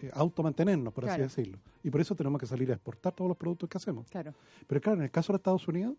eh, 0.00 0.10
automantenernos, 0.14 0.92
por 0.92 1.08
así 1.08 1.20
decirlo. 1.20 1.58
Y 1.82 1.90
por 1.90 2.00
eso 2.00 2.14
tenemos 2.14 2.40
que 2.40 2.46
salir 2.46 2.70
a 2.70 2.74
exportar 2.74 3.12
todos 3.12 3.28
los 3.28 3.36
productos 3.36 3.68
que 3.68 3.78
hacemos. 3.78 4.08
Claro. 4.08 4.34
Pero 4.66 4.80
claro, 4.80 4.98
en 4.98 5.04
el 5.04 5.10
caso 5.10 5.32
de 5.32 5.38
Estados 5.38 5.66
Unidos, 5.66 5.96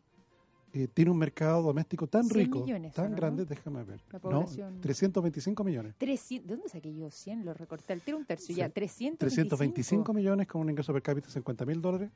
eh, 0.72 0.88
tiene 0.94 1.10
un 1.10 1.18
mercado 1.18 1.64
doméstico 1.64 2.06
tan 2.06 2.30
rico, 2.30 2.64
tan 2.94 3.16
grande, 3.16 3.46
déjame 3.46 3.84
ver. 3.84 4.00
La 4.12 4.20
población. 4.20 4.80
325 4.82 5.64
millones. 5.64 5.96
¿De 6.00 6.42
dónde 6.46 6.70
saqué 6.70 6.94
yo 6.94 7.10
100? 7.10 7.44
Lo 7.44 7.54
recorté 7.54 7.94
al 7.94 8.02
tiro 8.02 8.18
un 8.18 8.26
tercio 8.26 8.56
ya. 8.56 8.70
325. 8.70 9.18
325 9.18 10.14
millones 10.14 10.48
con 10.48 10.62
un 10.62 10.70
ingreso 10.70 10.94
per 10.94 11.02
cápita 11.02 11.28
de 11.28 11.34
50 11.34 11.66
mil 11.66 11.82
dólares. 11.82 12.12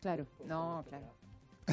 Claro, 0.00 0.26
no, 0.46 0.84
claro. 0.86 1.06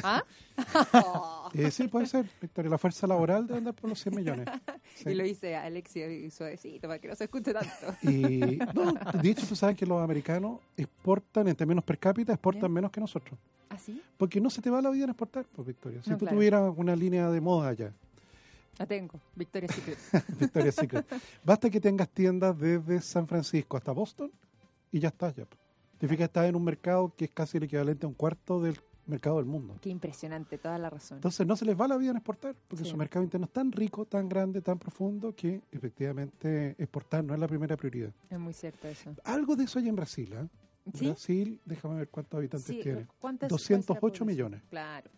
¿Ah? 0.02 0.24
Eh, 1.54 1.70
sí, 1.70 1.86
puede 1.86 2.06
ser, 2.06 2.26
Victoria. 2.40 2.70
La 2.70 2.78
fuerza 2.78 3.06
laboral 3.06 3.46
debe 3.46 3.58
andar 3.58 3.74
por 3.74 3.90
los 3.90 4.00
100 4.00 4.14
millones. 4.14 4.46
Y 5.04 5.14
lo 5.14 5.26
hice 5.26 5.56
Alexia 5.56 6.10
y 6.10 6.30
suavecito 6.30 6.86
para 6.86 6.98
que 6.98 7.08
no 7.08 7.16
se 7.16 7.24
escuche 7.24 7.52
tanto. 7.52 7.94
Y, 8.02 8.58
no, 8.74 8.92
de 9.20 9.30
hecho, 9.30 9.46
tú 9.46 9.56
sabes 9.56 9.76
que 9.76 9.84
los 9.84 10.00
americanos 10.00 10.60
exportan, 10.76 11.48
en 11.48 11.56
términos 11.56 11.82
per 11.82 11.98
cápita, 11.98 12.32
exportan 12.32 12.70
menos 12.70 12.90
que 12.92 13.00
nosotros. 13.00 13.38
¿Ah, 13.68 13.78
sí? 13.78 14.00
Porque 14.16 14.40
no 14.40 14.48
se 14.48 14.62
te 14.62 14.70
va 14.70 14.80
la 14.80 14.90
vida 14.90 15.04
en 15.04 15.10
exportar, 15.10 15.44
pues, 15.44 15.66
Victoria. 15.66 16.00
Si 16.04 16.14
tú 16.14 16.26
tuvieras 16.26 16.72
una 16.76 16.94
línea 16.94 17.28
de 17.30 17.40
moda 17.40 17.70
allá. 17.70 17.92
La 18.78 18.86
tengo, 18.86 19.20
Victoria 19.34 19.68
Secret. 19.68 19.98
Victoria 20.38 20.72
Secret. 20.72 21.06
Basta 21.44 21.68
que 21.68 21.80
tengas 21.80 22.08
tiendas 22.08 22.58
desde 22.58 23.00
San 23.00 23.26
Francisco 23.26 23.76
hasta 23.76 23.92
Boston 23.92 24.30
y 24.90 25.00
ya 25.00 25.08
estás 25.08 25.34
ya. 25.34 25.46
Te 25.98 26.08
fijas, 26.08 26.24
estás 26.24 26.48
en 26.48 26.56
un 26.56 26.64
mercado 26.64 27.12
que 27.16 27.26
es 27.26 27.30
casi 27.30 27.58
el 27.58 27.64
equivalente 27.64 28.06
a 28.06 28.08
un 28.08 28.14
cuarto 28.14 28.60
del 28.60 28.78
mercado 29.06 29.36
del 29.36 29.46
mundo. 29.46 29.78
Qué 29.80 29.90
impresionante, 29.90 30.58
toda 30.58 30.78
la 30.78 30.90
razón. 30.90 31.18
Entonces 31.18 31.46
no 31.46 31.56
se 31.56 31.64
les 31.64 31.78
va 31.78 31.88
la 31.88 31.96
vida 31.96 32.10
en 32.10 32.16
exportar, 32.16 32.54
porque 32.68 32.84
su 32.84 32.96
mercado 32.96 33.24
interno 33.24 33.46
es 33.46 33.52
tan 33.52 33.72
rico, 33.72 34.04
tan 34.06 34.28
grande, 34.28 34.60
tan 34.60 34.78
profundo, 34.78 35.34
que 35.34 35.62
efectivamente 35.70 36.74
exportar 36.78 37.24
no 37.24 37.34
es 37.34 37.40
la 37.40 37.48
primera 37.48 37.76
prioridad. 37.76 38.12
Es 38.30 38.38
muy 38.38 38.52
cierto 38.52 38.88
eso. 38.88 39.14
Algo 39.24 39.56
de 39.56 39.64
eso 39.64 39.78
hay 39.78 39.88
en 39.88 39.96
Brasil. 39.96 40.32
¿eh? 40.32 40.48
Brasil, 40.84 41.60
déjame 41.64 41.96
ver 41.96 42.08
cuántos 42.08 42.38
habitantes 42.38 42.80
tiene. 42.80 43.06
208 43.48 44.24
millones. 44.24 44.62
Claro. 44.70 45.10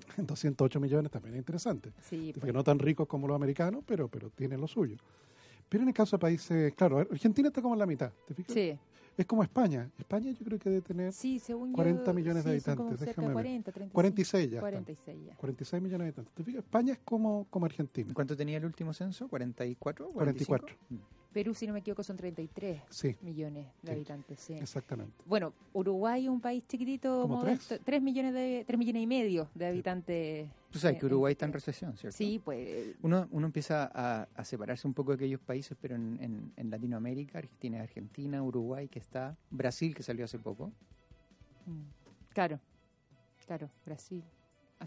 208 0.16 0.80
millones 0.80 1.10
también 1.10 1.34
es 1.34 1.38
interesante. 1.38 1.92
Sí, 2.00 2.32
pues. 2.38 2.52
no 2.52 2.64
tan 2.64 2.78
ricos 2.78 3.06
como 3.06 3.26
los 3.26 3.34
americanos, 3.34 3.82
pero, 3.86 4.08
pero 4.08 4.30
tienen 4.30 4.60
lo 4.60 4.66
suyo. 4.66 4.96
Pero 5.70 5.84
en 5.84 5.88
el 5.88 5.94
caso 5.94 6.16
de 6.16 6.20
países, 6.20 6.74
claro, 6.74 6.98
Argentina 6.98 7.48
está 7.48 7.62
como 7.62 7.74
en 7.74 7.78
la 7.78 7.86
mitad, 7.86 8.12
¿te 8.26 8.34
fijas? 8.34 8.52
Sí. 8.52 8.76
Es 9.16 9.24
como 9.24 9.42
España. 9.42 9.88
España 9.98 10.32
yo 10.32 10.44
creo 10.44 10.58
que 10.58 10.68
debe 10.68 10.82
tener 10.82 11.12
40 11.72 12.12
millones 12.12 12.44
de 12.44 12.50
habitantes. 12.50 13.00
Déjame 13.00 13.32
40, 13.32 13.72
46 13.92 14.50
ya. 14.50 14.60
46 14.60 15.18
ya. 15.26 15.36
46 15.36 15.82
millones 15.82 15.98
de 16.00 16.04
habitantes. 16.06 16.34
¿Te 16.34 16.42
fijas? 16.42 16.64
España 16.64 16.94
es 16.94 16.98
como, 17.04 17.46
como 17.50 17.66
Argentina. 17.66 18.12
¿Cuánto 18.12 18.36
tenía 18.36 18.56
el 18.58 18.64
último 18.64 18.92
censo? 18.92 19.28
¿44? 19.28 20.12
44. 20.12 20.76
Perú, 21.32 21.54
si 21.54 21.66
no 21.66 21.72
me 21.72 21.78
equivoco, 21.78 22.02
son 22.02 22.16
33 22.16 22.82
millones 23.22 23.66
de 23.82 23.92
habitantes. 23.92 24.40
Sí. 24.40 24.54
Exactamente. 24.54 25.12
Bueno, 25.24 25.52
Uruguay, 25.72 26.28
un 26.28 26.40
país 26.40 26.64
chiquitito, 26.66 27.28
modesto, 27.28 27.78
3? 27.78 28.02
millones 28.02 28.34
de 28.34 28.64
3 28.66 28.78
millones 28.78 29.02
y 29.02 29.06
medio 29.06 29.48
de 29.54 29.66
habitantes. 29.66 30.50
Tú 30.70 30.78
sabes 30.78 30.98
que 30.98 31.06
Uruguay 31.06 31.32
está 31.32 31.46
en 31.46 31.52
recesión, 31.52 31.96
¿cierto? 31.96 32.16
Sí, 32.16 32.40
pues. 32.44 32.96
Uno, 33.02 33.28
uno 33.30 33.46
empieza 33.46 33.90
a, 33.94 34.44
separarse 34.44 34.86
un 34.88 34.94
poco 34.94 35.12
de 35.12 35.16
aquellos 35.16 35.40
países, 35.40 35.76
pero 35.80 35.94
en, 35.94 36.52
en, 36.56 36.70
Latinoamérica 36.70 37.42
tiene 37.58 37.80
Argentina, 37.80 38.42
Uruguay, 38.42 38.88
que 38.88 38.98
está, 38.98 39.36
Brasil, 39.50 39.94
que 39.94 40.02
salió 40.02 40.24
hace 40.24 40.38
poco. 40.38 40.72
Mm. 41.66 41.82
Claro, 42.32 42.60
claro, 43.46 43.70
Brasil. 43.84 44.24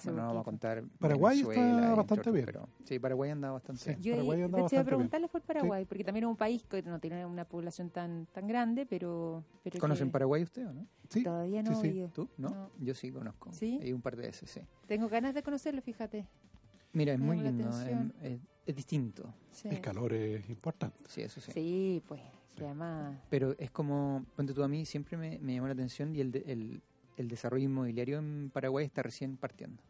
No 0.06 0.16
vamos 0.16 0.42
a 0.42 0.44
contar. 0.44 0.84
Paraguay 1.00 1.42
está 1.42 1.96
bastante 1.96 2.32
bien. 2.32 2.48
sí, 2.84 3.00
Paraguay 3.00 3.32
anda 3.32 3.52
bastante 3.52 3.86
bien. 3.86 4.02
Yo 4.02 4.14
Paraguay 4.14 4.42
anda 4.42 4.62
bastante 4.62 4.86
preguntarles 4.86 5.30
por 5.30 5.42
Paraguay, 5.42 5.86
porque 5.86 6.04
también 6.04 6.26
es 6.26 6.30
un 6.30 6.38
país 6.38 6.64
que 6.64 6.82
no 6.84 7.00
tiene 7.00 7.26
una 7.26 7.46
población 7.46 7.90
tan 7.90 8.28
tan 8.28 8.48
grande, 8.48 8.86
pero. 8.86 9.44
¿Conocen 9.80 10.12
Paraguay 10.12 10.44
usted 10.44 10.68
o 10.68 10.74
no? 10.74 10.88
Sí. 11.10 11.24
Todavía 11.24 11.62
no 11.62 11.82
he 11.82 11.88
ido. 11.88 12.10
¿Tú? 12.10 12.28
¿No? 12.38 12.72
Yo 12.80 12.94
sí 12.94 13.12
conozco. 13.12 13.52
¿Sí? 13.52 13.80
Hay 13.82 13.94
un 13.94 14.02
par 14.02 14.16
de 14.16 14.24
veces, 14.24 14.50
sí. 14.50 14.62
Tengo 14.88 15.10
ganas 15.10 15.34
de 15.34 15.44
conocerlo, 15.44 15.82
fíjate. 15.82 16.28
Mira, 16.94 17.14
es 17.14 17.20
muy 17.20 17.40
lindo, 17.40 17.70
es, 18.22 18.40
es, 18.66 18.76
distinto. 18.76 19.34
El 19.64 19.82
calor 19.82 20.14
es 20.14 20.48
importante. 20.50 20.98
Sí, 21.08 21.22
eso 21.22 21.42
sí. 21.42 21.52
Sí, 21.52 22.04
pues, 22.08 22.22
además... 22.60 23.18
Pero 23.30 23.56
es 23.58 23.72
como, 23.72 24.26
ponte 24.36 24.54
tú 24.54 24.64
a 24.64 24.68
mí, 24.68 24.86
siempre 24.86 25.18
me, 25.18 25.40
me 25.40 25.56
llamó 25.56 25.68
la 25.68 25.74
atención 25.74 26.16
y 26.16 26.22
el, 26.22 26.36
el, 26.46 26.82
el 27.18 27.28
desarrollo 27.28 27.66
inmobiliario 27.66 28.20
en 28.20 28.50
Paraguay 28.54 28.86
está 28.86 29.04
recién 29.04 29.38
partiendo. 29.38 29.82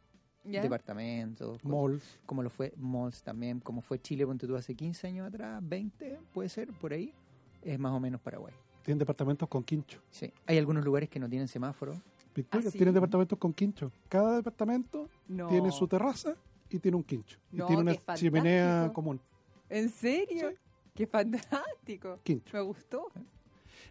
Departamentos, 0.44 1.64
malls. 1.64 2.20
Como, 2.26 2.44
lo 2.44 2.50
fue 2.50 2.74
malls 2.78 3.24
también, 3.24 3.62
como 3.62 3.82
fue 3.82 4.00
Chile, 4.00 4.26
ponte 4.26 4.46
tú 4.46 4.56
hace 4.58 4.76
15 4.76 5.08
años 5.08 5.28
atrás, 5.28 5.62
20, 5.64 6.20
puede 6.34 6.50
ser, 6.50 6.74
por 6.74 6.92
ahí, 6.92 7.14
es 7.62 7.80
más 7.80 7.94
o 7.94 8.00
menos 8.00 8.20
Paraguay. 8.20 8.54
Tienen 8.84 9.00
departamentos 9.00 9.48
con 9.48 9.64
quincho. 9.64 10.02
Sí, 10.12 10.32
hay 10.46 10.58
algunos 10.58 10.84
lugares 10.84 11.08
que 11.10 11.18
no 11.18 11.30
tienen 11.30 11.48
semáforo. 11.48 11.94
Victoria, 12.36 12.68
¿Ah, 12.68 12.72
tienen 12.72 12.94
departamentos 12.94 13.40
con 13.40 13.54
quincho. 13.54 13.92
Cada 14.10 14.36
departamento 14.36 15.08
tiene 15.28 15.72
su 15.72 15.88
terraza 15.88 16.36
y 16.70 16.80
tiene 16.80 16.98
un 16.98 17.04
quincho. 17.04 17.38
y 17.52 17.62
tiene 17.62 17.82
una 17.82 17.96
chimenea 18.16 18.92
común. 18.94 19.22
¿En 19.70 19.90
serio? 19.90 20.52
¡Qué 20.94 21.08
fantástico! 21.08 22.20
Quincho. 22.24 22.58
Me 22.58 22.62
gustó. 22.62 23.08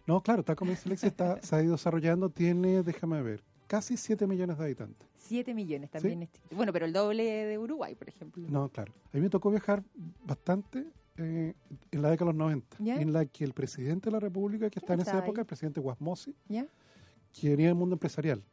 No, 0.07 0.21
claro, 0.21 0.41
está 0.41 0.55
como 0.55 0.71
dice 0.71 1.07
está, 1.07 1.41
se 1.41 1.55
ha 1.55 1.61
ido 1.61 1.73
desarrollando, 1.73 2.29
tiene, 2.29 2.83
déjame 2.83 3.21
ver, 3.21 3.43
casi 3.67 3.97
7 3.97 4.27
millones 4.27 4.57
de 4.57 4.63
habitantes. 4.63 5.07
7 5.17 5.53
millones 5.53 5.89
también. 5.89 6.29
Bueno, 6.51 6.73
pero 6.73 6.85
el 6.85 6.93
doble 6.93 7.23
de 7.23 7.57
Uruguay, 7.57 7.95
por 7.95 8.09
ejemplo. 8.09 8.45
No, 8.49 8.69
claro. 8.69 8.93
A 9.11 9.17
mí 9.17 9.21
me 9.21 9.29
tocó 9.29 9.49
viajar 9.49 9.83
bastante 10.25 10.85
eh, 11.17 11.53
en 11.91 12.01
la 12.01 12.09
década 12.09 12.31
de 12.31 12.37
los 12.37 12.39
90, 12.39 12.77
en 12.79 13.13
la 13.13 13.25
que 13.25 13.43
el 13.43 13.53
presidente 13.53 14.09
de 14.09 14.11
la 14.11 14.19
República, 14.19 14.69
que 14.69 14.79
está 14.79 14.95
en 14.95 15.01
esa 15.01 15.19
época, 15.19 15.41
el 15.41 15.47
presidente 15.47 15.79
Guasmosi, 15.79 16.35
que 16.47 17.49
venía 17.49 17.67
del 17.67 17.75
mundo 17.75 17.95
empresarial, 17.95 18.43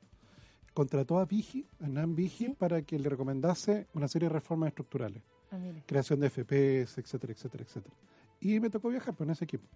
contrató 0.75 1.19
a 1.19 1.25
Vigi, 1.25 1.67
a 1.81 1.89
Nan 1.89 2.15
Vigi, 2.15 2.51
para 2.51 2.83
que 2.83 2.99
le 2.99 3.09
recomendase 3.09 3.87
una 3.95 4.09
serie 4.09 4.29
de 4.29 4.35
reformas 4.35 4.69
estructurales. 4.69 5.23
Ah, 5.51 5.59
creación 5.85 6.21
de 6.21 6.31
FPS, 6.31 6.99
etcétera, 6.99 7.33
etcétera, 7.33 7.65
etcétera. 7.65 7.95
Y 8.41 8.61
me 8.61 8.71
tocó 8.71 8.89
viajar 8.89 9.15
con 9.17 9.31
ese 9.31 9.45
equipo. 9.45 9.67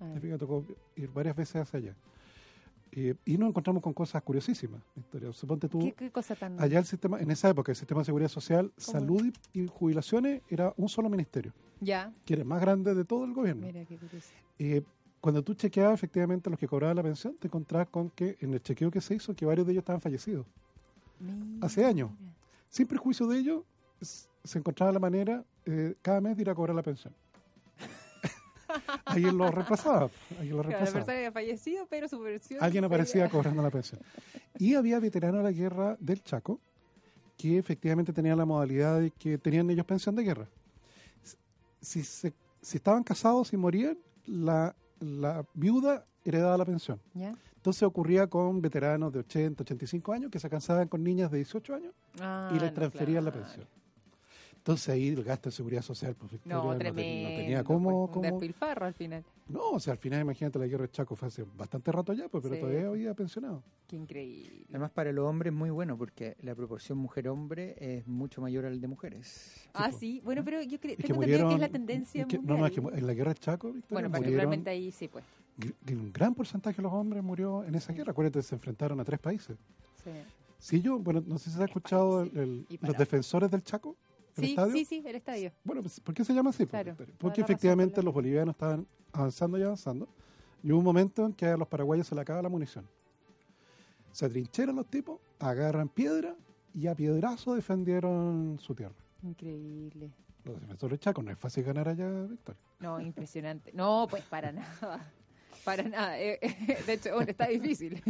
Ah. 0.00 0.14
Me 0.20 0.38
tocó 0.38 0.64
ir 0.96 1.10
varias 1.12 1.36
veces 1.36 1.56
hacia 1.56 1.78
allá. 1.78 1.94
Eh, 2.96 3.14
y 3.24 3.36
nos 3.36 3.48
encontramos 3.48 3.82
con 3.82 3.92
cosas 3.92 4.22
curiosísimas, 4.22 4.80
Victoria. 4.94 5.32
Suponte 5.32 5.68
tú, 5.68 5.92
¿Qué, 5.96 6.10
cosa 6.10 6.36
tan... 6.36 6.60
allá 6.60 6.78
el 6.78 6.84
sistema, 6.84 7.18
en 7.20 7.28
esa 7.30 7.48
época, 7.48 7.72
el 7.72 7.76
sistema 7.76 8.02
de 8.02 8.04
seguridad 8.04 8.28
social, 8.28 8.72
salud 8.76 9.32
y, 9.52 9.66
jubilaciones 9.66 10.42
era 10.48 10.72
un 10.76 10.88
solo 10.88 11.08
ministerio. 11.08 11.52
Ya. 11.80 12.12
Que 12.24 12.34
era 12.34 12.42
el 12.42 12.48
más 12.48 12.60
grande 12.60 12.94
de 12.94 13.04
todo 13.04 13.24
el 13.24 13.32
gobierno. 13.32 13.66
Mira, 13.66 13.84
qué 13.84 13.96
curioso. 13.96 14.28
Eh, 14.60 14.82
cuando 15.20 15.42
tú 15.42 15.54
chequeabas 15.54 15.94
efectivamente 15.94 16.50
los 16.50 16.58
que 16.58 16.68
cobraban 16.68 16.96
la 16.96 17.02
pensión, 17.02 17.34
te 17.40 17.48
encontrabas 17.48 17.88
con 17.88 18.10
que 18.10 18.36
en 18.40 18.54
el 18.54 18.62
chequeo 18.62 18.90
que 18.90 19.00
se 19.00 19.14
hizo, 19.14 19.34
que 19.34 19.44
varios 19.44 19.66
de 19.66 19.72
ellos 19.72 19.82
estaban 19.82 20.00
fallecidos. 20.00 20.46
Hace 21.62 21.84
años. 21.84 22.10
Sin 22.68 22.86
perjuicio 22.86 23.26
de 23.26 23.38
ello, 23.38 23.64
se 24.00 24.58
encontraba 24.58 24.92
la 24.92 24.98
manera 24.98 25.42
eh, 25.64 25.94
cada 26.02 26.20
mes 26.20 26.36
de 26.36 26.42
ir 26.42 26.50
a 26.50 26.54
cobrar 26.54 26.76
la 26.76 26.82
pensión. 26.82 27.14
Alguien 29.04 29.36
lo 29.36 29.50
reemplazaba. 29.50 30.10
Alguien 30.38 30.56
lo 30.56 30.62
la 30.62 30.78
persona 30.78 31.04
había 31.12 31.32
fallecido, 31.32 31.86
pero 31.88 32.08
su 32.08 32.20
versión. 32.20 32.62
Alguien 32.62 32.84
aparecía 32.84 33.28
cobrando 33.28 33.62
la 33.62 33.70
pensión. 33.70 34.00
Y 34.58 34.74
había 34.74 34.98
veteranos 35.00 35.38
de 35.38 35.44
la 35.44 35.52
guerra 35.52 35.96
del 36.00 36.22
Chaco 36.22 36.60
que 37.36 37.58
efectivamente 37.58 38.12
tenían 38.12 38.38
la 38.38 38.44
modalidad 38.44 39.00
de 39.00 39.10
que 39.10 39.38
tenían 39.38 39.68
ellos 39.70 39.84
pensión 39.84 40.14
de 40.14 40.22
guerra. 40.22 40.46
Si, 41.80 42.02
se, 42.02 42.32
si 42.62 42.76
estaban 42.76 43.02
casados 43.02 43.52
y 43.52 43.56
morían, 43.56 43.98
la 44.26 44.74
la 45.04 45.44
viuda 45.54 46.04
heredaba 46.24 46.56
la 46.56 46.64
pensión. 46.64 47.00
Entonces 47.56 47.82
ocurría 47.82 48.26
con 48.26 48.60
veteranos 48.60 49.12
de 49.12 49.20
80, 49.20 49.62
85 49.62 50.12
años 50.12 50.30
que 50.30 50.38
se 50.38 50.50
cansaban 50.50 50.88
con 50.88 51.02
niñas 51.02 51.30
de 51.30 51.38
18 51.38 51.74
años 51.74 51.94
ah, 52.20 52.52
y 52.54 52.58
les 52.58 52.74
transferían 52.74 53.24
la 53.24 53.32
pensión. 53.32 53.66
Entonces 54.64 54.88
ahí 54.88 55.08
el 55.08 55.22
gasto 55.22 55.50
de 55.50 55.56
seguridad 55.56 55.82
social, 55.82 56.16
pues 56.18 56.32
no, 56.46 56.74
tenía 56.78 57.62
cómo... 57.62 58.10
Pues, 58.10 58.32
despilfarro 58.32 58.86
al 58.86 58.94
final. 58.94 59.22
No, 59.46 59.72
o 59.72 59.78
sea, 59.78 59.92
al 59.92 59.98
final 59.98 60.22
imagínate 60.22 60.58
la 60.58 60.66
guerra 60.66 60.84
de 60.84 60.90
Chaco 60.90 61.14
fue 61.14 61.28
hace 61.28 61.44
bastante 61.54 61.92
rato 61.92 62.14
ya, 62.14 62.30
pues, 62.30 62.42
pero 62.42 62.58
todavía 62.58 62.88
había 62.88 63.12
pensionado. 63.12 63.62
Qué 63.86 63.96
increíble. 63.96 64.64
Además 64.70 64.90
para 64.92 65.12
los 65.12 65.26
hombres 65.26 65.52
es 65.52 65.58
muy 65.58 65.68
bueno 65.68 65.98
porque 65.98 66.38
la 66.40 66.54
proporción 66.54 66.96
mujer-hombre 66.96 67.76
es 67.78 68.06
mucho 68.06 68.40
mayor 68.40 68.64
al 68.64 68.80
de 68.80 68.88
mujeres. 68.88 69.68
Ah, 69.74 69.92
sí, 69.92 70.22
bueno, 70.24 70.42
pero 70.42 70.62
yo 70.62 70.80
creo 70.80 70.96
que, 70.96 71.02
que 71.02 71.34
es 71.34 71.60
la 71.60 71.68
tendencia 71.68 72.26
No, 72.42 72.56
no, 72.56 72.66
es 72.66 72.72
que 72.72 72.80
en 72.80 73.06
la 73.06 73.12
guerra 73.12 73.34
de 73.34 73.40
Chaco, 73.40 73.70
Victoria, 73.70 74.08
Bueno, 74.08 74.10
particularmente 74.10 74.70
ahí 74.70 74.90
sí, 74.90 75.08
pues. 75.08 75.26
Un 75.90 76.10
gran 76.10 76.34
porcentaje 76.34 76.78
de 76.78 76.84
los 76.84 76.92
hombres 76.94 77.22
murió 77.22 77.64
en 77.64 77.74
esa 77.74 77.92
guerra. 77.92 78.12
Acuérdate, 78.12 78.40
se 78.40 78.54
enfrentaron 78.54 78.98
a 78.98 79.04
tres 79.04 79.20
países. 79.20 79.58
Sí. 80.02 80.10
Sí, 80.58 80.80
yo, 80.80 80.98
bueno, 80.98 81.22
no 81.26 81.36
sé 81.36 81.50
si 81.50 81.56
se 81.56 81.62
ha 81.62 81.66
escuchado 81.66 82.24
los 82.24 82.96
defensores 82.96 83.50
del 83.50 83.62
Chaco 83.62 83.94
sí, 84.34 84.56
Sí, 84.72 84.84
sí, 84.84 85.02
el 85.04 85.16
estadio. 85.16 85.52
Bueno, 85.64 85.82
pues, 85.82 86.00
¿por 86.00 86.14
qué 86.14 86.24
se 86.24 86.34
llama 86.34 86.50
así? 86.50 86.66
porque 87.18 87.40
efectivamente 87.40 88.02
los 88.02 88.12
bolivianos 88.12 88.54
estaban 88.54 88.86
avanzando 89.12 89.58
y 89.58 89.62
avanzando. 89.62 90.08
Y 90.62 90.72
hubo 90.72 90.78
un 90.78 90.84
momento 90.84 91.26
en 91.26 91.32
que 91.32 91.46
a 91.46 91.56
los 91.56 91.68
paraguayos 91.68 92.06
se 92.06 92.14
le 92.14 92.20
acaba 92.20 92.40
la 92.42 92.48
munición. 92.48 92.88
Se 94.12 94.28
trincheran 94.28 94.76
los 94.76 94.86
tipos, 94.86 95.20
agarran 95.38 95.88
piedra 95.88 96.36
y 96.72 96.86
a 96.86 96.94
piedrazo 96.94 97.54
defendieron 97.54 98.58
su 98.60 98.74
tierra. 98.74 98.94
Increíble. 99.22 100.10
Los 100.44 100.60
defensores 100.60 101.00
chacos, 101.00 101.24
no 101.24 101.30
es 101.30 101.38
fácil 101.38 101.64
ganar 101.64 101.88
allá, 101.88 102.08
Victoria. 102.24 102.60
No, 102.80 103.00
impresionante. 103.00 103.72
No, 103.72 104.06
pues 104.08 104.22
para 104.24 104.52
nada. 104.52 105.12
Para 105.64 105.82
nada. 105.84 106.20
Eh, 106.20 106.38
de 106.86 106.92
hecho, 106.92 107.14
bueno, 107.14 107.30
está 107.30 107.46
difícil. 107.46 108.02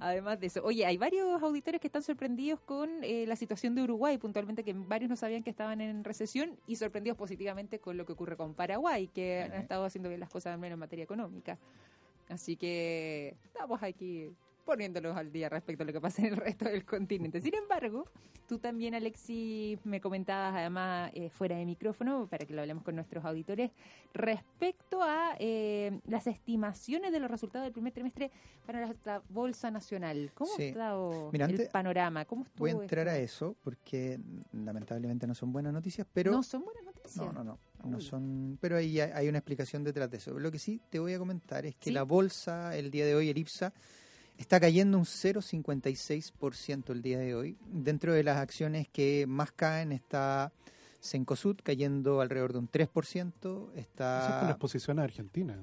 Además 0.00 0.38
de 0.38 0.46
eso. 0.46 0.62
Oye, 0.62 0.86
hay 0.86 0.96
varios 0.96 1.42
auditores 1.42 1.80
que 1.80 1.88
están 1.88 2.02
sorprendidos 2.02 2.60
con 2.60 3.02
eh, 3.02 3.26
la 3.26 3.36
situación 3.36 3.74
de 3.74 3.82
Uruguay, 3.82 4.18
puntualmente 4.18 4.62
que 4.62 4.72
varios 4.72 5.10
no 5.10 5.16
sabían 5.16 5.42
que 5.42 5.50
estaban 5.50 5.80
en 5.80 6.04
recesión 6.04 6.56
y 6.66 6.76
sorprendidos 6.76 7.18
positivamente 7.18 7.80
con 7.80 7.96
lo 7.96 8.06
que 8.06 8.12
ocurre 8.12 8.36
con 8.36 8.54
Paraguay, 8.54 9.08
que 9.08 9.42
han 9.42 9.54
estado 9.54 9.84
haciendo 9.84 10.08
bien 10.08 10.20
las 10.20 10.30
cosas 10.30 10.54
al 10.54 10.60
menos 10.60 10.74
en 10.74 10.80
materia 10.80 11.02
económica. 11.02 11.58
Así 12.28 12.56
que 12.56 13.34
estamos 13.44 13.82
aquí 13.82 14.30
poniéndolos 14.64 15.16
al 15.16 15.32
día 15.32 15.48
respecto 15.48 15.82
a 15.82 15.86
lo 15.86 15.92
que 15.92 16.00
pasa 16.00 16.22
en 16.22 16.28
el 16.28 16.36
resto 16.36 16.66
del 16.66 16.84
continente. 16.84 17.40
Sin 17.40 17.54
embargo, 17.54 18.06
tú 18.46 18.58
también, 18.58 18.94
Alexi, 18.94 19.78
me 19.84 20.00
comentabas 20.00 20.54
además 20.54 21.10
eh, 21.14 21.30
fuera 21.30 21.56
de 21.56 21.64
micrófono, 21.64 22.26
para 22.28 22.46
que 22.46 22.54
lo 22.54 22.60
hablemos 22.60 22.82
con 22.84 22.94
nuestros 22.94 23.24
auditores, 23.24 23.70
respecto 24.12 25.02
a 25.02 25.36
eh, 25.38 26.00
las 26.06 26.26
estimaciones 26.26 27.12
de 27.12 27.20
los 27.20 27.30
resultados 27.30 27.64
del 27.66 27.72
primer 27.72 27.92
trimestre 27.92 28.30
para 28.66 28.94
la 29.04 29.22
Bolsa 29.28 29.70
Nacional. 29.70 30.30
¿Cómo 30.34 30.50
ha 30.58 30.62
estado 30.62 31.30
el 31.32 31.68
panorama? 31.72 32.24
¿Cómo 32.24 32.44
estuvo 32.44 32.66
voy 32.66 32.70
a 32.70 32.82
entrar 32.82 33.08
a 33.08 33.18
eso, 33.18 33.56
porque 33.62 34.18
lamentablemente 34.52 35.26
no 35.26 35.34
son 35.34 35.52
buenas 35.52 35.72
noticias, 35.72 36.06
pero... 36.12 36.32
No 36.32 36.42
son 36.42 36.64
buenas 36.64 36.84
noticias. 36.84 37.16
No, 37.16 37.32
no, 37.32 37.44
no. 37.44 37.58
No 37.84 38.00
son, 38.00 38.58
pero 38.60 38.76
ahí 38.76 39.00
hay 39.00 39.28
una 39.28 39.38
explicación 39.38 39.84
detrás 39.84 40.10
de 40.10 40.18
eso. 40.18 40.38
Lo 40.38 40.50
que 40.50 40.58
sí 40.58 40.80
te 40.90 40.98
voy 40.98 41.14
a 41.14 41.18
comentar 41.18 41.64
es 41.64 41.76
que 41.76 41.90
la 41.90 42.02
bolsa, 42.02 42.76
el 42.76 42.90
día 42.90 43.06
de 43.06 43.14
hoy, 43.14 43.30
el 43.30 43.38
IPSA, 43.38 43.72
Está 44.40 44.58
cayendo 44.58 44.96
un 44.96 45.04
0,56% 45.04 46.92
el 46.92 47.02
día 47.02 47.18
de 47.18 47.34
hoy. 47.34 47.58
Dentro 47.66 48.14
de 48.14 48.24
las 48.24 48.38
acciones 48.38 48.88
que 48.88 49.26
más 49.28 49.52
caen 49.52 49.92
está 49.92 50.50
Cencosud 51.02 51.58
cayendo 51.62 52.22
alrededor 52.22 52.54
de 52.54 52.60
un 52.60 52.70
3%. 52.70 53.74
Está... 53.74 54.20
Eso 54.20 54.28
es 54.32 54.38
con 54.38 54.46
la 54.46 54.52
exposición 54.52 54.98
a 54.98 55.02
Argentina. 55.02 55.62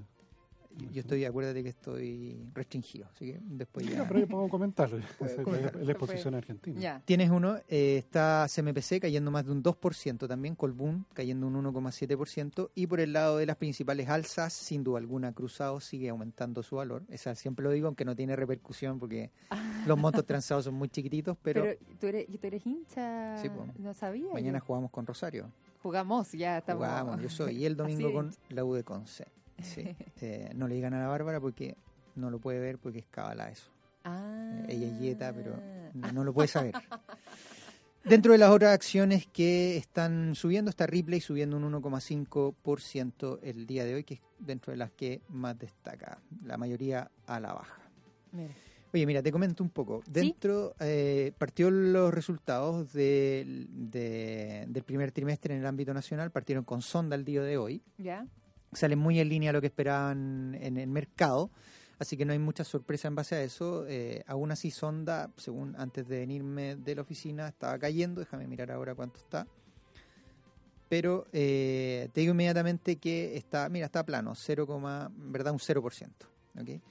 Yo 0.92 1.02
estoy, 1.02 1.26
acuérdate 1.26 1.64
que 1.64 1.70
estoy 1.70 2.50
restringido, 2.54 3.08
así 3.14 3.32
que 3.32 3.40
después 3.42 3.88
ya... 3.88 3.98
No, 3.98 4.08
pero 4.08 4.20
yo 4.20 4.28
puedo 4.28 4.48
comentar 4.50 4.90
la 4.92 5.92
exposición 5.92 6.36
argentina. 6.36 7.02
Tienes 7.06 7.30
uno, 7.30 7.58
eh, 7.68 7.98
está 7.98 8.48
CMPC 8.54 9.00
cayendo 9.02 9.32
más 9.32 9.46
de 9.46 9.52
un 9.52 9.64
2% 9.64 10.28
también, 10.28 10.56
Colbún 10.56 11.06
cayendo 11.14 11.48
un 11.48 11.56
1,7% 11.56 12.70
y 12.76 12.88
por 12.88 13.00
el 13.00 13.14
lado 13.14 13.38
de 13.38 13.46
las 13.46 13.56
principales 13.58 14.10
alzas, 14.10 14.54
sin 14.54 14.84
duda 14.84 15.00
alguna, 15.00 15.34
Cruzado 15.34 15.80
sigue 15.80 16.10
aumentando 16.10 16.64
su 16.64 16.76
valor. 16.78 17.04
Esa 17.10 17.36
siempre 17.36 17.64
lo 17.64 17.72
digo, 17.72 17.88
aunque 17.88 18.06
no 18.06 18.16
tiene 18.16 18.36
repercusión 18.36 19.00
porque 19.00 19.32
los 19.88 19.98
montos 19.98 20.26
transados 20.26 20.66
son 20.66 20.76
muy 20.76 20.90
chiquititos, 20.90 21.38
pero... 21.42 21.64
Pero 21.64 21.80
tú 22.00 22.08
eres, 22.08 22.28
tú 22.28 22.48
eres 22.48 22.66
hincha, 22.66 23.36
no 23.78 23.94
sabía. 23.94 24.34
Mañana 24.34 24.60
jugamos 24.60 24.92
con 24.92 25.06
Rosario. 25.06 25.52
Jugamos, 25.82 26.32
ya 26.34 26.58
estamos... 26.58 26.86
Jugamos, 26.86 27.22
yo 27.22 27.30
soy, 27.30 27.58
y 27.58 27.66
el 27.66 27.76
domingo 27.76 28.12
con 28.12 28.32
la 28.50 28.66
U 28.66 28.74
de 28.74 28.84
Conce. 28.84 29.26
Sí. 29.62 29.96
Eh, 30.22 30.52
no 30.56 30.68
le 30.68 30.76
digan 30.76 30.96
a 30.96 31.00
la 31.00 31.08
Bárbara 31.08 31.40
porque 31.40 31.78
no 32.16 32.32
lo 32.32 32.40
puede 32.40 32.60
ver 32.60 32.80
porque 32.80 33.00
es 33.00 33.06
cabala 33.06 33.50
eso. 33.50 33.70
Ah. 34.04 34.64
ella 34.68 34.88
es 34.88 35.00
yeta, 35.00 35.34
pero 35.34 35.60
no, 35.94 36.24
lo 36.24 36.34
puede 36.34 36.48
saber. 36.48 36.74
Dentro 38.04 38.32
de 38.32 38.38
las 38.38 38.52
otras 38.52 38.74
acciones 38.74 39.28
que 39.28 39.76
están 39.76 40.34
subiendo, 40.34 40.70
está 40.70 40.88
Ripley 40.88 41.20
subiendo 41.20 41.58
un 41.58 41.72
1,5% 41.72 43.40
el 43.44 43.68
día 43.68 43.84
de 43.84 43.96
hoy, 43.96 44.04
que 44.06 44.14
es 44.16 44.22
dentro 44.40 44.72
de 44.72 44.78
las 44.78 44.92
que 44.92 45.22
más 45.28 45.60
destaca, 45.60 46.20
la 46.44 46.58
mayoría 46.58 47.12
a 47.26 47.40
la 47.42 47.54
baja. 47.54 47.82
Oye, 48.94 49.06
mira, 49.06 49.22
te 49.22 49.32
comento 49.32 49.62
un 49.62 49.70
poco. 49.70 50.02
Dentro, 50.08 50.74
eh, 50.80 51.34
partió 51.38 51.70
los 51.70 52.14
resultados 52.14 52.94
del 52.94 53.68
primer 54.86 55.12
trimestre 55.12 55.54
en 55.54 55.60
el 55.60 55.68
ámbito 55.68 55.94
nacional, 55.94 56.32
partieron 56.32 56.64
con 56.64 56.82
sonda 56.82 57.16
el 57.18 57.26
día 57.26 57.42
de 57.42 57.58
hoy. 57.58 57.84
Ya. 57.98 58.26
Salen 58.78 59.00
muy 59.00 59.20
en 59.20 59.30
línea 59.30 59.50
a 59.50 59.54
lo 59.54 59.62
que 59.62 59.68
esperaban 59.68 60.56
en 60.62 60.78
el 60.78 60.88
mercado, 60.88 61.50
así 61.98 62.16
que 62.16 62.26
no 62.26 62.34
hay 62.34 62.40
mucha 62.40 62.64
sorpresa 62.64 63.08
en 63.08 63.16
base 63.16 63.36
a 63.36 63.42
eso. 63.42 63.86
Eh, 63.88 64.24
aún 64.28 64.52
así, 64.52 64.70
sonda, 64.70 65.32
según 65.36 65.76
antes 65.78 66.08
de 66.08 66.20
venirme 66.20 66.76
de 66.76 66.96
la 66.96 67.02
oficina, 67.02 67.48
estaba 67.48 67.80
cayendo. 67.80 68.22
Déjame 68.22 68.48
mirar 68.48 68.72
ahora 68.72 68.94
cuánto 68.94 69.18
está. 69.18 69.48
Pero 70.90 71.26
eh, 71.34 72.10
te 72.14 72.22
digo 72.22 72.32
inmediatamente 72.32 72.98
que 72.98 73.36
está, 73.36 73.68
mira, 73.70 73.88
está 73.88 74.06
plano, 74.06 74.36
0, 74.36 74.68
verdad, 75.18 75.54
un 75.54 75.60
0%. 75.60 76.10
¿okay? 76.62 76.82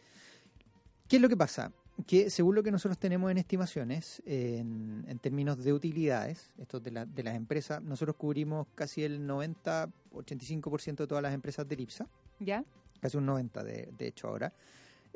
¿Qué 1.08 1.16
es 1.16 1.22
lo 1.22 1.28
que 1.28 1.36
pasa? 1.36 1.72
Que 2.04 2.30
según 2.30 2.54
lo 2.54 2.62
que 2.62 2.70
nosotros 2.70 2.98
tenemos 2.98 3.30
en 3.30 3.38
estimaciones, 3.38 4.22
en, 4.26 5.18
términos 5.20 5.62
de 5.62 5.72
utilidades, 5.72 6.50
esto 6.58 6.78
de, 6.78 6.90
la, 6.90 7.06
de 7.06 7.22
las 7.22 7.34
empresas, 7.34 7.82
nosotros 7.82 8.16
cubrimos 8.16 8.66
casi 8.74 9.02
el 9.02 9.26
90-85% 9.26 10.96
de 10.96 11.06
todas 11.06 11.22
las 11.22 11.32
empresas 11.32 11.66
de 11.66 11.74
IPSA. 11.82 12.06
¿Ya? 12.38 12.64
Casi 13.00 13.16
un 13.16 13.26
90% 13.26 13.62
de, 13.62 13.88
de 13.96 14.06
hecho 14.06 14.28
ahora. 14.28 14.52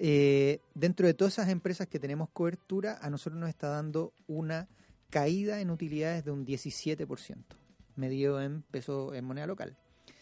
Eh, 0.02 0.60
dentro 0.74 1.06
de 1.06 1.12
todas 1.12 1.34
esas 1.34 1.50
empresas 1.50 1.86
que 1.86 1.98
tenemos 1.98 2.30
cobertura, 2.30 2.98
a 3.02 3.10
nosotros 3.10 3.38
nos 3.38 3.50
está 3.50 3.68
dando 3.68 4.14
una 4.26 4.66
caída 5.10 5.60
en 5.60 5.70
utilidades 5.70 6.24
de 6.24 6.30
un 6.30 6.46
17%, 6.46 7.36
medido 7.96 8.40
en 8.40 8.62
peso 8.62 9.12
en 9.12 9.26
moneda 9.26 9.46
local. 9.46 9.76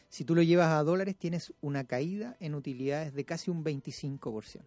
Si 0.08 0.24
tú 0.24 0.34
lo 0.34 0.42
llevas 0.42 0.70
a 0.72 0.82
dólares, 0.82 1.14
tienes 1.16 1.52
una 1.60 1.84
caída 1.84 2.36
en 2.40 2.56
utilidades 2.56 3.14
de 3.14 3.24
casi 3.24 3.52
un 3.52 3.62
25%. 3.62 4.62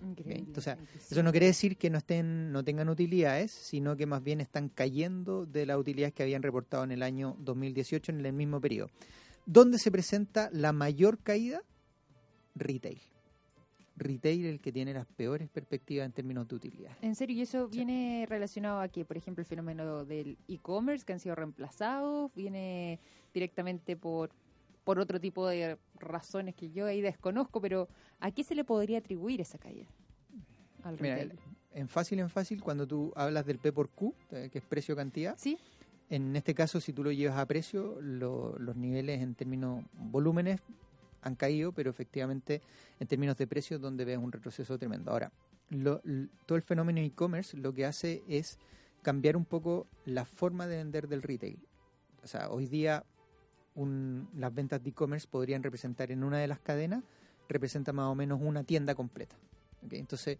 Entonces, 0.00 0.76
eso 1.10 1.22
no 1.22 1.30
quiere 1.30 1.46
decir 1.46 1.76
que 1.76 1.90
no 1.90 1.98
estén, 1.98 2.52
no 2.52 2.64
tengan 2.64 2.88
utilidades, 2.88 3.50
sino 3.50 3.96
que 3.96 4.06
más 4.06 4.22
bien 4.22 4.40
están 4.40 4.68
cayendo 4.68 5.46
de 5.46 5.66
las 5.66 5.78
utilidades 5.78 6.14
que 6.14 6.22
habían 6.22 6.42
reportado 6.42 6.84
en 6.84 6.92
el 6.92 7.02
año 7.02 7.36
2018 7.40 8.12
en 8.12 8.24
el 8.24 8.32
mismo 8.32 8.60
periodo. 8.60 8.90
¿Dónde 9.46 9.78
se 9.78 9.90
presenta 9.90 10.48
la 10.52 10.72
mayor 10.72 11.18
caída? 11.18 11.62
Retail. 12.54 13.00
Retail 13.96 14.46
el 14.46 14.60
que 14.60 14.72
tiene 14.72 14.94
las 14.94 15.06
peores 15.06 15.50
perspectivas 15.50 16.06
en 16.06 16.12
términos 16.12 16.48
de 16.48 16.56
utilidad. 16.56 16.92
En 17.02 17.14
serio, 17.14 17.36
¿y 17.36 17.42
eso 17.42 17.68
viene 17.68 18.24
relacionado 18.28 18.80
a 18.80 18.88
que, 18.88 19.04
por 19.04 19.16
ejemplo, 19.16 19.42
el 19.42 19.46
fenómeno 19.46 20.04
del 20.04 20.38
e-commerce 20.48 21.04
que 21.04 21.12
han 21.12 21.20
sido 21.20 21.34
reemplazados? 21.34 22.32
¿Viene 22.34 22.98
directamente 23.34 23.96
por 23.96 24.30
por 24.84 24.98
otro 24.98 25.20
tipo 25.20 25.46
de 25.46 25.78
razones 25.98 26.54
que 26.54 26.70
yo 26.70 26.86
ahí 26.86 27.00
desconozco, 27.00 27.60
pero 27.60 27.88
¿a 28.18 28.30
qué 28.30 28.44
se 28.44 28.54
le 28.54 28.64
podría 28.64 28.98
atribuir 28.98 29.40
esa 29.40 29.58
caída? 29.58 29.86
Al 30.82 30.98
Mira, 31.00 31.26
en 31.72 31.88
fácil, 31.88 32.18
en 32.18 32.30
fácil, 32.30 32.62
cuando 32.62 32.86
tú 32.86 33.12
hablas 33.14 33.46
del 33.46 33.58
P 33.58 33.72
por 33.72 33.90
Q, 33.90 34.14
eh, 34.30 34.48
que 34.50 34.58
es 34.58 34.64
precio-cantidad, 34.64 35.36
¿Sí? 35.38 35.58
en 36.08 36.34
este 36.34 36.54
caso, 36.54 36.80
si 36.80 36.92
tú 36.92 37.04
lo 37.04 37.12
llevas 37.12 37.38
a 37.38 37.46
precio, 37.46 38.00
los 38.00 38.76
niveles 38.76 39.20
en 39.20 39.34
términos 39.34 39.84
volúmenes 39.92 40.60
han 41.22 41.36
caído, 41.36 41.72
pero 41.72 41.90
efectivamente 41.90 42.62
en 42.98 43.06
términos 43.06 43.36
de 43.36 43.46
precios 43.46 43.80
donde 43.80 44.04
ves 44.04 44.18
un 44.18 44.32
retroceso 44.32 44.78
tremendo. 44.78 45.12
Ahora, 45.12 45.30
todo 46.46 46.56
el 46.56 46.62
fenómeno 46.62 47.00
e-commerce 47.00 47.56
lo 47.56 47.72
que 47.72 47.86
hace 47.86 48.22
es 48.26 48.58
cambiar 49.02 49.36
un 49.36 49.44
poco 49.44 49.86
la 50.04 50.24
forma 50.24 50.66
de 50.66 50.78
vender 50.78 51.06
del 51.06 51.22
retail. 51.22 51.58
O 52.24 52.26
sea, 52.26 52.50
hoy 52.50 52.66
día 52.66 53.04
las 53.74 54.54
ventas 54.54 54.82
de 54.82 54.90
e-commerce 54.90 55.26
podrían 55.28 55.62
representar 55.62 56.10
en 56.10 56.24
una 56.24 56.38
de 56.38 56.48
las 56.48 56.60
cadenas, 56.60 57.02
representa 57.48 57.92
más 57.92 58.06
o 58.06 58.14
menos 58.14 58.40
una 58.42 58.64
tienda 58.64 58.94
completa. 58.94 59.36
Entonces, 59.90 60.38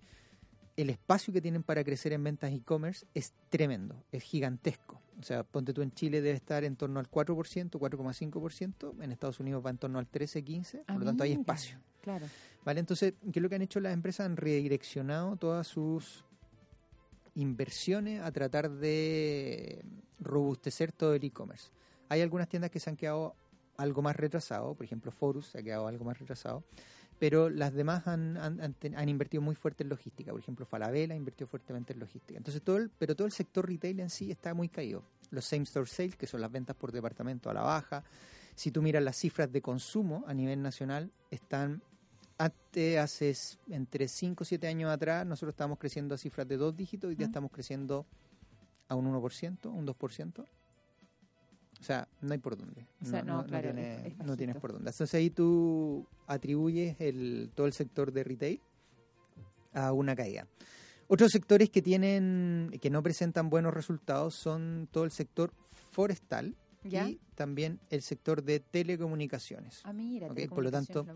el 0.76 0.90
espacio 0.90 1.32
que 1.32 1.40
tienen 1.40 1.62
para 1.62 1.84
crecer 1.84 2.12
en 2.12 2.24
ventas 2.24 2.52
e-commerce 2.52 3.06
es 3.14 3.32
tremendo, 3.48 4.02
es 4.12 4.22
gigantesco. 4.22 5.00
O 5.18 5.22
sea, 5.22 5.42
ponte 5.42 5.74
tú 5.74 5.82
en 5.82 5.92
Chile 5.92 6.22
debe 6.22 6.36
estar 6.36 6.64
en 6.64 6.76
torno 6.76 6.98
al 6.98 7.10
4%, 7.10 7.70
4,5%, 7.70 9.02
en 9.02 9.12
Estados 9.12 9.40
Unidos 9.40 9.64
va 9.64 9.70
en 9.70 9.78
torno 9.78 9.98
al 9.98 10.06
13, 10.06 10.42
15, 10.42 10.78
por 10.86 10.98
lo 10.98 11.04
tanto 11.04 11.24
hay 11.24 11.32
espacio. 11.32 11.78
Claro. 12.00 12.26
¿Vale? 12.64 12.80
Entonces, 12.80 13.14
¿qué 13.30 13.38
es 13.38 13.42
lo 13.42 13.48
que 13.48 13.56
han 13.56 13.62
hecho 13.62 13.80
las 13.80 13.92
empresas? 13.92 14.26
Han 14.26 14.36
redireccionado 14.36 15.36
todas 15.36 15.66
sus 15.66 16.24
inversiones 17.34 18.22
a 18.22 18.32
tratar 18.32 18.70
de 18.70 19.84
robustecer 20.18 20.92
todo 20.92 21.14
el 21.14 21.24
e-commerce. 21.24 21.70
Hay 22.10 22.20
algunas 22.20 22.48
tiendas 22.48 22.70
que 22.70 22.80
se 22.80 22.90
han 22.90 22.96
quedado 22.96 23.34
algo 23.78 24.02
más 24.02 24.14
retrasado, 24.14 24.74
por 24.74 24.84
ejemplo 24.84 25.10
Forus 25.10 25.46
se 25.46 25.58
ha 25.58 25.62
quedado 25.62 25.86
algo 25.86 26.04
más 26.04 26.18
retrasado, 26.18 26.64
pero 27.18 27.48
las 27.48 27.72
demás 27.72 28.06
han, 28.06 28.36
han, 28.36 29.08
invertido 29.08 29.42
muy 29.42 29.54
fuerte 29.54 29.82
en 29.82 29.90
logística. 29.90 30.32
Por 30.32 30.40
ejemplo, 30.40 30.64
Falabella 30.64 31.14
invirtió 31.14 31.46
fuertemente 31.46 31.92
en 31.92 32.00
logística. 32.00 32.38
Entonces, 32.38 32.62
todo 32.62 32.78
el, 32.78 32.88
pero 32.88 33.14
todo 33.14 33.26
el 33.26 33.32
sector 33.32 33.68
retail 33.68 34.00
en 34.00 34.08
sí 34.08 34.30
está 34.30 34.54
muy 34.54 34.70
caído. 34.70 35.04
Los 35.30 35.44
same 35.44 35.64
store 35.64 35.86
sales, 35.86 36.16
que 36.16 36.26
son 36.26 36.40
las 36.40 36.50
ventas 36.50 36.74
por 36.76 36.92
departamento 36.92 37.50
a 37.50 37.54
la 37.54 37.60
baja. 37.60 38.04
Si 38.54 38.70
tú 38.70 38.80
miras 38.80 39.02
las 39.02 39.16
cifras 39.16 39.52
de 39.52 39.60
consumo 39.60 40.24
a 40.26 40.32
nivel 40.32 40.62
nacional, 40.62 41.12
están 41.30 41.82
hace 42.38 43.34
entre 43.68 44.08
5 44.08 44.42
o 44.42 44.44
7 44.46 44.66
años 44.66 44.90
atrás, 44.90 45.26
nosotros 45.26 45.52
estábamos 45.52 45.78
creciendo 45.78 46.14
a 46.14 46.18
cifras 46.18 46.48
de 46.48 46.56
dos 46.56 46.74
dígitos 46.74 47.12
y 47.12 47.16
ya 47.16 47.26
estamos 47.26 47.50
creciendo 47.50 48.06
a 48.88 48.94
un 48.94 49.12
1%, 49.12 49.66
un 49.66 49.86
2%. 49.86 50.46
O 51.80 51.82
sea, 51.82 52.06
no 52.20 52.32
hay 52.32 52.38
por 52.38 52.56
dónde. 52.56 52.86
no, 53.24 54.36
tienes 54.36 54.56
por 54.56 54.72
dónde. 54.72 54.90
Entonces 54.90 55.14
ahí 55.14 55.30
tú 55.30 56.06
atribuyes 56.26 57.00
el, 57.00 57.50
todo 57.54 57.66
el 57.66 57.72
sector 57.72 58.12
de 58.12 58.24
retail 58.24 58.60
a 59.72 59.92
una 59.92 60.14
caída. 60.14 60.46
Otros 61.08 61.32
sectores 61.32 61.70
que 61.70 61.82
tienen, 61.82 62.70
que 62.80 62.90
no 62.90 63.02
presentan 63.02 63.50
buenos 63.50 63.74
resultados 63.74 64.34
son 64.34 64.88
todo 64.92 65.04
el 65.04 65.10
sector 65.10 65.52
forestal 65.90 66.54
y 66.84 67.18
también 67.34 67.80
el 67.90 68.02
sector 68.02 68.42
de 68.42 68.60
telecomunicaciones. 68.60 69.80
Ah, 69.84 69.92
mira, 69.92 70.28
Por 70.28 70.62
lo 70.62 70.70
tanto, 70.70 71.06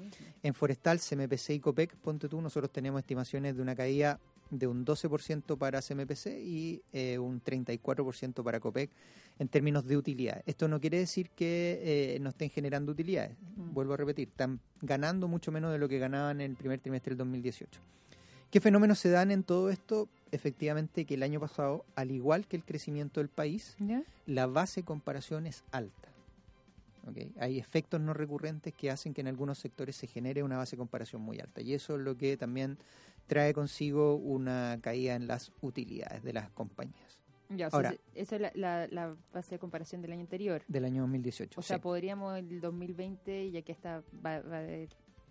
en 0.42 0.54
forestal, 0.54 0.98
CMPC 0.98 1.50
y 1.50 1.60
COPEC, 1.60 1.96
ponte 1.96 2.28
tú, 2.28 2.40
nosotros 2.40 2.72
tenemos 2.72 3.00
estimaciones 3.00 3.54
de 3.54 3.62
una 3.62 3.74
caída 3.74 4.18
de 4.50 4.66
un 4.66 4.84
12% 4.84 5.58
para 5.58 5.80
CMPC 5.82 6.26
y 6.40 6.82
eh, 6.92 7.18
un 7.18 7.42
34% 7.42 8.42
para 8.42 8.60
COPEC 8.60 8.90
en 9.38 9.48
términos 9.48 9.86
de 9.86 9.96
utilidad. 9.96 10.42
Esto 10.46 10.68
no 10.68 10.80
quiere 10.80 10.98
decir 10.98 11.30
que 11.30 11.80
eh, 11.82 12.18
no 12.20 12.30
estén 12.30 12.50
generando 12.50 12.92
utilidades. 12.92 13.36
Mm. 13.56 13.74
Vuelvo 13.74 13.94
a 13.94 13.96
repetir, 13.96 14.28
están 14.28 14.60
ganando 14.80 15.28
mucho 15.28 15.50
menos 15.50 15.72
de 15.72 15.78
lo 15.78 15.88
que 15.88 15.98
ganaban 15.98 16.40
en 16.40 16.52
el 16.52 16.56
primer 16.56 16.80
trimestre 16.80 17.10
del 17.10 17.18
2018. 17.18 17.80
¿Qué 18.50 18.60
fenómenos 18.60 19.00
se 19.00 19.10
dan 19.10 19.32
en 19.32 19.42
todo 19.42 19.70
esto? 19.70 20.08
Efectivamente 20.30 21.04
que 21.04 21.14
el 21.14 21.24
año 21.24 21.40
pasado, 21.40 21.84
al 21.96 22.12
igual 22.12 22.46
que 22.46 22.56
el 22.56 22.64
crecimiento 22.64 23.20
del 23.20 23.28
país, 23.28 23.76
la 24.26 24.46
base 24.46 24.82
de 24.82 24.84
comparación 24.84 25.46
es 25.46 25.64
alta. 25.72 26.13
Hay 27.38 27.58
efectos 27.58 28.00
no 28.00 28.14
recurrentes 28.14 28.72
que 28.74 28.90
hacen 28.90 29.14
que 29.14 29.20
en 29.20 29.28
algunos 29.28 29.58
sectores 29.58 29.96
se 29.96 30.06
genere 30.06 30.42
una 30.42 30.56
base 30.56 30.76
de 30.76 30.78
comparación 30.78 31.22
muy 31.22 31.40
alta. 31.40 31.60
Y 31.60 31.74
eso 31.74 31.96
es 31.96 32.00
lo 32.00 32.16
que 32.16 32.36
también 32.36 32.78
trae 33.26 33.52
consigo 33.54 34.16
una 34.16 34.78
caída 34.80 35.14
en 35.14 35.26
las 35.26 35.52
utilidades 35.60 36.22
de 36.22 36.32
las 36.32 36.50
compañías. 36.50 37.20
Ya, 37.50 37.68
Ahora, 37.70 37.94
esa 38.14 38.36
es 38.36 38.56
la, 38.56 39.16
base 39.32 39.56
de 39.56 39.58
comparación 39.58 40.02
del 40.02 40.12
año 40.12 40.22
anterior. 40.22 40.62
Del 40.66 40.84
año 40.84 41.02
2018. 41.02 41.60
O 41.60 41.62
sea, 41.62 41.80
podríamos 41.80 42.38
el 42.38 42.60
2020, 42.60 43.50
ya 43.50 43.62
que 43.62 43.72
está 43.72 44.02
va, 44.24 44.40
va 44.40 44.58
a 44.58 44.86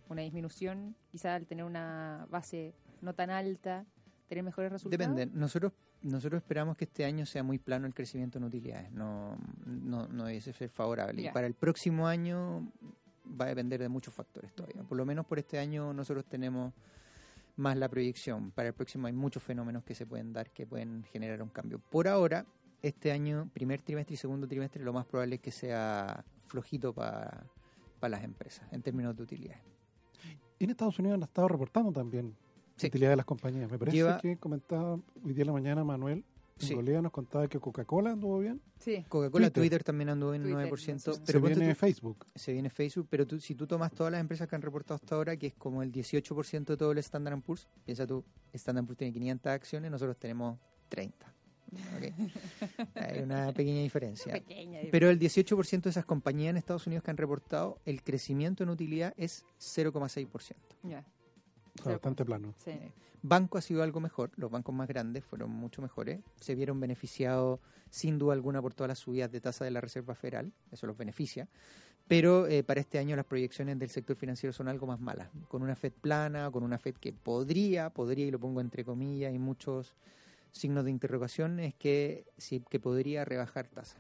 una 0.09 0.21
disminución, 0.21 0.95
quizá 1.11 1.35
al 1.35 1.45
tener 1.45 1.65
una 1.65 2.27
base 2.29 2.73
no 3.01 3.13
tan 3.13 3.29
alta, 3.29 3.85
tener 4.27 4.43
mejores 4.43 4.71
resultados. 4.71 5.15
Depende. 5.15 5.37
Nosotros 5.37 5.73
nosotros 6.03 6.41
esperamos 6.41 6.77
que 6.77 6.85
este 6.85 7.05
año 7.05 7.25
sea 7.25 7.43
muy 7.43 7.57
plano 7.57 7.87
el 7.87 7.93
crecimiento 7.93 8.37
en 8.37 8.43
utilidades. 8.43 8.91
No, 8.91 9.37
no, 9.65 10.07
no 10.07 10.25
debe 10.25 10.41
ser 10.41 10.69
favorable. 10.69 11.21
Y 11.21 11.29
para 11.29 11.47
el 11.47 11.55
próximo 11.55 12.07
año 12.07 12.71
va 13.25 13.45
a 13.45 13.47
depender 13.49 13.81
de 13.81 13.89
muchos 13.89 14.13
factores 14.13 14.53
todavía. 14.53 14.83
Por 14.83 14.97
lo 14.97 15.05
menos 15.05 15.25
por 15.25 15.39
este 15.39 15.57
año 15.57 15.93
nosotros 15.93 16.25
tenemos 16.25 16.73
más 17.55 17.77
la 17.77 17.89
proyección. 17.89 18.51
Para 18.51 18.69
el 18.69 18.73
próximo 18.73 19.07
hay 19.07 19.13
muchos 19.13 19.41
fenómenos 19.41 19.83
que 19.83 19.95
se 19.95 20.05
pueden 20.05 20.33
dar 20.33 20.51
que 20.51 20.65
pueden 20.67 21.03
generar 21.03 21.41
un 21.41 21.49
cambio. 21.49 21.79
Por 21.79 22.07
ahora, 22.07 22.45
este 22.81 23.11
año, 23.11 23.49
primer 23.53 23.81
trimestre 23.81 24.15
y 24.15 24.17
segundo 24.17 24.47
trimestre, 24.47 24.83
lo 24.83 24.93
más 24.93 25.05
probable 25.05 25.35
es 25.35 25.41
que 25.41 25.51
sea 25.51 26.23
flojito 26.47 26.93
para, 26.93 27.45
las 28.01 28.23
empresas 28.23 28.67
en 28.73 28.81
términos 28.81 29.15
de 29.15 29.23
utilidades. 29.23 29.63
En 30.59 30.69
Estados 30.69 30.99
Unidos 30.99 31.15
han 31.15 31.23
estado 31.23 31.47
reportando 31.47 31.93
también 31.93 32.35
utilidad 32.77 33.09
de 33.11 33.15
las 33.15 33.25
compañías. 33.25 33.69
Me 33.69 33.77
parece 33.77 34.17
que 34.21 34.37
comentaba 34.37 34.93
hoy 35.23 35.33
día 35.33 35.41
en 35.41 35.47
la 35.47 35.53
mañana 35.53 35.83
Manuel 35.83 36.23
Sí. 36.57 36.75
nos 36.75 37.11
contaba 37.11 37.47
que 37.47 37.59
Coca-Cola 37.59 38.11
anduvo 38.11 38.39
bien. 38.39 38.61
Sí. 38.79 39.03
Coca-Cola, 39.09 39.49
Twitter. 39.49 39.83
también 39.83 40.09
anduvo 40.09 40.33
en 40.33 40.43
9%. 40.43 41.19
Pero 41.25 41.39
se 41.47 41.55
viene 41.55 41.75
Facebook. 41.75 42.25
Se 42.35 42.53
viene 42.53 42.69
Facebook, 42.69 43.07
pero 43.09 43.25
tú, 43.25 43.39
si 43.39 43.55
tú 43.55 43.67
tomas 43.67 43.91
todas 43.91 44.11
las 44.11 44.21
empresas 44.21 44.47
que 44.47 44.55
han 44.55 44.61
reportado 44.61 44.95
hasta 44.95 45.15
ahora, 45.15 45.35
que 45.37 45.47
es 45.47 45.53
como 45.55 45.83
el 45.83 45.91
18% 45.91 46.73
de 46.73 46.77
todo 46.77 46.91
el 46.91 46.97
Standard 46.99 47.41
Poor's, 47.41 47.67
piensa 47.85 48.05
tú, 48.07 48.23
Standard 48.53 48.85
Poor's 48.85 48.97
tiene 48.97 49.13
500 49.13 49.51
acciones, 49.51 49.91
nosotros 49.91 50.17
tenemos 50.17 50.59
30. 50.89 51.33
Hay 52.95 53.19
una 53.21 53.51
pequeña 53.51 53.81
diferencia. 53.81 54.41
Pero 54.91 55.09
el 55.09 55.19
18% 55.19 55.81
de 55.81 55.89
esas 55.89 56.05
compañías 56.05 56.51
en 56.51 56.57
Estados 56.57 56.85
Unidos 56.85 57.03
que 57.03 57.11
han 57.11 57.17
reportado, 57.17 57.79
el 57.85 58.03
crecimiento 58.03 58.63
en 58.63 58.69
utilidad 58.69 59.13
es 59.17 59.43
0,6%. 59.59 60.55
Bastante 61.83 62.25
plano. 62.25 62.53
Banco 63.25 63.57
ha 63.57 63.61
sido 63.61 63.83
algo 63.83 64.01
mejor, 64.01 64.31
los 64.35 64.51
bancos 64.51 64.75
más 64.75 64.87
grandes 64.87 65.23
fueron 65.23 65.49
mucho 65.49 65.81
mejores, 65.81 66.19
se 66.35 66.55
vieron 66.55 66.79
beneficiados 66.81 67.61
sin 67.89 68.19
duda 68.19 68.33
alguna 68.33 68.61
por 68.61 68.73
todas 68.73 68.89
las 68.89 68.99
subidas 68.99 69.31
de 69.31 69.39
tasa 69.39 69.63
de 69.63 69.71
la 69.71 69.79
Reserva 69.79 70.13
Federal, 70.13 70.51
eso 70.71 70.87
los 70.87 70.97
beneficia, 70.97 71.47
pero 72.07 72.47
eh, 72.47 72.63
para 72.63 72.81
este 72.81 72.99
año 72.99 73.15
las 73.15 73.25
proyecciones 73.25 73.79
del 73.79 73.89
sector 73.89 74.17
financiero 74.17 74.51
son 74.51 74.67
algo 74.67 74.87
más 74.87 74.99
malas, 74.99 75.29
con 75.47 75.61
una 75.61 75.75
Fed 75.75 75.93
plana, 75.93 76.51
con 76.51 76.63
una 76.63 76.77
Fed 76.77 76.95
que 76.95 77.13
podría, 77.13 77.91
podría, 77.91 78.25
y 78.25 78.31
lo 78.31 78.39
pongo 78.39 78.59
entre 78.59 78.83
comillas, 78.83 79.33
y 79.33 79.39
muchos 79.39 79.95
signos 80.51 80.83
de 80.83 80.91
interrogación, 80.91 81.61
es 81.61 81.73
que, 81.75 82.25
sí, 82.37 82.61
que 82.69 82.79
podría 82.79 83.23
rebajar 83.23 83.67
tasa. 83.67 83.99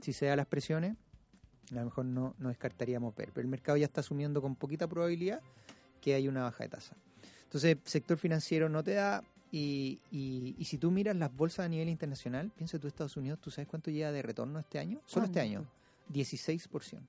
Si 0.00 0.12
se 0.12 0.26
da 0.26 0.34
las 0.34 0.46
presiones, 0.46 0.96
a 1.70 1.74
lo 1.74 1.84
mejor 1.84 2.04
no, 2.04 2.34
no 2.38 2.48
descartaríamos 2.48 3.14
ver, 3.14 3.30
pero 3.32 3.42
el 3.42 3.48
mercado 3.48 3.76
ya 3.76 3.84
está 3.84 4.00
asumiendo 4.00 4.42
con 4.42 4.56
poquita 4.56 4.88
probabilidad 4.88 5.42
que 6.00 6.14
hay 6.14 6.28
una 6.28 6.42
baja 6.42 6.64
de 6.64 6.70
tasa. 6.70 6.96
Entonces, 7.44 7.76
sector 7.84 8.16
financiero 8.16 8.68
no 8.68 8.82
te 8.82 8.94
da, 8.94 9.22
y, 9.52 9.98
y, 10.12 10.64
si 10.64 10.78
tú 10.78 10.90
miras 10.92 11.16
las 11.16 11.34
bolsas 11.34 11.66
a 11.66 11.68
nivel 11.68 11.88
internacional, 11.88 12.50
piensa 12.50 12.78
tú 12.78 12.86
Estados 12.86 13.16
Unidos, 13.16 13.40
¿tú 13.40 13.50
sabes 13.50 13.68
cuánto 13.68 13.90
llega 13.90 14.12
de 14.12 14.22
retorno 14.22 14.60
este 14.60 14.78
año? 14.78 15.00
Solo 15.06 15.26
este 15.26 15.40
año, 15.40 15.66
16%. 16.12 17.00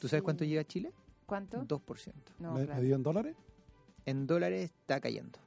¿Tú 0.00 0.08
sabes 0.08 0.22
cuánto 0.22 0.44
llega 0.44 0.62
a 0.62 0.64
Chile? 0.64 0.92
¿Cuánto? 1.26 1.62
2%. 1.66 2.12
No, 2.40 2.58
en 2.58 3.02
dólares? 3.02 3.36
En 4.04 4.26
dólares 4.26 4.64
está 4.64 5.00
cayendo. 5.00 5.38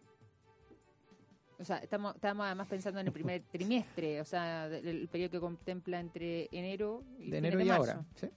O 1.58 1.64
sea, 1.64 1.78
estamos, 1.78 2.16
estamos 2.16 2.46
además 2.46 2.68
pensando 2.68 3.00
en 3.00 3.08
el 3.08 3.14
primer 3.14 3.42
trimestre, 3.52 4.22
o 4.22 4.26
sea, 4.26 4.68
el, 4.68 5.08
periodo 5.08 5.32
que 5.32 5.40
contempla 5.40 6.00
entre 6.00 6.50
enero 6.52 7.04
y 7.20 7.32
De 7.32 7.38
enero 7.38 7.62
y 7.62 7.70
ahora, 7.70 8.06
¿sí? 8.16 8.30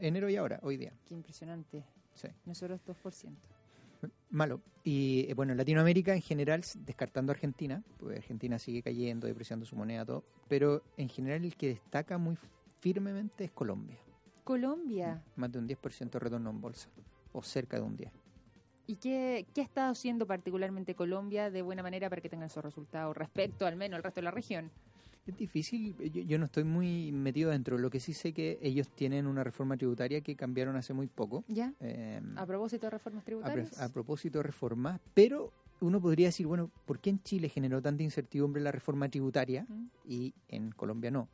enero 0.00 0.28
y 0.28 0.36
ahora, 0.36 0.60
hoy 0.62 0.76
día. 0.76 0.92
Qué 1.06 1.14
impresionante. 1.14 1.84
Sí. 2.14 2.28
Nosotros 2.44 2.80
2%. 2.86 3.34
Malo. 4.30 4.60
Y 4.82 5.26
eh, 5.28 5.34
bueno, 5.34 5.52
en 5.52 5.58
Latinoamérica 5.58 6.14
en 6.14 6.22
general, 6.22 6.62
descartando 6.78 7.32
Argentina, 7.32 7.82
pues 7.98 8.18
Argentina 8.18 8.58
sigue 8.58 8.82
cayendo, 8.82 9.26
depreciando 9.26 9.66
su 9.66 9.76
moneda, 9.76 10.04
todo, 10.04 10.24
pero 10.48 10.82
en 10.96 11.08
general 11.08 11.44
el 11.44 11.56
que 11.56 11.68
destaca 11.68 12.16
muy 12.16 12.36
firmemente 12.80 13.44
es 13.44 13.50
Colombia. 13.50 13.98
Colombia. 14.44 15.22
Más 15.36 15.52
de 15.52 15.58
un 15.58 15.68
10% 15.68 16.10
de 16.10 16.18
retorno 16.18 16.50
en 16.50 16.60
bolsa, 16.60 16.88
o 17.32 17.42
cerca 17.42 17.76
de 17.76 17.82
un 17.82 17.96
10%. 17.96 18.10
¿Y 18.86 18.96
qué, 18.96 19.46
qué, 19.54 19.60
ha 19.60 19.64
estado 19.64 19.92
haciendo 19.92 20.26
particularmente 20.26 20.96
Colombia 20.96 21.50
de 21.50 21.62
buena 21.62 21.82
manera 21.82 22.08
para 22.08 22.20
que 22.20 22.28
tengan 22.28 22.46
esos 22.46 22.64
resultados 22.64 23.16
respecto 23.16 23.64
al 23.64 23.76
menos 23.76 23.98
al 23.98 24.02
resto 24.02 24.20
de 24.20 24.24
la 24.24 24.32
región? 24.32 24.72
Es 25.26 25.36
difícil, 25.36 25.94
yo, 26.26 26.38
no 26.38 26.46
estoy 26.46 26.64
muy 26.64 27.12
metido 27.12 27.50
dentro. 27.50 27.78
Lo 27.78 27.90
que 27.90 28.00
sí 28.00 28.14
sé 28.14 28.32
que 28.32 28.58
ellos 28.62 28.88
tienen 28.88 29.26
una 29.26 29.44
reforma 29.44 29.76
tributaria 29.76 30.22
que 30.22 30.34
cambiaron 30.34 30.76
hace 30.76 30.92
muy 30.92 31.06
poco. 31.06 31.44
¿Ya? 31.46 31.72
Em, 31.80 32.36
¿A 32.36 32.46
propósito 32.46 32.86
de 32.86 32.90
reformas 32.90 33.24
tributarias? 33.24 33.80
A, 33.80 33.88
propósito 33.90 34.38
de 34.38 34.44
reformas, 34.44 35.00
pero 35.14 35.52
uno 35.80 36.00
podría 36.00 36.28
decir, 36.28 36.46
bueno, 36.46 36.70
¿por 36.86 36.98
qué 36.98 37.10
en 37.10 37.22
Chile 37.22 37.48
generó 37.48 37.80
tanta 37.80 38.02
incertidumbre 38.02 38.62
la 38.62 38.72
reforma 38.72 39.08
tributaria 39.08 39.66
y 40.04 40.34
en 40.48 40.72
Colombia 40.72 41.10
no? 41.10 41.28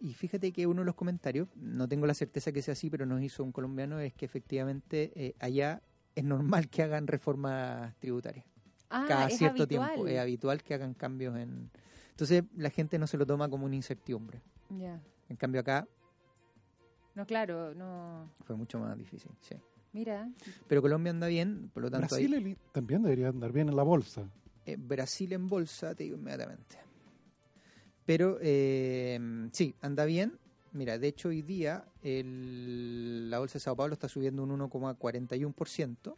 Y 0.00 0.14
fíjate 0.14 0.52
que 0.52 0.66
uno 0.66 0.80
de 0.80 0.86
los 0.86 0.94
comentarios, 0.94 1.48
no 1.56 1.86
tengo 1.86 2.06
la 2.06 2.14
certeza 2.14 2.52
que 2.52 2.62
sea 2.62 2.72
así, 2.72 2.88
pero 2.88 3.04
nos 3.04 3.22
hizo 3.22 3.44
un 3.44 3.52
colombiano, 3.52 4.00
es 4.00 4.14
que 4.14 4.24
efectivamente 4.24 5.12
eh, 5.14 5.34
allá 5.38 5.82
es 6.14 6.24
normal 6.24 6.68
que 6.68 6.82
hagan 6.82 7.06
reformas 7.06 7.94
tributarias. 7.98 8.46
Ah, 8.88 9.04
Cada 9.06 9.30
cierto 9.30 9.68
tiempo 9.68 10.06
es 10.06 10.18
habitual 10.18 10.62
que 10.62 10.74
hagan 10.74 10.94
cambios 10.94 11.36
en... 11.36 11.70
Entonces 12.20 12.44
la 12.54 12.68
gente 12.68 12.98
no 12.98 13.06
se 13.06 13.16
lo 13.16 13.24
toma 13.24 13.48
como 13.48 13.64
una 13.64 13.76
incertidumbre. 13.76 14.42
Ya. 14.68 15.00
En 15.30 15.36
cambio 15.36 15.62
acá... 15.62 15.88
No, 17.14 17.24
claro, 17.24 17.74
no... 17.74 18.30
Fue 18.44 18.56
mucho 18.56 18.78
más 18.78 18.96
difícil, 18.98 19.30
sí. 19.40 19.54
Mira. 19.94 20.30
Pero 20.68 20.82
Colombia 20.82 21.12
anda 21.12 21.28
bien, 21.28 21.70
por 21.72 21.82
lo 21.82 21.90
tanto... 21.90 22.08
Brasil 22.08 22.58
también 22.72 23.02
debería 23.02 23.28
andar 23.28 23.52
bien 23.52 23.70
en 23.70 23.76
la 23.76 23.84
bolsa. 23.84 24.30
Eh, 24.66 24.76
Brasil 24.78 25.32
en 25.32 25.48
bolsa, 25.48 25.94
te 25.94 26.04
digo 26.04 26.16
inmediatamente. 26.18 26.76
Pero 28.04 28.36
eh, 28.42 29.48
sí, 29.52 29.74
anda 29.80 30.04
bien, 30.04 30.38
Mira, 30.72 30.98
de 30.98 31.08
hecho 31.08 31.30
hoy 31.30 31.42
día 31.42 31.84
la 32.02 33.38
bolsa 33.38 33.54
de 33.54 33.60
Sao 33.60 33.74
Paulo 33.74 33.94
está 33.94 34.08
subiendo 34.08 34.44
un 34.44 34.50
1,41%, 34.60 36.16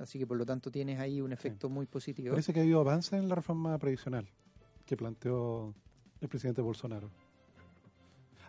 así 0.00 0.18
que 0.18 0.26
por 0.26 0.38
lo 0.38 0.44
tanto 0.44 0.72
tienes 0.72 0.98
ahí 0.98 1.20
un 1.20 1.32
efecto 1.32 1.68
muy 1.68 1.86
positivo. 1.86 2.30
Parece 2.32 2.52
que 2.52 2.58
ha 2.58 2.62
habido 2.62 2.80
avance 2.80 3.16
en 3.16 3.28
la 3.28 3.36
reforma 3.36 3.78
previsional 3.78 4.26
que 4.90 4.96
planteó 4.96 5.72
el 6.20 6.28
presidente 6.28 6.60
Bolsonaro. 6.60 7.08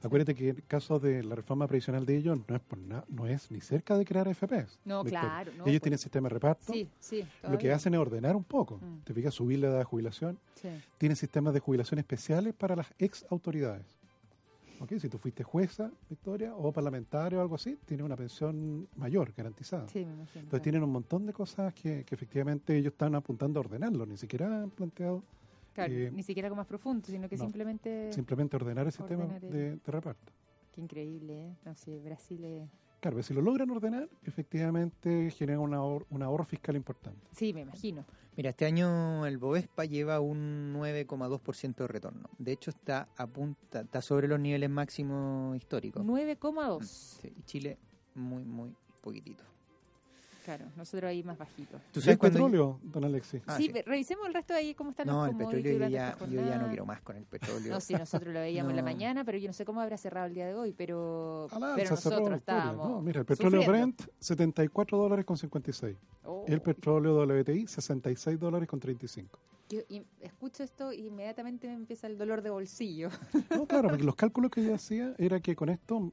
Acuérdate 0.01 0.33
que 0.33 0.49
el 0.49 0.63
caso 0.63 0.97
de 0.99 1.21
la 1.21 1.35
reforma 1.35 1.67
previsional 1.67 2.03
de 2.03 2.17
ellos 2.17 2.39
no 2.47 2.55
es 2.55 2.61
por 2.63 2.79
no 2.79 3.27
es 3.27 3.51
ni 3.51 3.61
cerca 3.61 3.95
de 3.95 4.03
crear 4.03 4.27
FPs. 4.33 4.79
No, 4.83 5.03
claro. 5.03 5.51
ellos 5.67 5.79
tienen 5.81 5.99
sistema 5.99 6.27
de 6.27 6.33
reparto. 6.33 6.73
Sí, 6.73 6.89
sí. 6.99 7.23
Lo 7.43 7.59
que 7.59 7.71
hacen 7.71 7.93
es 7.93 7.99
ordenar 7.99 8.35
un 8.35 8.43
poco. 8.43 8.77
Mm. 8.77 9.03
Te 9.03 9.13
fijas, 9.13 9.35
subir 9.35 9.59
la 9.59 9.67
edad 9.67 9.77
de 9.77 9.83
jubilación. 9.83 10.39
Sí. 10.55 10.69
Tienen 10.97 11.15
sistemas 11.15 11.53
de 11.53 11.59
jubilación 11.59 11.99
especiales 11.99 12.55
para 12.55 12.75
las 12.75 12.87
ex 12.97 13.23
autoridades. 13.29 13.85
Si 14.87 15.09
tú 15.09 15.19
fuiste 15.19 15.43
jueza, 15.43 15.91
Victoria, 16.09 16.55
o 16.55 16.71
parlamentario 16.71 17.37
o 17.37 17.41
algo 17.43 17.53
así, 17.53 17.77
tienes 17.85 18.03
una 18.03 18.15
pensión 18.15 18.87
mayor, 18.95 19.31
garantizada. 19.37 19.87
Sí, 19.87 20.03
me 20.03 20.13
imagino, 20.13 20.41
Entonces 20.41 20.63
tienen 20.63 20.83
un 20.83 20.91
montón 20.91 21.27
de 21.27 21.33
cosas 21.33 21.71
que, 21.75 22.03
efectivamente 22.09 22.75
ellos 22.75 22.93
están 22.93 23.13
apuntando 23.13 23.59
a 23.59 23.61
ordenarlo, 23.61 24.07
ni 24.07 24.17
siquiera 24.17 24.63
han 24.63 24.71
planteado... 24.71 25.23
Claro, 25.73 25.93
eh, 25.93 26.11
ni 26.11 26.23
siquiera 26.23 26.49
como 26.49 26.59
más 26.59 26.67
profundo, 26.67 27.07
sino 27.07 27.29
que 27.29 27.37
simplemente... 27.37 28.11
Simplemente 28.13 28.55
ordenar 28.55 28.85
el 28.85 28.91
sistema 28.91 29.25
de, 29.25 29.79
reparto. 29.85 30.31
Qué 30.71 30.81
increíble, 30.81 31.47
¿eh? 31.47 31.55
No, 31.65 31.75
sí, 31.75 31.99
Brasil 31.99 32.43
es... 32.43 32.69
Claro, 32.99 33.15
pues 33.15 33.25
si 33.25 33.33
lo 33.33 33.41
logran 33.41 33.69
ordenar, 33.71 34.07
efectivamente 34.23 35.31
genera 35.31 35.59
un 35.59 35.73
ahorro 35.73 36.43
fiscal 36.45 36.75
importante. 36.75 37.27
Sí, 37.31 37.51
me 37.51 37.61
imagino. 37.61 38.05
Mira, 38.37 38.51
este 38.51 38.65
año 38.65 39.25
el 39.25 39.37
Bovespa 39.37 39.85
lleva 39.85 40.19
un 40.19 40.73
9,2% 40.73 41.75
de 41.75 41.87
retorno. 41.87 42.29
De 42.37 42.51
hecho, 42.51 42.69
está 42.69 43.09
a 43.17 43.27
punta, 43.27 43.81
está 43.81 44.01
sobre 44.01 44.27
los 44.27 44.39
niveles 44.39 44.69
máximos 44.69 45.57
históricos. 45.57 46.05
9,2. 46.05 46.83
Sí, 46.83 47.33
y 47.35 47.41
Chile 47.43 47.77
muy, 48.15 48.45
muy 48.45 48.73
poquitito. 49.01 49.43
Claro, 50.43 50.65
nosotros 50.75 51.09
ahí 51.09 51.23
más 51.23 51.37
bajito. 51.37 51.79
¿Tú 51.91 52.01
sabes 52.01 52.17
petróleo, 52.17 52.79
don 52.81 53.03
Alexis? 53.03 53.41
Ah, 53.45 53.57
sí, 53.57 53.71
revisemos 53.85 54.27
el 54.27 54.33
resto 54.33 54.53
de 54.53 54.59
ahí 54.59 54.73
cómo 54.73 54.89
están 54.89 55.07
no, 55.07 55.27
los 55.27 55.35
No, 55.35 55.51
el 55.51 55.61
petróleo 55.61 55.87
yo 55.87 55.87
ya, 55.89 56.17
yo 56.29 56.41
ya 56.41 56.57
no 56.57 56.67
quiero 56.67 56.85
más 56.85 57.01
con 57.01 57.15
el 57.15 57.25
petróleo. 57.25 57.71
No, 57.71 57.79
sí, 57.79 57.93
nosotros 57.93 58.33
lo 58.33 58.39
veíamos 58.39 58.71
en 58.71 58.77
la 58.77 58.83
mañana, 58.83 59.23
pero 59.23 59.37
yo 59.37 59.47
no 59.47 59.53
sé 59.53 59.65
cómo 59.65 59.81
habrá 59.81 59.97
cerrado 59.97 60.27
el 60.27 60.33
día 60.33 60.47
de 60.47 60.55
hoy, 60.55 60.73
pero, 60.73 61.47
pero 61.75 61.89
nosotros 61.91 62.37
estábamos 62.37 62.89
No, 62.89 63.01
mira, 63.01 63.19
el 63.19 63.25
petróleo 63.25 63.65
Brent, 63.67 64.01
74 64.19 64.97
dólares 64.97 65.25
con 65.25 65.37
56. 65.37 65.97
El 66.47 66.61
petróleo 66.61 67.23
WTI, 67.23 67.67
66 67.67 68.39
dólares 68.39 68.67
con 68.67 68.79
35. 68.79 69.39
Yo 69.69 69.79
escucho 70.19 70.63
esto 70.63 70.91
y 70.91 71.07
inmediatamente 71.07 71.67
me 71.67 71.73
empieza 71.73 72.07
el 72.07 72.17
dolor 72.17 72.41
de 72.41 72.49
bolsillo. 72.49 73.09
No, 73.51 73.65
claro, 73.65 73.89
porque 73.89 74.03
los 74.03 74.15
cálculos 74.15 74.51
que 74.51 74.63
yo 74.63 74.73
hacía 74.73 75.13
era 75.17 75.39
que 75.39 75.55
con 75.55 75.69
esto, 75.69 76.11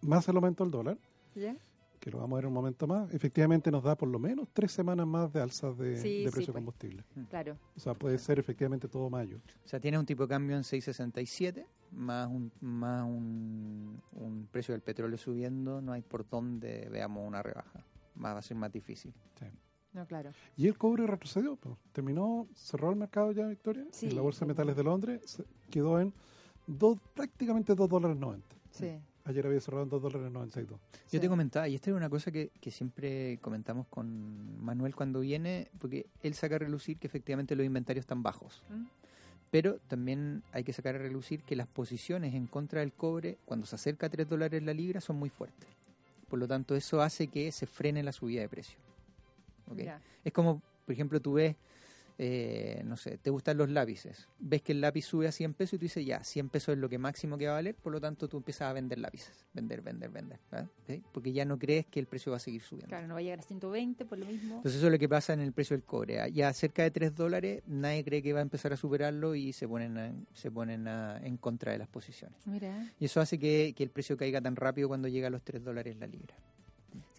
más 0.00 0.26
el 0.28 0.36
aumento 0.36 0.64
del 0.64 0.70
dólar, 0.70 0.98
¿Ya? 1.34 1.56
Que 2.04 2.10
lo 2.10 2.18
vamos 2.18 2.36
a 2.36 2.40
ver 2.40 2.46
un 2.48 2.52
momento 2.52 2.86
más, 2.86 3.10
efectivamente 3.14 3.70
nos 3.70 3.82
da 3.82 3.96
por 3.96 4.10
lo 4.10 4.18
menos 4.18 4.46
tres 4.52 4.72
semanas 4.72 5.06
más 5.06 5.32
de 5.32 5.40
alzas 5.40 5.74
de, 5.78 5.92
precio 5.94 6.20
de 6.20 6.30
pues. 6.30 6.48
combustible. 6.48 7.02
Mm. 7.14 7.22
Claro. 7.30 7.56
O 7.74 7.80
sea, 7.80 7.94
puede 7.94 8.18
ser 8.18 8.38
efectivamente 8.38 8.88
todo 8.88 9.08
mayo. 9.08 9.38
O 9.64 9.68
sea, 9.68 9.80
tienes 9.80 9.98
un 9.98 10.04
tipo 10.04 10.24
de 10.24 10.28
cambio 10.28 10.54
en 10.54 10.64
6.67, 10.64 11.64
más 11.92 12.28
un, 12.28 12.52
más 12.60 13.04
un, 13.04 14.02
un 14.12 14.46
precio 14.52 14.72
del 14.72 14.82
petróleo 14.82 15.16
subiendo, 15.16 15.80
no 15.80 15.92
hay 15.92 16.02
por 16.02 16.28
dónde 16.28 16.90
veamos 16.92 17.26
una 17.26 17.42
rebaja. 17.42 17.86
va 18.22 18.36
a 18.36 18.42
ser 18.42 18.58
más 18.58 18.70
difícil. 18.70 19.14
Sí. 19.38 19.46
No, 19.94 20.06
claro. 20.06 20.32
Y 20.58 20.66
el 20.66 20.76
cobre 20.76 21.06
retrocedió, 21.06 21.56
pues. 21.56 21.74
terminó, 21.92 22.48
cerró 22.54 22.90
el 22.90 22.96
mercado 22.96 23.32
ya, 23.32 23.46
Victoria. 23.46 23.86
Sí, 23.92 24.08
en 24.08 24.16
la 24.16 24.20
Bolsa 24.20 24.40
de 24.44 24.48
Metales 24.50 24.76
de 24.76 24.84
Londres 24.84 25.42
quedó 25.70 25.98
en 25.98 26.12
dos, 26.66 26.98
prácticamente 27.14 27.74
2 27.74 27.88
dólares 27.88 28.18
90. 28.18 28.46
Sí. 28.72 29.00
Ayer 29.26 29.46
había 29.46 29.60
cerrado 29.60 29.84
en 29.84 29.88
2 29.88 30.02
dólares 30.02 30.30
92. 30.30 30.78
Yo 31.10 31.20
te 31.20 31.28
comentaba, 31.28 31.66
y 31.66 31.74
esta 31.74 31.90
es 31.90 31.96
una 31.96 32.10
cosa 32.10 32.30
que, 32.30 32.50
que, 32.60 32.70
siempre 32.70 33.38
comentamos 33.40 33.86
con 33.88 34.62
Manuel 34.62 34.94
cuando 34.94 35.20
viene, 35.20 35.70
porque 35.78 36.06
él 36.22 36.34
saca 36.34 36.56
a 36.56 36.58
relucir 36.58 36.98
que 36.98 37.06
efectivamente 37.06 37.56
los 37.56 37.64
inventarios 37.64 38.02
están 38.02 38.22
bajos. 38.22 38.62
¿Mm? 38.68 38.84
Pero 39.50 39.78
también 39.88 40.42
hay 40.52 40.62
que 40.62 40.74
sacar 40.74 40.96
a 40.96 40.98
relucir 40.98 41.42
que 41.42 41.56
las 41.56 41.66
posiciones 41.66 42.34
en 42.34 42.46
contra 42.46 42.80
del 42.80 42.92
cobre, 42.92 43.38
cuando 43.46 43.66
se 43.66 43.76
acerca 43.76 44.08
a 44.08 44.10
3 44.10 44.28
dólares 44.28 44.62
la 44.62 44.74
libra, 44.74 45.00
son 45.00 45.16
muy 45.16 45.30
fuertes. 45.30 45.70
Por 46.28 46.38
lo 46.38 46.46
tanto, 46.46 46.74
eso 46.74 47.00
hace 47.00 47.28
que 47.28 47.50
se 47.50 47.66
frene 47.66 48.02
la 48.02 48.12
subida 48.12 48.42
de 48.42 48.48
precio. 48.50 48.78
¿Okay? 49.70 49.88
Es 50.22 50.32
como, 50.34 50.60
por 50.84 50.92
ejemplo, 50.92 51.18
tú 51.20 51.34
ves 51.34 51.56
eh, 52.16 52.82
no 52.84 52.96
sé, 52.96 53.18
te 53.18 53.30
gustan 53.30 53.56
los 53.56 53.68
lápices, 53.68 54.28
ves 54.38 54.62
que 54.62 54.72
el 54.72 54.80
lápiz 54.80 55.02
sube 55.02 55.26
a 55.26 55.32
100 55.32 55.54
pesos 55.54 55.74
y 55.74 55.78
tú 55.78 55.82
dices, 55.84 56.06
ya, 56.06 56.22
100 56.22 56.48
pesos 56.48 56.74
es 56.74 56.78
lo 56.78 56.88
que 56.88 56.98
máximo 56.98 57.36
que 57.36 57.46
va 57.46 57.52
a 57.52 57.54
valer, 57.56 57.74
por 57.74 57.92
lo 57.92 58.00
tanto 58.00 58.28
tú 58.28 58.36
empiezas 58.36 58.70
a 58.70 58.72
vender 58.72 58.98
lápices, 58.98 59.46
vender, 59.52 59.82
vender, 59.82 60.10
vender, 60.10 60.38
porque 61.12 61.32
ya 61.32 61.44
no 61.44 61.58
crees 61.58 61.86
que 61.86 61.98
el 61.98 62.06
precio 62.06 62.30
va 62.30 62.36
a 62.36 62.40
seguir 62.40 62.62
subiendo. 62.62 62.88
Claro, 62.88 63.08
no 63.08 63.14
va 63.14 63.20
a 63.20 63.22
llegar 63.22 63.40
a 63.40 63.42
120 63.42 64.04
por 64.04 64.18
lo 64.18 64.26
mismo. 64.26 64.56
Entonces 64.56 64.78
eso 64.78 64.86
es 64.86 64.92
lo 64.92 64.98
que 64.98 65.08
pasa 65.08 65.32
en 65.32 65.40
el 65.40 65.52
precio 65.52 65.76
del 65.76 65.84
cobre. 65.84 66.30
Ya 66.32 66.52
cerca 66.52 66.82
de 66.82 66.90
3 66.90 67.14
dólares 67.14 67.62
nadie 67.66 68.04
cree 68.04 68.22
que 68.22 68.32
va 68.32 68.38
a 68.38 68.42
empezar 68.42 68.72
a 68.72 68.76
superarlo 68.76 69.34
y 69.34 69.52
se 69.52 69.66
ponen, 69.66 70.26
se 70.32 70.50
ponen 70.50 70.86
en 70.86 71.36
contra 71.36 71.72
de 71.72 71.78
las 71.78 71.88
posiciones. 71.88 72.46
Mira. 72.46 72.92
Y 73.00 73.06
eso 73.06 73.20
hace 73.20 73.38
que, 73.38 73.74
que 73.76 73.82
el 73.82 73.90
precio 73.90 74.16
caiga 74.16 74.40
tan 74.40 74.56
rápido 74.56 74.88
cuando 74.88 75.08
llega 75.08 75.26
a 75.26 75.30
los 75.30 75.42
3 75.42 75.64
dólares 75.64 75.96
la 75.96 76.06
libra. 76.06 76.36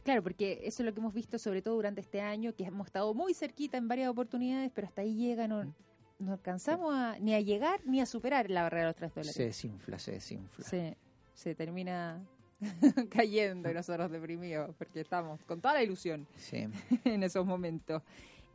Claro, 0.06 0.22
porque 0.22 0.62
eso 0.64 0.84
es 0.84 0.86
lo 0.86 0.94
que 0.94 1.00
hemos 1.00 1.16
visto 1.16 1.40
sobre 1.40 1.64
todo 1.64 1.74
durante 1.74 2.00
este 2.00 2.22
año, 2.22 2.54
que 2.54 2.64
hemos 2.64 2.86
estado 2.86 3.12
muy 3.16 3.34
cerquita 3.34 3.78
en 3.80 3.88
varias 3.88 4.08
oportunidades, 4.08 4.72
pero 4.72 4.86
hasta 4.86 5.02
ahí 5.02 5.16
llega, 5.16 5.48
no, 5.48 5.74
no 6.20 6.34
alcanzamos 6.34 6.94
a, 6.94 7.18
ni 7.18 7.34
a 7.34 7.42
llegar 7.42 7.82
ni 7.86 8.00
a 8.00 8.06
superar 8.06 8.52
la 8.52 8.62
barrera 8.62 8.84
de 8.84 8.90
los 8.90 8.96
3 8.98 9.16
dólares. 9.16 9.36
Se 9.36 9.46
desinfla, 9.46 9.98
se 9.98 10.12
desinfla. 10.12 10.64
Se, 10.64 10.96
se 11.34 11.56
termina 11.56 12.24
cayendo 13.10 13.72
y 13.72 13.74
nosotros 13.74 14.12
deprimidos, 14.12 14.76
porque 14.78 15.02
estamos 15.02 15.44
con 15.46 15.60
toda 15.60 15.74
la 15.74 15.82
ilusión 15.82 16.28
en 17.04 17.24
esos 17.24 17.44
momentos. 17.44 18.04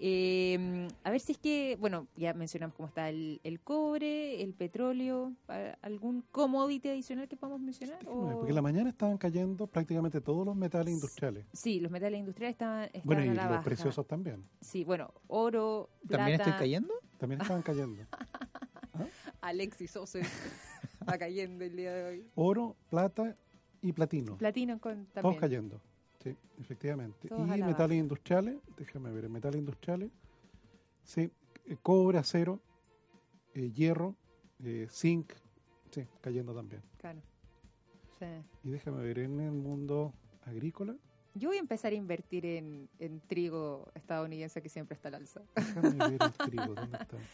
Eh, 0.02 0.88
a 1.04 1.10
ver 1.10 1.20
si 1.20 1.32
es 1.32 1.38
que, 1.38 1.76
bueno, 1.78 2.06
ya 2.16 2.32
mencionamos 2.32 2.74
cómo 2.74 2.88
está 2.88 3.10
el, 3.10 3.60
cobre, 3.62 4.42
el 4.42 4.54
petróleo, 4.54 5.34
algún 5.82 6.22
commodity 6.32 6.88
adicional 6.88 7.28
que 7.28 7.36
podamos 7.36 7.60
mencionar. 7.60 8.02
Porque 8.04 8.48
en 8.48 8.54
la 8.54 8.62
mañana 8.62 8.88
estaban 8.88 9.18
cayendo 9.18 9.66
prácticamente 9.66 10.22
todos 10.22 10.46
los 10.46 10.56
metales 10.56 10.94
industriales. 10.94 11.44
Sí, 11.52 11.80
los 11.80 11.92
metales 11.92 12.18
industriales 12.18 12.54
estaban, 12.54 12.84
estaban 12.84 13.02
Bueno, 13.04 13.24
y 13.24 13.34
los 13.34 13.62
preciosos 13.62 14.06
también. 14.06 14.42
Sí, 14.62 14.84
bueno, 14.84 15.12
oro, 15.26 15.90
plata. 16.00 16.16
¿También 16.16 16.40
están 16.40 16.58
cayendo? 16.58 16.94
También 17.18 17.42
estaban 17.42 17.62
cayendo. 17.62 18.02
¿Ah? 18.94 19.06
Alexis 19.42 19.94
Ose 19.96 20.22
está 21.00 21.18
cayendo 21.18 21.62
el 21.62 21.76
día 21.76 21.92
de 21.92 22.04
hoy. 22.04 22.26
Oro, 22.36 22.74
plata 22.88 23.36
y 23.82 23.92
platino. 23.92 24.38
Platino 24.38 24.80
con, 24.80 25.06
también. 25.06 25.22
Todos 25.22 25.36
cayendo. 25.36 25.82
Sí, 26.22 26.36
efectivamente. 26.58 27.28
y 27.30 27.62
metales 27.62 27.98
industriales, 27.98 28.58
déjame 28.76 29.10
ver, 29.10 29.28
metales 29.28 29.58
industriales, 29.58 30.10
sí, 31.02 31.30
eh, 31.64 31.76
cobre, 31.82 32.18
acero, 32.18 32.60
eh, 33.54 33.70
hierro, 33.72 34.16
eh, 34.62 34.86
zinc, 34.90 35.32
sí, 35.90 36.06
cayendo 36.20 36.54
también. 36.54 36.82
Claro. 36.98 37.20
Sí. 38.18 38.26
Y 38.64 38.70
déjame 38.70 39.02
ver, 39.02 39.20
en 39.20 39.40
el 39.40 39.52
mundo 39.52 40.12
agrícola. 40.44 40.94
Yo 41.34 41.48
voy 41.48 41.56
a 41.56 41.60
empezar 41.60 41.92
a 41.92 41.94
invertir 41.94 42.44
en, 42.44 42.88
en 42.98 43.20
trigo 43.20 43.90
estadounidense 43.94 44.60
que 44.60 44.68
siempre 44.68 44.96
está 44.96 45.08
al 45.08 45.14
alza. 45.14 45.40
Déjame 45.54 46.10
ver 46.10 46.22
el 46.22 46.32
trigo, 46.50 46.74
¿dónde 46.74 46.98
está? 46.98 47.16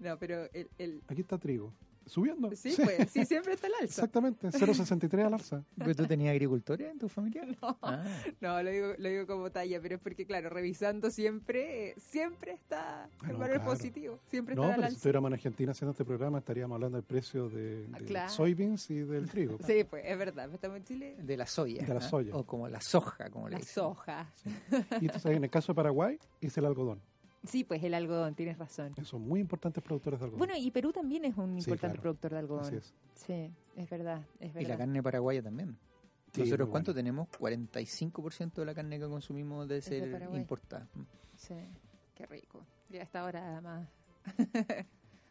No, 0.00 0.16
pero 0.16 0.44
el, 0.52 0.70
el... 0.78 1.02
Aquí 1.08 1.22
está 1.22 1.38
trigo 1.38 1.72
subiendo. 2.08 2.50
Sí, 2.54 2.74
pues, 2.76 3.10
sí, 3.10 3.24
siempre 3.24 3.54
está 3.54 3.66
al 3.66 3.72
alza. 3.80 4.02
Exactamente, 4.02 4.48
0,63 4.48 5.26
al 5.26 5.34
alza. 5.34 5.64
¿Tú 5.96 6.06
tenías 6.06 6.32
agricultores 6.32 6.90
en 6.90 6.98
tu 6.98 7.08
familia? 7.08 7.44
No, 7.60 7.76
ah. 7.82 8.04
no 8.40 8.62
lo, 8.62 8.70
digo, 8.70 8.88
lo 8.98 9.08
digo 9.08 9.26
como 9.26 9.50
talla, 9.50 9.80
pero 9.80 9.96
es 9.96 10.00
porque, 10.00 10.26
claro, 10.26 10.48
revisando 10.48 11.10
siempre, 11.10 11.94
siempre 11.98 12.52
está 12.52 13.08
el 13.28 13.36
valor 13.36 13.62
positivo. 13.64 14.20
Siempre 14.26 14.54
no, 14.54 14.64
está 14.64 14.76
pero 14.76 14.88
si 14.88 14.94
estuviéramos 14.94 15.28
en 15.28 15.34
Argentina 15.34 15.72
haciendo 15.72 15.92
este 15.92 16.04
programa, 16.04 16.38
estaríamos 16.38 16.76
hablando 16.76 16.98
del 16.98 17.04
precio 17.04 17.48
de, 17.48 17.88
ah, 18.16 18.28
soybeans 18.28 18.90
y 18.90 19.00
del 19.00 19.28
trigo. 19.28 19.58
Sí, 19.66 19.84
pues, 19.84 20.04
es 20.06 20.18
verdad. 20.18 20.52
Estamos 20.52 20.76
en 20.78 20.84
Chile. 20.84 21.16
De 21.18 21.36
la 21.36 21.46
soya. 21.46 21.84
De 21.84 21.94
la 21.94 22.00
soya. 22.00 22.34
O 22.34 22.44
como 22.44 22.68
la 22.68 22.80
soja, 22.80 23.28
como 23.30 23.48
la 23.48 23.58
le 23.58 23.64
soja. 23.64 24.32
Y 25.00 25.06
entonces, 25.06 25.36
en 25.36 25.44
el 25.44 25.50
caso 25.50 25.72
de 25.72 25.76
Paraguay, 25.76 26.18
es 26.40 26.56
el 26.58 26.64
algodón. 26.64 27.00
Sí, 27.44 27.64
pues 27.64 27.82
el 27.84 27.94
algodón, 27.94 28.34
tienes 28.34 28.58
razón. 28.58 28.94
Son 29.04 29.22
muy 29.22 29.40
importantes 29.40 29.82
productores 29.82 30.18
de 30.18 30.26
algodón. 30.26 30.38
Bueno, 30.38 30.54
y 30.56 30.70
Perú 30.70 30.92
también 30.92 31.24
es 31.24 31.36
un 31.36 31.56
importante 31.56 31.98
productor 31.98 32.32
de 32.32 32.38
algodón. 32.38 32.64
Así 32.64 32.76
es. 32.76 32.94
Sí, 33.14 33.52
es 33.76 33.88
verdad, 33.88 34.26
es 34.40 34.52
verdad. 34.52 34.60
Y 34.60 34.70
la 34.70 34.76
carne 34.76 35.02
paraguaya 35.02 35.42
también. 35.42 35.78
Nosotros, 36.36 36.68
¿cuánto 36.68 36.94
tenemos? 36.94 37.28
45% 37.30 38.54
de 38.54 38.64
la 38.64 38.74
carne 38.74 38.98
que 38.98 39.06
consumimos 39.06 39.66
debe 39.68 39.80
ser 39.80 40.28
importada. 40.34 40.88
Sí, 41.36 41.54
qué 42.14 42.26
rico. 42.26 42.64
Ya 42.88 43.02
está 43.02 43.24
hora, 43.24 43.52
además. 43.52 43.88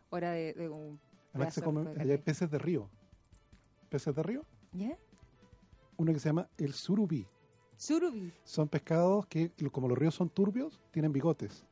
hora 0.10 0.32
de, 0.32 0.70
un. 0.70 1.00
Además, 1.34 1.54
se 1.54 1.62
come, 1.62 1.90
allá 2.00 2.14
hay 2.14 2.18
peces 2.18 2.50
de 2.50 2.58
río. 2.58 2.90
¿Peces 3.90 4.16
de 4.16 4.24
río? 4.24 4.46
¿Ya? 4.74 4.98
Uno 5.98 6.14
que 6.14 6.20
se 6.20 6.30
llama 6.30 6.50
el 6.58 6.74
surubí. 6.74 7.26
Surubí. 7.78 8.34
Son 8.44 8.68
pescados 8.68 9.28
que, 9.28 9.52
como 9.72 9.88
los 9.88 9.98
ríos 9.98 10.16
son 10.16 10.30
turbios, 10.30 10.82
tienen 10.92 11.12
bigotes. 11.12 11.66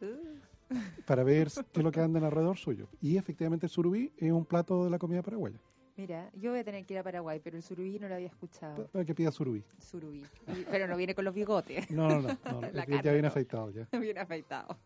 para 1.06 1.24
ver 1.24 1.48
qué 1.72 1.80
es 1.80 1.84
lo 1.84 1.92
que 1.92 2.00
andan 2.00 2.24
alrededor 2.24 2.58
suyo. 2.58 2.88
Y 3.00 3.16
efectivamente 3.16 3.66
el 3.66 3.70
surubí 3.70 4.12
es 4.16 4.32
un 4.32 4.44
plato 4.44 4.84
de 4.84 4.90
la 4.90 4.98
comida 4.98 5.22
paraguaya. 5.22 5.58
Mira, 5.98 6.30
yo 6.34 6.52
voy 6.52 6.60
a 6.60 6.64
tener 6.64 6.86
que 6.86 6.94
ir 6.94 7.00
a 7.00 7.02
Paraguay, 7.02 7.40
pero 7.42 7.56
el 7.56 7.62
surubí 7.64 7.98
no 7.98 8.06
lo 8.06 8.14
había 8.14 8.28
escuchado. 8.28 8.86
Para 8.86 9.04
que 9.04 9.16
pida 9.16 9.32
surubí. 9.32 9.64
Surubí. 9.80 10.24
pero 10.70 10.86
no 10.86 10.96
viene 10.96 11.12
con 11.12 11.24
los 11.24 11.34
bigotes. 11.34 11.90
No, 11.90 12.20
no, 12.20 12.28
no. 12.28 13.02
ya 13.02 13.12
viene 13.12 13.26
afeitado. 13.26 13.72
Ya. 13.72 13.88
Viene 13.98 14.20
afeitado. 14.20 14.78